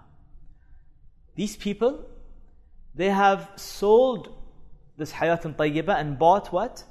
These 1.36 1.56
people, 1.56 2.04
they 2.94 3.10
have 3.10 3.50
sold 3.56 4.34
this 4.96 5.12
hayat 5.12 5.42
tayyiba 5.56 5.98
and 5.98 6.18
bought 6.18 6.52
what? 6.52 6.84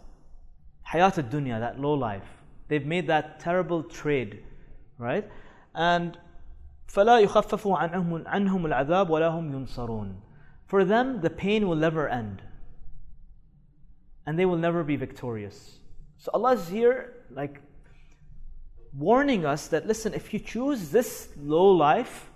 Hayat 0.92 1.30
dunya, 1.30 1.60
that 1.60 1.80
low 1.80 1.94
life. 1.94 2.28
They've 2.68 2.86
made 2.86 3.08
that 3.08 3.40
terrible 3.40 3.84
trade, 3.84 4.44
right? 4.98 5.30
And 5.76 6.18
فلا 6.88 7.20
يخفف 7.20 7.68
عنهم 7.68 8.28
عنهم 8.28 8.66
العذاب 8.66 9.10
ولا 9.10 9.30
هم 9.30 9.52
ينصرون. 9.52 10.16
For 10.66 10.84
them, 10.84 11.22
the 11.22 11.30
pain 11.30 11.68
will 11.68 11.76
never 11.76 12.08
end, 12.08 12.42
and 14.26 14.38
they 14.38 14.46
will 14.46 14.58
never 14.58 14.84
be 14.84 14.96
victorious. 14.96 15.80
So 16.18 16.32
Allah 16.34 16.54
is 16.54 16.68
here 16.68 17.14
like 17.30 17.62
warning 18.98 19.46
us 19.46 19.68
that 19.68 19.86
listen, 19.86 20.14
if 20.14 20.34
you 20.34 20.40
choose 20.40 20.90
this 20.90 21.30
low 21.38 21.70
life, 21.70 22.30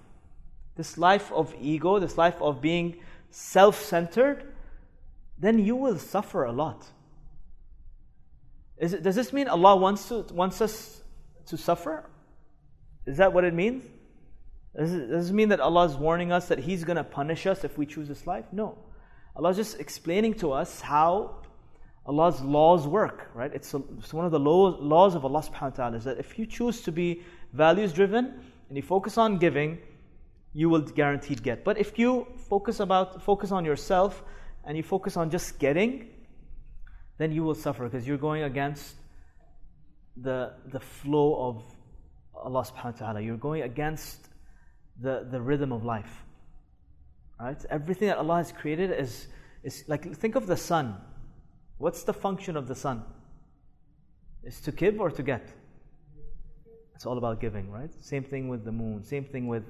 this 0.75 0.97
life 0.97 1.31
of 1.31 1.53
ego, 1.59 1.99
this 1.99 2.17
life 2.17 2.41
of 2.41 2.61
being 2.61 2.97
self 3.31 3.81
centered, 3.81 4.53
then 5.38 5.58
you 5.58 5.76
will 5.76 5.98
suffer 5.98 6.44
a 6.44 6.52
lot. 6.52 6.86
It, 8.78 9.02
does 9.02 9.14
this 9.14 9.32
mean 9.32 9.48
Allah 9.48 9.76
wants, 9.76 10.08
to, 10.08 10.26
wants 10.32 10.60
us 10.60 11.00
to 11.46 11.56
suffer? 11.56 12.08
Is 13.06 13.18
that 13.18 13.32
what 13.32 13.44
it 13.44 13.54
means? 13.54 13.84
Does 14.76 14.92
it, 14.92 15.06
does 15.08 15.30
it 15.30 15.32
mean 15.32 15.48
that 15.50 15.60
Allah 15.60 15.86
is 15.86 15.96
warning 15.96 16.32
us 16.32 16.48
that 16.48 16.58
He's 16.58 16.84
going 16.84 16.96
to 16.96 17.04
punish 17.04 17.46
us 17.46 17.64
if 17.64 17.78
we 17.78 17.86
choose 17.86 18.08
this 18.08 18.26
life? 18.26 18.44
No. 18.52 18.78
Allah 19.34 19.50
is 19.50 19.56
just 19.56 19.80
explaining 19.80 20.34
to 20.34 20.52
us 20.52 20.80
how 20.80 21.36
Allah's 22.04 22.40
laws 22.42 22.86
work, 22.86 23.30
right? 23.34 23.52
It's, 23.54 23.72
a, 23.74 23.82
it's 23.98 24.12
one 24.12 24.26
of 24.26 24.32
the 24.32 24.38
laws, 24.38 24.76
laws 24.80 25.14
of 25.14 25.24
Allah 25.24 25.40
subhanahu 25.40 25.62
wa 25.62 25.70
ta'ala 25.70 25.96
is 25.96 26.04
that 26.04 26.18
if 26.18 26.38
you 26.38 26.46
choose 26.46 26.82
to 26.82 26.92
be 26.92 27.22
values 27.52 27.92
driven, 27.92 28.34
and 28.68 28.76
you 28.76 28.82
focus 28.82 29.16
on 29.18 29.38
giving, 29.38 29.78
you 30.52 30.68
will 30.68 30.80
guaranteed 30.80 31.42
get. 31.42 31.64
But 31.64 31.78
if 31.78 31.98
you 31.98 32.26
focus 32.48 32.80
about 32.80 33.22
focus 33.22 33.52
on 33.52 33.64
yourself 33.64 34.22
and 34.66 34.76
you 34.76 34.82
focus 34.82 35.16
on 35.16 35.30
just 35.30 35.58
getting, 35.58 36.08
then 37.18 37.32
you 37.32 37.42
will 37.42 37.54
suffer 37.54 37.84
because 37.84 38.06
you're 38.06 38.18
going 38.18 38.42
against 38.42 38.96
the 40.16 40.52
the 40.66 40.80
flow 40.80 41.48
of 41.48 41.64
Allah 42.34 42.64
subhanahu 42.64 43.00
wa 43.00 43.06
ta'ala. 43.06 43.20
You're 43.20 43.36
going 43.36 43.62
against 43.62 44.28
the, 45.00 45.26
the 45.30 45.40
rhythm 45.40 45.72
of 45.72 45.84
life. 45.84 46.24
Right? 47.40 47.62
Everything 47.70 48.08
that 48.08 48.18
Allah 48.18 48.36
has 48.36 48.52
created 48.52 48.90
is, 48.90 49.28
is 49.62 49.84
like 49.88 50.14
think 50.16 50.36
of 50.36 50.46
the 50.46 50.56
sun. 50.56 50.96
What's 51.78 52.02
the 52.04 52.14
function 52.14 52.56
of 52.56 52.66
the 52.66 52.74
sun? 52.74 53.02
Is 54.42 54.60
to 54.62 54.72
give 54.72 55.00
or 55.00 55.10
to 55.10 55.22
get? 55.22 55.48
It's 56.94 57.04
all 57.04 57.18
about 57.18 57.40
giving, 57.40 57.70
right? 57.70 57.92
Same 58.02 58.24
thing 58.24 58.48
with 58.48 58.64
the 58.64 58.72
moon, 58.72 59.02
same 59.02 59.24
thing 59.24 59.48
with 59.48 59.64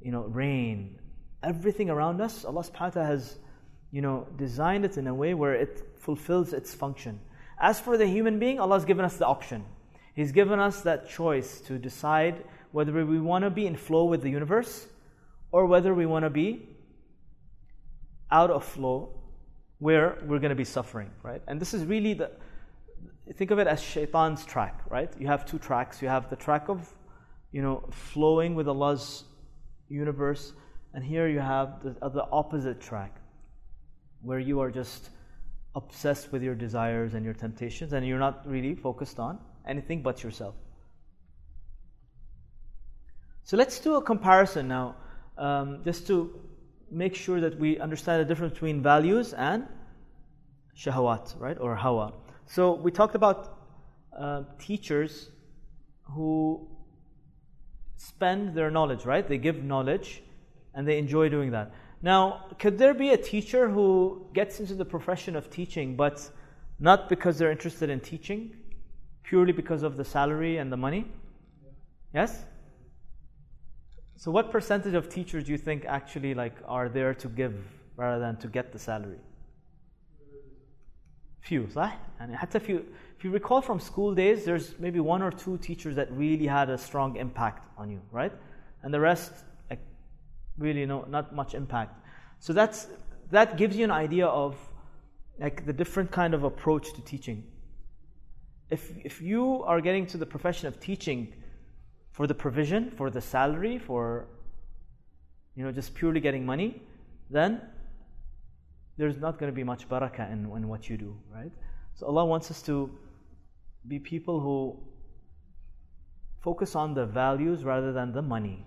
you 0.00 0.12
know 0.12 0.22
rain. 0.22 0.98
Everything 1.42 1.90
around 1.90 2.20
us, 2.20 2.44
Allah 2.44 2.62
subhanahu 2.62 2.80
wa 2.80 2.90
ta'ala 2.90 3.06
has 3.06 3.38
you 3.94 4.02
know 4.02 4.26
designed 4.36 4.84
it 4.84 4.98
in 4.98 5.06
a 5.06 5.14
way 5.14 5.34
where 5.34 5.54
it 5.54 5.74
fulfills 5.98 6.52
its 6.52 6.74
function. 6.74 7.20
As 7.60 7.78
for 7.78 7.96
the 7.96 8.06
human 8.06 8.38
being, 8.38 8.58
Allah 8.58 8.76
has 8.76 8.84
given 8.84 9.04
us 9.04 9.16
the 9.16 9.26
option. 9.26 9.64
He's 10.14 10.32
given 10.32 10.58
us 10.58 10.80
that 10.82 11.08
choice 11.08 11.60
to 11.62 11.78
decide 11.78 12.44
whether 12.72 13.06
we 13.06 13.20
want 13.20 13.44
to 13.44 13.50
be 13.50 13.66
in 13.66 13.76
flow 13.76 14.04
with 14.06 14.22
the 14.22 14.30
universe 14.30 14.86
or 15.52 15.66
whether 15.66 15.94
we 15.94 16.06
want 16.06 16.24
to 16.24 16.30
be 16.30 16.68
out 18.32 18.50
of 18.50 18.64
flow 18.64 18.96
where 19.78 20.18
we're 20.26 20.40
going 20.40 20.56
to 20.58 20.62
be 20.64 20.64
suffering, 20.64 21.10
right? 21.22 21.42
And 21.46 21.60
this 21.60 21.72
is 21.72 21.84
really 21.84 22.14
the 22.14 22.32
think 23.36 23.50
of 23.52 23.58
it 23.60 23.68
as 23.68 23.80
shaitan's 23.80 24.44
track, 24.44 24.80
right? 24.90 25.10
You 25.18 25.28
have 25.28 25.46
two 25.46 25.58
tracks. 25.58 26.02
You 26.02 26.08
have 26.08 26.30
the 26.30 26.36
track 26.36 26.68
of, 26.68 26.92
you 27.52 27.62
know, 27.62 27.84
flowing 27.90 28.56
with 28.56 28.66
Allah's 28.68 29.24
universe, 29.88 30.52
and 30.92 31.04
here 31.04 31.28
you 31.28 31.38
have 31.38 31.82
the, 31.82 31.92
the 32.10 32.26
opposite 32.32 32.80
track, 32.80 33.20
where 34.24 34.38
you 34.38 34.60
are 34.60 34.70
just 34.70 35.10
obsessed 35.74 36.32
with 36.32 36.42
your 36.42 36.54
desires 36.54 37.14
and 37.14 37.24
your 37.24 37.34
temptations, 37.34 37.92
and 37.92 38.06
you're 38.06 38.18
not 38.18 38.46
really 38.46 38.74
focused 38.74 39.18
on 39.18 39.38
anything 39.66 40.02
but 40.02 40.22
yourself. 40.22 40.54
So 43.44 43.56
let's 43.56 43.78
do 43.80 43.96
a 43.96 44.02
comparison 44.02 44.68
now, 44.68 44.96
um, 45.36 45.80
just 45.84 46.06
to 46.06 46.40
make 46.90 47.14
sure 47.14 47.40
that 47.40 47.58
we 47.58 47.78
understand 47.78 48.20
the 48.20 48.24
difference 48.24 48.54
between 48.54 48.82
values 48.82 49.34
and 49.34 49.66
shahawat, 50.76 51.38
right, 51.38 51.58
or 51.58 51.74
hawa. 51.74 52.12
So 52.46 52.72
we 52.72 52.90
talked 52.90 53.14
about 53.14 53.58
uh, 54.18 54.44
teachers 54.58 55.30
who 56.04 56.68
spend 57.96 58.54
their 58.54 58.70
knowledge, 58.70 59.04
right? 59.04 59.26
They 59.28 59.38
give 59.38 59.62
knowledge 59.62 60.22
and 60.74 60.86
they 60.86 60.98
enjoy 60.98 61.28
doing 61.28 61.50
that. 61.52 61.72
Now, 62.03 62.45
could 62.59 62.77
there 62.77 62.93
be 62.93 63.09
a 63.09 63.17
teacher 63.17 63.69
who 63.69 64.25
gets 64.33 64.59
into 64.59 64.73
the 64.73 64.85
profession 64.85 65.35
of 65.35 65.49
teaching, 65.49 65.95
but 65.95 66.29
not 66.79 67.09
because 67.09 67.37
they're 67.37 67.51
interested 67.51 67.89
in 67.89 67.99
teaching, 67.99 68.55
purely 69.23 69.51
because 69.51 69.83
of 69.83 69.97
the 69.97 70.05
salary 70.05 70.57
and 70.57 70.71
the 70.71 70.77
money? 70.77 71.05
Yes? 72.13 72.45
So 74.15 74.31
what 74.31 74.51
percentage 74.51 74.93
of 74.93 75.09
teachers 75.09 75.45
do 75.45 75.51
you 75.51 75.57
think 75.57 75.85
actually 75.85 76.33
like 76.33 76.55
are 76.67 76.89
there 76.89 77.13
to 77.13 77.27
give 77.29 77.55
rather 77.95 78.19
than 78.19 78.37
to 78.37 78.47
get 78.47 78.71
the 78.71 78.79
salary? 78.79 79.19
Few, 81.41 81.67
صح؟ 81.67 81.91
يعني 82.19 82.37
حتى 82.37 82.55
if 82.55 82.69
you 82.69 82.85
if 83.17 83.25
you 83.25 83.31
recall 83.31 83.61
from 83.61 83.79
school 83.81 84.15
days, 84.15 84.45
there's 84.45 84.79
maybe 84.79 85.01
one 85.01 85.21
or 85.21 85.29
two 85.29 85.57
teachers 85.57 85.95
that 85.95 86.09
really 86.11 86.47
had 86.47 86.69
a 86.69 86.77
strong 86.77 87.17
impact 87.17 87.67
on 87.77 87.89
you, 87.89 88.01
right? 88.11 88.31
And 88.81 88.93
the 88.93 88.99
rest, 88.99 89.33
like, 89.33 89.43
really 90.58 90.86
no, 90.86 91.04
not 91.08 91.34
much 91.34 91.54
impact. 91.54 91.98
So 92.38 92.52
that's 92.52 92.88
that 93.30 93.56
gives 93.56 93.76
you 93.76 93.84
an 93.84 93.90
idea 93.90 94.26
of 94.26 94.56
like 95.38 95.66
the 95.66 95.72
different 95.72 96.10
kind 96.10 96.34
of 96.34 96.44
approach 96.44 96.92
to 96.94 97.02
teaching 97.02 97.44
if, 98.70 98.90
if 99.04 99.20
you 99.20 99.62
are 99.64 99.80
getting 99.80 100.06
to 100.06 100.18
the 100.18 100.26
profession 100.26 100.68
of 100.68 100.80
teaching 100.80 101.32
for 102.12 102.26
the 102.26 102.34
provision, 102.34 102.90
for 102.90 103.10
the 103.10 103.20
salary, 103.20 103.78
for 103.78 104.26
you 105.56 105.64
know 105.64 105.72
just 105.72 105.94
purely 105.94 106.20
getting 106.20 106.44
money, 106.46 106.82
then 107.30 107.60
there's 108.96 109.18
not 109.18 109.38
going 109.38 109.50
to 109.50 109.54
be 109.54 109.64
much 109.64 109.88
barakah 109.88 110.32
in, 110.32 110.40
in 110.56 110.68
what 110.68 110.88
you 110.88 110.96
do, 110.96 111.16
right? 111.32 111.52
So 111.94 112.06
Allah 112.06 112.24
wants 112.24 112.50
us 112.50 112.62
to 112.62 112.90
be 113.86 113.98
people 113.98 114.40
who 114.40 114.78
focus 116.40 116.74
on 116.74 116.94
the 116.94 117.06
values 117.06 117.64
rather 117.64 117.92
than 117.92 118.12
the 118.12 118.22
money. 118.22 118.64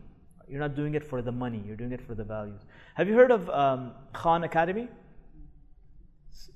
You're 0.49 0.59
not 0.59 0.75
doing 0.75 0.95
it 0.95 1.03
for 1.03 1.21
the 1.21 1.31
money, 1.31 1.61
you're 1.65 1.75
doing 1.75 1.91
it 1.91 2.01
for 2.01 2.15
the 2.15 2.23
values. 2.23 2.61
Have 2.95 3.07
you 3.07 3.15
heard 3.15 3.31
of 3.31 3.49
um, 3.49 3.91
Khan 4.13 4.43
Academy? 4.43 4.87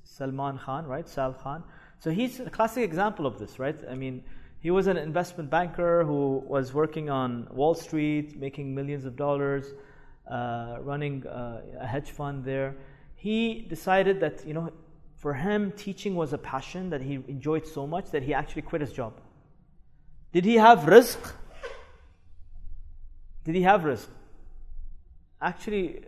Salman 0.04 0.58
Khan, 0.58 0.86
right? 0.86 1.08
Sal 1.08 1.34
Khan. 1.34 1.64
So 2.00 2.12
he's 2.12 2.40
a 2.40 2.50
classic 2.50 2.84
example 2.84 3.26
of 3.26 3.40
this, 3.40 3.60
right? 3.60 3.78
I 3.90 3.96
mean, 3.96 4.24
he 4.60 4.72
was 4.72 4.88
an 4.88 4.98
investment 4.98 5.50
banker 5.50 6.04
who 6.04 6.44
was 6.46 6.74
working 6.74 7.10
on 7.10 7.48
Wall 7.52 7.74
Street, 7.74 8.40
making 8.40 8.76
millions 8.76 9.06
of 9.06 9.16
dollars, 9.16 9.66
uh, 10.30 10.78
running 10.82 11.26
uh, 11.26 11.62
a 11.80 11.88
hedge 11.88 12.12
fund 12.12 12.46
there. 12.46 12.76
He 13.16 13.66
decided 13.70 14.20
that, 14.20 14.46
you 14.46 14.54
know, 14.54 14.72
for 15.18 15.34
him, 15.34 15.72
teaching 15.74 16.16
was 16.16 16.34
a 16.34 16.38
passion 16.38 16.90
that 16.92 17.02
he 17.02 17.16
enjoyed 17.28 17.66
so 17.66 17.86
much 17.86 18.12
that 18.12 18.24
he 18.24 18.34
actually 18.34 18.64
quit 18.64 18.82
his 18.82 18.94
job. 18.94 19.14
Did 20.32 20.46
he 20.46 20.56
have 20.56 20.80
rizq? 20.80 21.34
Did 23.44 23.56
he 23.56 23.62
have 23.64 23.82
rizq? 23.82 24.08
Actually, 25.42 26.02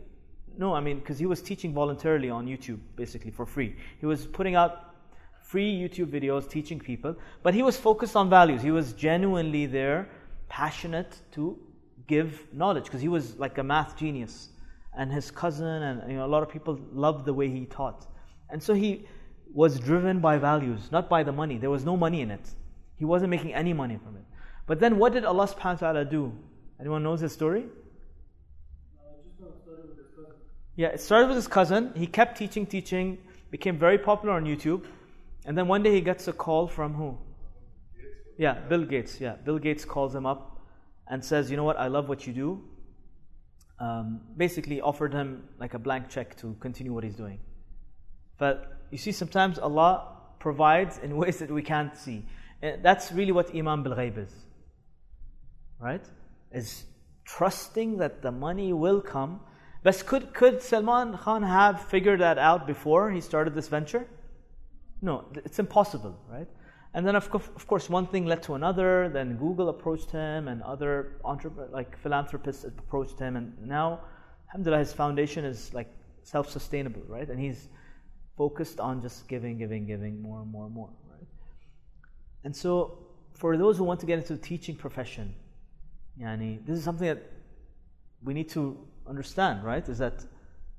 no, 0.57 0.73
I 0.73 0.79
mean, 0.79 0.99
because 0.99 1.17
he 1.17 1.25
was 1.25 1.41
teaching 1.41 1.73
voluntarily 1.73 2.29
on 2.29 2.45
YouTube, 2.45 2.79
basically, 2.95 3.31
for 3.31 3.45
free. 3.45 3.75
He 3.99 4.05
was 4.05 4.25
putting 4.25 4.55
out 4.55 4.93
free 5.41 5.73
YouTube 5.73 6.07
videos 6.07 6.49
teaching 6.49 6.79
people, 6.79 7.15
but 7.41 7.53
he 7.53 7.63
was 7.63 7.77
focused 7.77 8.15
on 8.15 8.29
values. 8.29 8.61
He 8.61 8.71
was 8.71 8.93
genuinely 8.93 9.65
there, 9.65 10.09
passionate 10.49 11.21
to 11.31 11.57
give 12.07 12.47
knowledge 12.53 12.86
because 12.86 13.01
he 13.01 13.07
was 13.07 13.38
like 13.38 13.57
a 13.57 13.63
math 13.63 13.97
genius. 13.97 14.49
And 14.95 15.11
his 15.11 15.31
cousin 15.31 15.65
and 15.65 16.11
you 16.11 16.17
know, 16.17 16.25
a 16.25 16.31
lot 16.36 16.43
of 16.43 16.49
people 16.49 16.79
loved 16.91 17.25
the 17.25 17.34
way 17.34 17.49
he 17.49 17.65
taught. 17.65 18.05
And 18.49 18.61
so 18.61 18.75
he 18.75 19.07
was 19.53 19.79
driven 19.79 20.19
by 20.19 20.38
values, 20.38 20.91
not 20.91 21.09
by 21.09 21.23
the 21.23 21.31
money. 21.31 21.57
There 21.57 21.71
was 21.71 21.84
no 21.86 21.97
money 21.97 22.21
in 22.21 22.29
it. 22.29 22.49
He 22.97 23.05
wasn't 23.05 23.31
making 23.31 23.53
any 23.53 23.73
money 23.73 23.97
from 24.03 24.15
it. 24.15 24.23
But 24.67 24.79
then 24.79 24.97
what 24.97 25.13
did 25.13 25.25
Allah 25.25 25.47
subhanahu 25.47 25.81
wa 25.81 25.91
ta'ala 25.91 26.05
do? 26.05 26.31
Anyone 26.80 27.03
knows 27.03 27.21
his 27.21 27.32
story? 27.32 27.65
Yeah, 30.76 30.88
it 30.88 31.01
started 31.01 31.28
with 31.28 31.36
his 31.36 31.47
cousin. 31.47 31.91
He 31.95 32.07
kept 32.07 32.38
teaching, 32.38 32.65
teaching, 32.65 33.19
became 33.51 33.78
very 33.78 33.99
popular 33.99 34.34
on 34.34 34.45
YouTube. 34.45 34.86
And 35.45 35.57
then 35.57 35.67
one 35.67 35.84
day 35.84 35.91
he 35.91 36.01
gets 36.01 36.28
a 36.28 36.34
call 36.34 36.67
from 36.67 36.93
who? 36.93 37.17
Yeah, 38.38 38.53
Bill 38.67 38.84
Gates. 38.84 39.21
Yeah, 39.21 39.36
Bill 39.36 39.59
Gates 39.59 39.86
calls 39.86 40.15
him 40.15 40.26
up 40.26 40.59
and 41.07 41.24
says, 41.24 41.51
"You 41.51 41.57
know 41.57 41.63
what? 41.63 41.78
I 41.78 41.88
love 41.88 42.09
what 42.09 42.26
you 42.26 42.34
do." 42.34 42.63
Um, 43.80 44.21
basically, 44.38 44.82
offered 44.82 45.13
him 45.13 45.47
like 45.59 45.76
a 45.76 45.80
blank 45.80 46.09
check 46.09 46.36
to 46.38 46.55
continue 46.59 46.93
what 46.93 47.03
he's 47.03 47.15
doing. 47.15 47.39
But 48.38 48.88
you 48.89 48.97
see, 48.97 49.11
sometimes 49.11 49.59
Allah 49.59 50.17
provides 50.39 50.97
in 50.97 51.15
ways 51.21 51.38
that 51.39 51.51
we 51.51 51.61
can't 51.61 51.95
see. 51.95 52.26
And 52.61 52.82
that's 52.82 53.11
really 53.11 53.32
what 53.32 53.53
Iman 53.53 53.84
bil 53.84 53.93
Ghaib 53.93 54.17
is. 54.17 54.34
Right? 55.80 56.05
Is 56.54 56.86
trusting 57.26 57.97
that 57.97 58.22
the 58.22 58.32
money 58.32 58.74
will 58.74 59.01
come. 59.01 59.41
But 59.84 60.04
could, 60.06 60.34
could 60.34 60.62
Salman 60.62 61.18
Khan 61.18 61.43
have 61.43 61.82
figured 61.82 62.22
that 62.22 62.38
out 62.38 62.68
before 62.68 63.12
he 63.12 63.22
started 63.22 63.54
this 63.54 63.68
venture? 63.68 64.08
No, 65.01 65.26
it's 65.36 65.60
impossible, 65.60 66.18
right? 66.30 66.47
And 66.93 67.06
then, 67.06 67.16
of, 67.16 67.30
co- 67.30 67.41
of 67.56 67.68
course, 67.68 67.89
one 67.89 68.08
thing 68.08 68.26
led 68.26 68.43
to 68.43 68.54
another. 68.54 69.10
Then 69.10 69.36
Google 69.38 69.70
approached 69.70 70.12
him, 70.12 70.47
and 70.47 70.62
other 70.62 71.20
entrep- 71.26 71.72
like 71.72 71.97
philanthropists 71.97 72.64
approached 72.64 73.20
him, 73.20 73.36
and 73.36 73.54
now, 73.68 74.01
alhamdulillah, 74.49 74.80
his 74.80 74.93
foundation 74.93 75.43
is 75.43 75.74
like 75.74 75.91
self-sustainable, 76.22 77.01
right? 77.08 77.30
And 77.30 77.39
he's 77.39 77.68
focused 78.38 78.80
on 78.80 79.01
just 79.01 79.28
giving, 79.28 79.58
giving, 79.58 79.86
giving 79.86 80.22
more 80.22 80.41
and 80.41 80.51
more 80.51 80.66
and 80.66 80.74
more, 80.74 80.89
right? 81.12 81.28
And 82.43 82.56
so, 82.56 82.99
for 83.34 83.58
those 83.58 83.78
who 83.78 83.84
want 83.84 83.99
to 84.01 84.06
get 84.06 84.20
into 84.20 84.34
the 84.36 84.41
teaching 84.41 84.76
profession, 84.76 85.34
yani, 86.20 86.66
this 86.66 86.78
is 86.78 86.84
something 86.84 87.07
that 87.07 87.24
we 88.24 88.34
need 88.34 88.49
to 88.49 88.78
understand, 89.07 89.64
right? 89.64 89.88
Is 89.88 89.97
that 89.97 90.26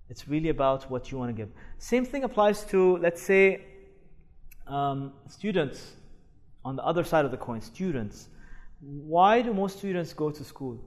it's 0.08 0.28
really 0.28 0.50
about 0.50 0.90
what 0.90 1.10
you 1.10 1.18
want 1.18 1.30
to 1.30 1.32
give. 1.34 1.50
Same 1.78 2.04
thing 2.04 2.24
applies 2.24 2.64
to, 2.66 2.98
let's 2.98 3.22
say, 3.22 3.62
um, 4.66 5.12
students, 5.28 5.92
on 6.64 6.76
the 6.76 6.84
other 6.84 7.04
side 7.04 7.24
of 7.24 7.30
the 7.30 7.36
coin, 7.36 7.60
students, 7.60 8.28
why 8.80 9.42
do 9.42 9.52
most 9.52 9.78
students 9.78 10.12
go 10.12 10.30
to 10.30 10.44
school? 10.44 10.78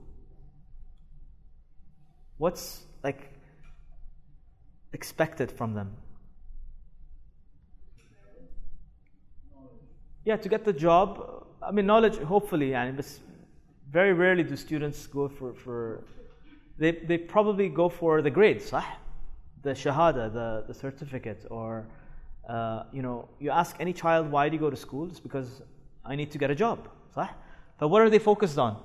What's 2.36 2.84
like 3.02 3.32
expected 4.92 5.50
from 5.50 5.74
them? 5.74 5.96
Yeah, 10.24 10.36
to 10.36 10.48
get 10.48 10.64
the 10.64 10.72
job. 10.72 11.44
I 11.62 11.72
mean, 11.72 11.86
knowledge, 11.86 12.18
hopefully, 12.18 12.74
and 12.74 12.88
very 13.91 14.13
rarely 14.13 14.43
do 14.43 14.55
students 14.55 15.07
go 15.07 15.27
for, 15.27 15.53
for 15.53 16.03
they, 16.77 16.91
they 16.91 17.17
probably 17.17 17.69
go 17.69 17.89
for 17.89 18.21
the 18.21 18.31
grades, 18.31 18.69
صح? 18.71 18.85
the 19.63 19.71
shahada, 19.71 20.31
the, 20.31 20.65
the 20.67 20.73
certificate, 20.73 21.45
or 21.49 21.87
uh, 22.49 22.83
you 22.91 23.01
know, 23.01 23.29
you 23.39 23.49
ask 23.49 23.75
any 23.79 23.93
child 23.93 24.29
why 24.29 24.49
do 24.49 24.55
you 24.55 24.59
go 24.59 24.69
to 24.69 24.75
school? 24.75 25.07
It's 25.07 25.19
because 25.19 25.61
I 26.05 26.15
need 26.15 26.31
to 26.31 26.37
get 26.37 26.51
a 26.51 26.55
job, 26.55 26.89
صح? 27.15 27.29
But 27.79 27.87
what 27.87 28.01
are 28.01 28.09
they 28.09 28.19
focused 28.19 28.57
on? 28.57 28.81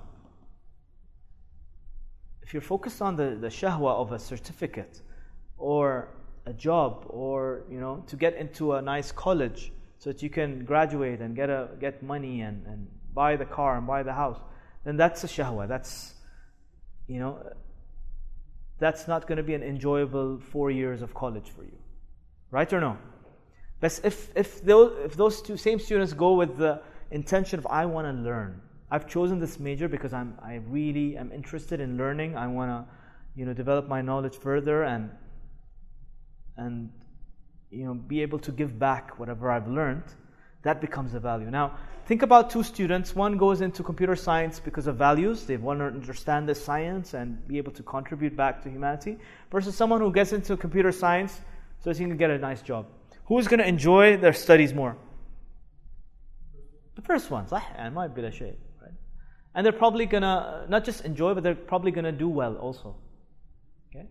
If 2.43 2.55
you're 2.55 2.63
focused 2.63 3.03
on 3.03 3.17
the, 3.17 3.37
the 3.41 3.49
shahwa 3.49 3.93
of 3.97 4.13
a 4.13 4.19
certificate, 4.19 5.03
or 5.59 6.09
a 6.47 6.53
job, 6.53 7.05
or 7.09 7.65
you 7.71 7.81
know, 7.81 8.05
to 8.07 8.17
get 8.17 8.37
into 8.37 8.75
a 8.75 8.83
nice 8.83 9.13
college, 9.13 9.73
so 9.99 10.11
that 10.13 10.23
you 10.23 10.31
can 10.31 10.65
graduate 10.65 11.21
and 11.21 11.35
get 11.35 11.51
a 11.51 11.69
get 11.81 12.03
money 12.03 12.43
and, 12.43 12.65
and 12.67 12.87
buy 13.13 13.37
the 13.37 13.45
car 13.45 13.77
and 13.77 13.87
buy 13.87 14.03
the 14.05 14.13
house, 14.13 14.39
then 14.84 14.98
that's 14.98 15.24
a 15.24 15.28
shahwa. 15.28 15.68
That's 15.68 16.14
you 17.08 17.20
know 17.20 17.40
that's 18.80 19.08
not 19.08 19.28
going 19.28 19.38
to 19.38 19.44
be 19.44 19.54
an 19.54 19.64
enjoyable 19.64 20.40
four 20.52 20.70
years 20.70 21.02
of 21.02 21.14
college 21.14 21.50
for 21.50 21.64
you. 21.64 21.78
Right 22.52 22.72
or 22.72 22.82
no? 22.82 22.98
But 23.80 24.00
if, 24.04 24.30
if, 24.36 24.64
those, 24.64 25.06
if 25.06 25.16
those 25.16 25.42
two 25.42 25.58
same 25.58 25.80
students 25.80 26.14
go 26.14 26.34
with 26.34 26.58
the 26.58 26.82
intention 27.12 27.60
of, 27.60 27.68
I 27.68 27.86
want 27.86 28.08
to 28.08 28.14
learn, 28.14 28.62
I've 28.92 29.08
chosen 29.08 29.40
this 29.40 29.60
major 29.60 29.88
because 29.88 30.14
I'm, 30.14 30.38
I 30.42 30.62
really 30.68 31.18
am 31.18 31.32
interested 31.32 31.80
in 31.80 31.98
learning, 31.98 32.38
I 32.38 32.48
want 32.48 32.72
to 32.72 32.94
you 33.36 33.46
know, 33.46 33.54
develop 33.54 33.88
my 33.88 34.02
knowledge 34.02 34.36
further 34.36 34.84
and, 34.84 35.10
and 36.56 36.92
you 37.72 37.86
know, 37.86 37.94
be 37.94 38.22
able 38.22 38.40
to 38.40 38.52
give 38.52 38.78
back 38.78 39.20
whatever 39.20 39.50
I've 39.50 39.68
learned, 39.68 40.04
that 40.64 40.82
becomes 40.82 41.14
a 41.14 41.20
value. 41.20 41.52
Now, 41.52 41.78
think 42.06 42.22
about 42.22 42.50
two 42.50 42.64
students. 42.64 43.16
One 43.16 43.38
goes 43.38 43.62
into 43.62 43.84
computer 43.84 44.16
science 44.16 44.60
because 44.60 44.88
of 44.88 44.96
values. 44.96 45.46
They 45.46 45.58
want 45.58 45.80
to 45.80 45.86
understand 45.86 46.50
the 46.50 46.56
science 46.56 47.14
and 47.14 47.46
be 47.48 47.58
able 47.58 47.74
to 47.74 47.84
contribute 47.84 48.36
back 48.36 48.64
to 48.64 48.70
humanity. 48.70 49.18
Versus 49.52 49.76
someone 49.76 50.02
who 50.02 50.12
gets 50.12 50.34
into 50.34 50.58
computer 50.58 50.92
science 50.92 51.42
so 51.84 51.92
he 51.92 52.00
can 52.00 52.18
get 52.18 52.32
a 52.32 52.38
nice 52.38 52.62
job. 52.62 52.88
Who's 53.26 53.48
going 53.48 53.60
to 53.60 53.68
enjoy 53.68 54.18
their 54.18 54.34
studies 54.34 54.74
more? 54.74 54.98
The 56.96 57.02
first 57.02 57.30
ones. 57.30 57.50
Ah, 57.52 57.68
and 57.76 57.94
might 57.94 58.16
be 58.16 58.22
the 58.22 58.32
shade. 58.32 58.58
Right? 58.82 58.92
And 59.56 59.66
they're 59.66 59.74
probably 59.74 60.06
going 60.06 60.24
to 60.24 60.66
not 60.70 60.86
just 60.86 61.04
enjoy, 61.04 61.34
but 61.34 61.44
they're 61.44 61.56
probably 61.56 61.92
going 61.92 62.06
to 62.06 62.12
do 62.14 62.30
well 62.30 62.56
also. 62.56 62.96
Okay? 63.90 64.08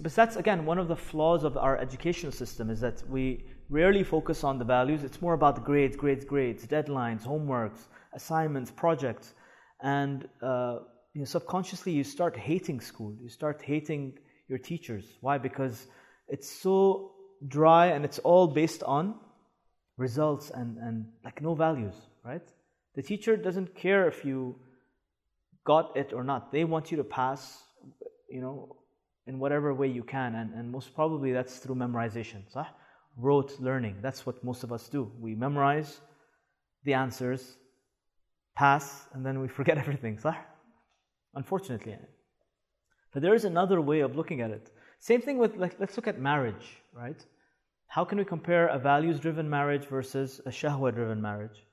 But 0.00 0.14
that's, 0.14 0.36
again, 0.36 0.64
one 0.64 0.78
of 0.78 0.88
the 0.88 0.96
flaws 0.96 1.44
of 1.44 1.58
our 1.58 1.76
educational 1.76 2.32
system 2.32 2.70
is 2.70 2.80
that 2.80 3.02
we 3.08 3.44
rarely 3.68 4.04
focus 4.04 4.44
on 4.44 4.58
the 4.58 4.64
values. 4.64 5.04
It's 5.04 5.20
more 5.20 5.34
about 5.34 5.56
the 5.56 5.62
grades, 5.62 5.96
grades, 5.96 6.24
grades, 6.24 6.66
deadlines, 6.66 7.26
homeworks, 7.26 7.80
assignments, 8.14 8.70
projects. 8.70 9.34
And 9.82 10.28
uh, 10.42 10.78
you 11.14 11.20
know, 11.20 11.24
subconsciously, 11.24 11.92
you 11.92 12.04
start 12.04 12.36
hating 12.36 12.80
school. 12.80 13.16
You 13.20 13.28
start 13.28 13.62
hating 13.62 14.18
your 14.48 14.58
teachers. 14.58 15.04
Why? 15.20 15.38
Because 15.38 15.86
it's 16.28 16.48
so 16.48 17.12
dry 17.48 17.86
and 17.86 18.04
it's 18.04 18.18
all 18.20 18.46
based 18.46 18.82
on 18.82 19.14
results 19.96 20.50
and, 20.50 20.78
and 20.78 21.06
like 21.24 21.40
no 21.40 21.54
values, 21.54 21.94
right? 22.24 22.42
The 22.96 23.02
teacher 23.02 23.36
doesn't 23.36 23.74
care 23.74 24.08
if 24.08 24.24
you 24.24 24.56
got 25.64 25.96
it 25.96 26.12
or 26.12 26.24
not. 26.24 26.52
They 26.52 26.64
want 26.64 26.90
you 26.90 26.96
to 26.98 27.04
pass, 27.04 27.62
you 28.28 28.40
know, 28.40 28.76
in 29.26 29.38
whatever 29.38 29.72
way 29.74 29.88
you 29.88 30.02
can. 30.02 30.34
And, 30.34 30.54
and 30.54 30.70
most 30.70 30.94
probably 30.94 31.32
that's 31.32 31.58
through 31.58 31.76
memorization. 31.76 32.42
صح? 32.52 32.66
Rote 33.16 33.60
learning. 33.60 33.96
That's 34.00 34.26
what 34.26 34.42
most 34.42 34.64
of 34.64 34.72
us 34.72 34.88
do. 34.88 35.10
We 35.20 35.34
memorize 35.34 36.00
the 36.84 36.94
answers, 36.94 37.56
pass, 38.54 39.06
and 39.12 39.24
then 39.24 39.40
we 39.40 39.48
forget 39.58 39.78
everything. 39.78 40.18
صح? 40.18 40.36
Unfortunately. 41.34 41.96
But 43.12 43.22
there 43.22 43.34
is 43.34 43.44
another 43.44 43.80
way 43.80 44.00
of 44.00 44.16
looking 44.16 44.40
at 44.40 44.50
it. 44.50 44.70
Same 44.98 45.20
thing 45.20 45.38
with, 45.38 45.56
like, 45.56 45.76
let's 45.78 45.96
look 45.96 46.08
at 46.08 46.18
marriage, 46.20 46.82
right? 46.92 47.24
How 47.86 48.04
can 48.04 48.18
we 48.18 48.24
compare 48.24 48.66
a 48.68 48.78
values 48.78 49.20
driven 49.20 49.48
marriage 49.48 49.86
versus 49.86 50.40
a 50.46 50.50
shahwa 50.50 50.92
driven 50.92 51.20
marriage? 51.20 51.64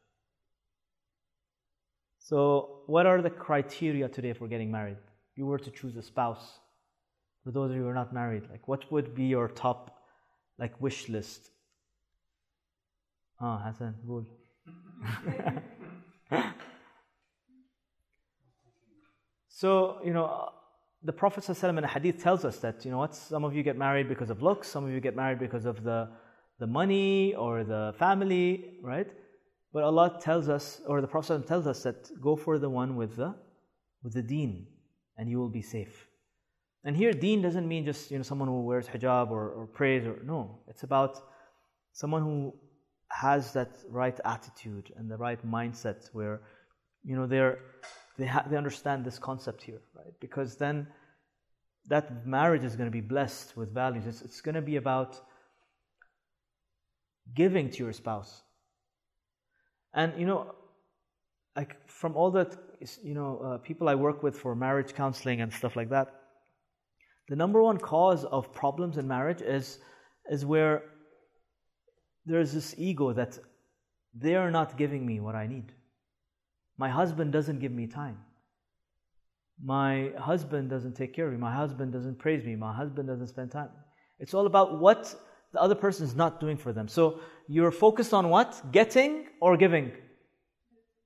So, 2.19 2.83
what 2.85 3.05
are 3.05 3.21
the 3.21 3.29
criteria 3.29 4.07
today 4.07 4.33
for 4.33 4.47
getting 4.47 4.71
married? 4.71 4.97
If 5.31 5.37
you 5.37 5.47
were 5.47 5.57
to 5.57 5.71
choose 5.71 5.95
a 5.97 6.03
spouse, 6.03 6.59
for 7.43 7.51
those 7.51 7.71
of 7.71 7.75
you 7.75 7.83
who 7.83 7.87
are 7.87 7.95
not 7.95 8.13
married, 8.13 8.43
like 8.51 8.67
what 8.67 8.91
would 8.91 9.15
be 9.15 9.23
your 9.23 9.47
top 9.47 10.00
like 10.61 10.79
wish 10.79 11.09
list. 11.09 11.49
Ah, 13.41 13.57
Hassan, 13.65 13.95
good. 14.07 14.27
so, 19.49 19.97
you 20.05 20.13
know, 20.13 20.49
the 21.03 21.11
Prophet 21.11 21.43
ﷺ 21.43 21.77
in 21.79 21.83
a 21.83 21.87
hadith 21.87 22.21
tells 22.21 22.45
us 22.45 22.57
that, 22.59 22.85
you 22.85 22.91
know 22.91 22.99
what, 22.99 23.15
some 23.15 23.43
of 23.43 23.55
you 23.55 23.63
get 23.63 23.75
married 23.75 24.07
because 24.07 24.29
of 24.29 24.43
looks, 24.43 24.67
some 24.67 24.85
of 24.85 24.91
you 24.91 24.99
get 24.99 25.15
married 25.15 25.39
because 25.39 25.65
of 25.65 25.83
the, 25.83 26.07
the 26.59 26.67
money 26.67 27.33
or 27.33 27.63
the 27.63 27.95
family, 27.97 28.77
right? 28.83 29.07
But 29.73 29.81
Allah 29.81 30.19
tells 30.21 30.47
us, 30.47 30.79
or 30.85 31.01
the 31.01 31.07
Prophet 31.07 31.47
tells 31.47 31.65
us 31.65 31.81
that 31.81 32.11
go 32.21 32.35
for 32.35 32.59
the 32.59 32.69
one 32.69 32.95
with 32.95 33.15
the, 33.15 33.33
with 34.03 34.13
the 34.13 34.21
deen 34.21 34.67
and 35.17 35.27
you 35.27 35.39
will 35.39 35.49
be 35.49 35.63
safe. 35.63 36.10
And 36.83 36.95
here, 36.95 37.13
deen 37.13 37.41
doesn't 37.41 37.67
mean 37.67 37.85
just 37.85 38.09
you 38.09 38.17
know 38.17 38.23
someone 38.23 38.47
who 38.47 38.61
wears 38.61 38.87
hijab 38.87 39.29
or, 39.29 39.49
or 39.49 39.67
prays 39.67 40.05
or 40.05 40.19
no. 40.23 40.59
It's 40.67 40.83
about 40.83 41.21
someone 41.93 42.23
who 42.23 42.53
has 43.11 43.53
that 43.53 43.77
right 43.89 44.19
attitude 44.25 44.91
and 44.97 45.09
the 45.09 45.17
right 45.17 45.45
mindset 45.45 46.09
where 46.13 46.41
you 47.03 47.15
know 47.15 47.27
they're 47.27 47.59
they 48.17 48.25
ha- 48.25 48.45
they 48.49 48.57
understand 48.57 49.05
this 49.05 49.19
concept 49.19 49.61
here, 49.61 49.81
right? 49.95 50.13
Because 50.19 50.55
then 50.55 50.87
that 51.87 52.25
marriage 52.25 52.63
is 52.63 52.75
going 52.75 52.87
to 52.87 52.91
be 52.91 53.01
blessed 53.01 53.55
with 53.57 53.73
values. 53.73 54.05
It's, 54.07 54.21
it's 54.21 54.41
going 54.41 54.55
to 54.55 54.61
be 54.61 54.75
about 54.75 55.19
giving 57.33 57.69
to 57.71 57.83
your 57.83 57.93
spouse. 57.93 58.41
And 59.93 60.13
you 60.19 60.25
know, 60.25 60.55
like 61.55 61.87
from 61.87 62.15
all 62.15 62.31
that 62.31 62.57
you 63.03 63.13
know 63.13 63.37
uh, 63.37 63.57
people 63.59 63.87
I 63.87 63.93
work 63.93 64.23
with 64.23 64.35
for 64.35 64.55
marriage 64.55 64.95
counseling 64.95 65.41
and 65.41 65.53
stuff 65.53 65.75
like 65.75 65.89
that 65.89 66.20
the 67.31 67.37
number 67.37 67.63
one 67.63 67.77
cause 67.77 68.25
of 68.25 68.51
problems 68.51 68.97
in 68.97 69.07
marriage 69.07 69.41
is, 69.41 69.79
is 70.29 70.45
where 70.45 70.83
there's 72.25 72.51
this 72.51 72.75
ego 72.77 73.13
that 73.13 73.39
they 74.13 74.35
are 74.35 74.51
not 74.51 74.77
giving 74.77 75.05
me 75.05 75.21
what 75.21 75.33
I 75.33 75.47
need. 75.47 75.71
My 76.77 76.89
husband 76.89 77.31
doesn't 77.31 77.59
give 77.59 77.71
me 77.71 77.87
time. 77.87 78.17
My 79.63 80.11
husband 80.19 80.69
doesn't 80.69 80.97
take 80.97 81.13
care 81.15 81.27
of 81.27 81.31
me. 81.31 81.37
My 81.37 81.55
husband 81.55 81.93
doesn't 81.93 82.19
praise 82.19 82.43
me. 82.43 82.57
My 82.57 82.73
husband 82.73 83.07
doesn't 83.07 83.27
spend 83.27 83.51
time. 83.51 83.69
It's 84.19 84.33
all 84.33 84.45
about 84.45 84.81
what 84.81 85.15
the 85.53 85.61
other 85.61 85.75
person 85.75 86.05
is 86.05 86.13
not 86.13 86.41
doing 86.41 86.57
for 86.57 86.73
them. 86.73 86.89
So 86.89 87.21
you're 87.47 87.71
focused 87.71 88.13
on 88.13 88.27
what? 88.27 88.61
Getting 88.73 89.27
or 89.39 89.55
giving? 89.55 89.93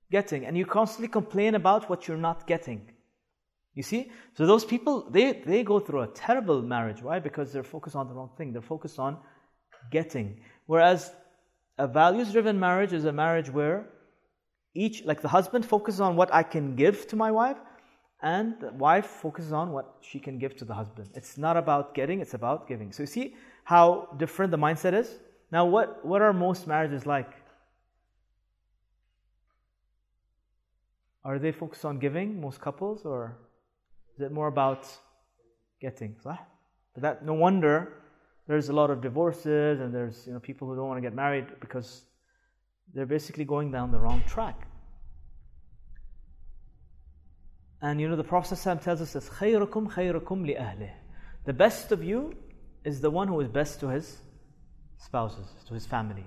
Getting. 0.10 0.48
And 0.48 0.58
you 0.58 0.66
constantly 0.66 1.08
complain 1.08 1.54
about 1.54 1.88
what 1.88 2.08
you're 2.08 2.18
not 2.18 2.48
getting. 2.48 2.95
You 3.76 3.84
see? 3.84 4.12
So 4.36 4.46
those 4.46 4.66
people, 4.66 5.08
they, 5.10 5.44
they 5.46 5.64
go 5.64 5.80
through 5.80 6.02
a 6.02 6.08
terrible 6.08 6.62
marriage. 6.62 7.02
Why? 7.02 7.20
Because 7.20 7.52
they're 7.52 7.64
focused 7.64 7.96
on 7.96 8.08
the 8.08 8.14
wrong 8.14 8.32
thing. 8.38 8.54
They're 8.54 8.62
focused 8.62 9.00
on 9.00 9.18
getting. 9.92 10.40
Whereas 10.66 11.12
a 11.78 11.88
values 11.88 12.32
driven 12.32 12.60
marriage 12.60 12.94
is 12.94 13.06
a 13.06 13.12
marriage 13.12 13.50
where 13.50 13.90
each, 14.74 15.04
like 15.06 15.22
the 15.22 15.28
husband 15.28 15.66
focuses 15.66 16.02
on 16.02 16.16
what 16.16 16.34
I 16.34 16.44
can 16.44 16.76
give 16.76 17.08
to 17.08 17.16
my 17.16 17.32
wife, 17.32 17.58
and 18.22 18.56
the 18.60 18.72
wife 18.74 19.06
focuses 19.06 19.52
on 19.52 19.72
what 19.72 19.96
she 20.02 20.20
can 20.20 20.40
give 20.40 20.56
to 20.58 20.66
the 20.66 20.74
husband. 20.74 21.10
It's 21.14 21.38
not 21.38 21.58
about 21.58 21.94
getting, 21.94 22.22
it's 22.22 22.34
about 22.34 22.68
giving. 22.68 22.92
So 22.92 23.04
you 23.04 23.08
see 23.08 23.36
how 23.66 24.10
different 24.18 24.52
the 24.52 24.58
mindset 24.58 24.94
is? 24.94 25.20
Now, 25.52 25.66
what, 25.66 26.04
what 26.06 26.22
are 26.22 26.34
most 26.34 26.66
marriages 26.66 27.06
like? 27.06 27.32
Are 31.24 31.40
they 31.40 31.52
focused 31.52 31.86
on 31.86 32.00
giving, 32.00 32.40
most 32.40 32.62
couples, 32.62 33.06
or 33.06 33.38
is 34.17 34.23
it 34.23 34.33
more 34.33 34.49
about 34.49 34.87
getting? 35.81 36.17
But 36.25 36.39
that 36.97 37.25
no 37.25 37.35
wonder 37.35 37.93
there's 38.47 38.69
a 38.69 38.73
lot 38.73 38.91
of 38.91 39.01
divorces 39.01 39.81
and 39.81 39.95
there's 39.95 40.27
you 40.27 40.33
know 40.33 40.41
people 40.41 40.69
who 40.69 40.77
don't 40.77 40.89
want 40.89 40.99
to 40.99 41.03
get 41.03 41.15
married 41.15 41.47
because 41.61 42.03
they're 42.93 43.07
basically 43.07 43.45
going 43.45 43.71
down 43.71 43.93
the 43.93 44.01
wrong 44.01 44.23
track. 44.27 44.67
And 47.83 48.01
you 48.01 48.09
know 48.09 48.17
the 48.17 48.25
Prophet 48.25 48.59
tells 48.83 49.01
us 49.01 49.13
this 49.13 49.29
خيركم 49.29 49.89
خيركم 49.89 50.47
لأهله. 50.47 50.91
The 51.45 51.53
best 51.53 51.93
of 51.93 52.03
you 52.05 52.35
is 52.85 53.01
the 53.01 53.11
one 53.11 53.29
who 53.29 53.41
is 53.41 53.49
best 53.49 53.81
to 53.81 53.89
his 53.89 54.19
spouses, 54.99 55.47
to 55.69 55.75
his 55.75 55.87
family. 55.87 56.27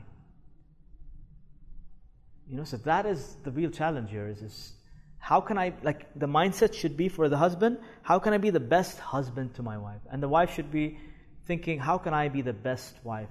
You 2.47 2.57
know, 2.57 2.63
so 2.63 2.77
that 2.77 3.05
is 3.05 3.37
the 3.43 3.51
real 3.51 3.69
challenge 3.69 4.09
here 4.09 4.27
is, 4.27 4.41
is 4.41 4.73
how 5.18 5.40
can 5.40 5.58
I, 5.58 5.72
like, 5.82 6.06
the 6.18 6.26
mindset 6.26 6.74
should 6.74 6.96
be 6.96 7.08
for 7.08 7.28
the 7.28 7.36
husband, 7.36 7.78
how 8.02 8.18
can 8.18 8.32
I 8.32 8.38
be 8.38 8.50
the 8.50 8.60
best 8.60 8.98
husband 8.98 9.54
to 9.54 9.62
my 9.62 9.76
wife? 9.76 10.00
And 10.10 10.22
the 10.22 10.28
wife 10.28 10.54
should 10.54 10.70
be 10.70 10.98
thinking, 11.46 11.78
how 11.78 11.98
can 11.98 12.14
I 12.14 12.28
be 12.28 12.42
the 12.42 12.52
best 12.52 12.94
wife 13.04 13.28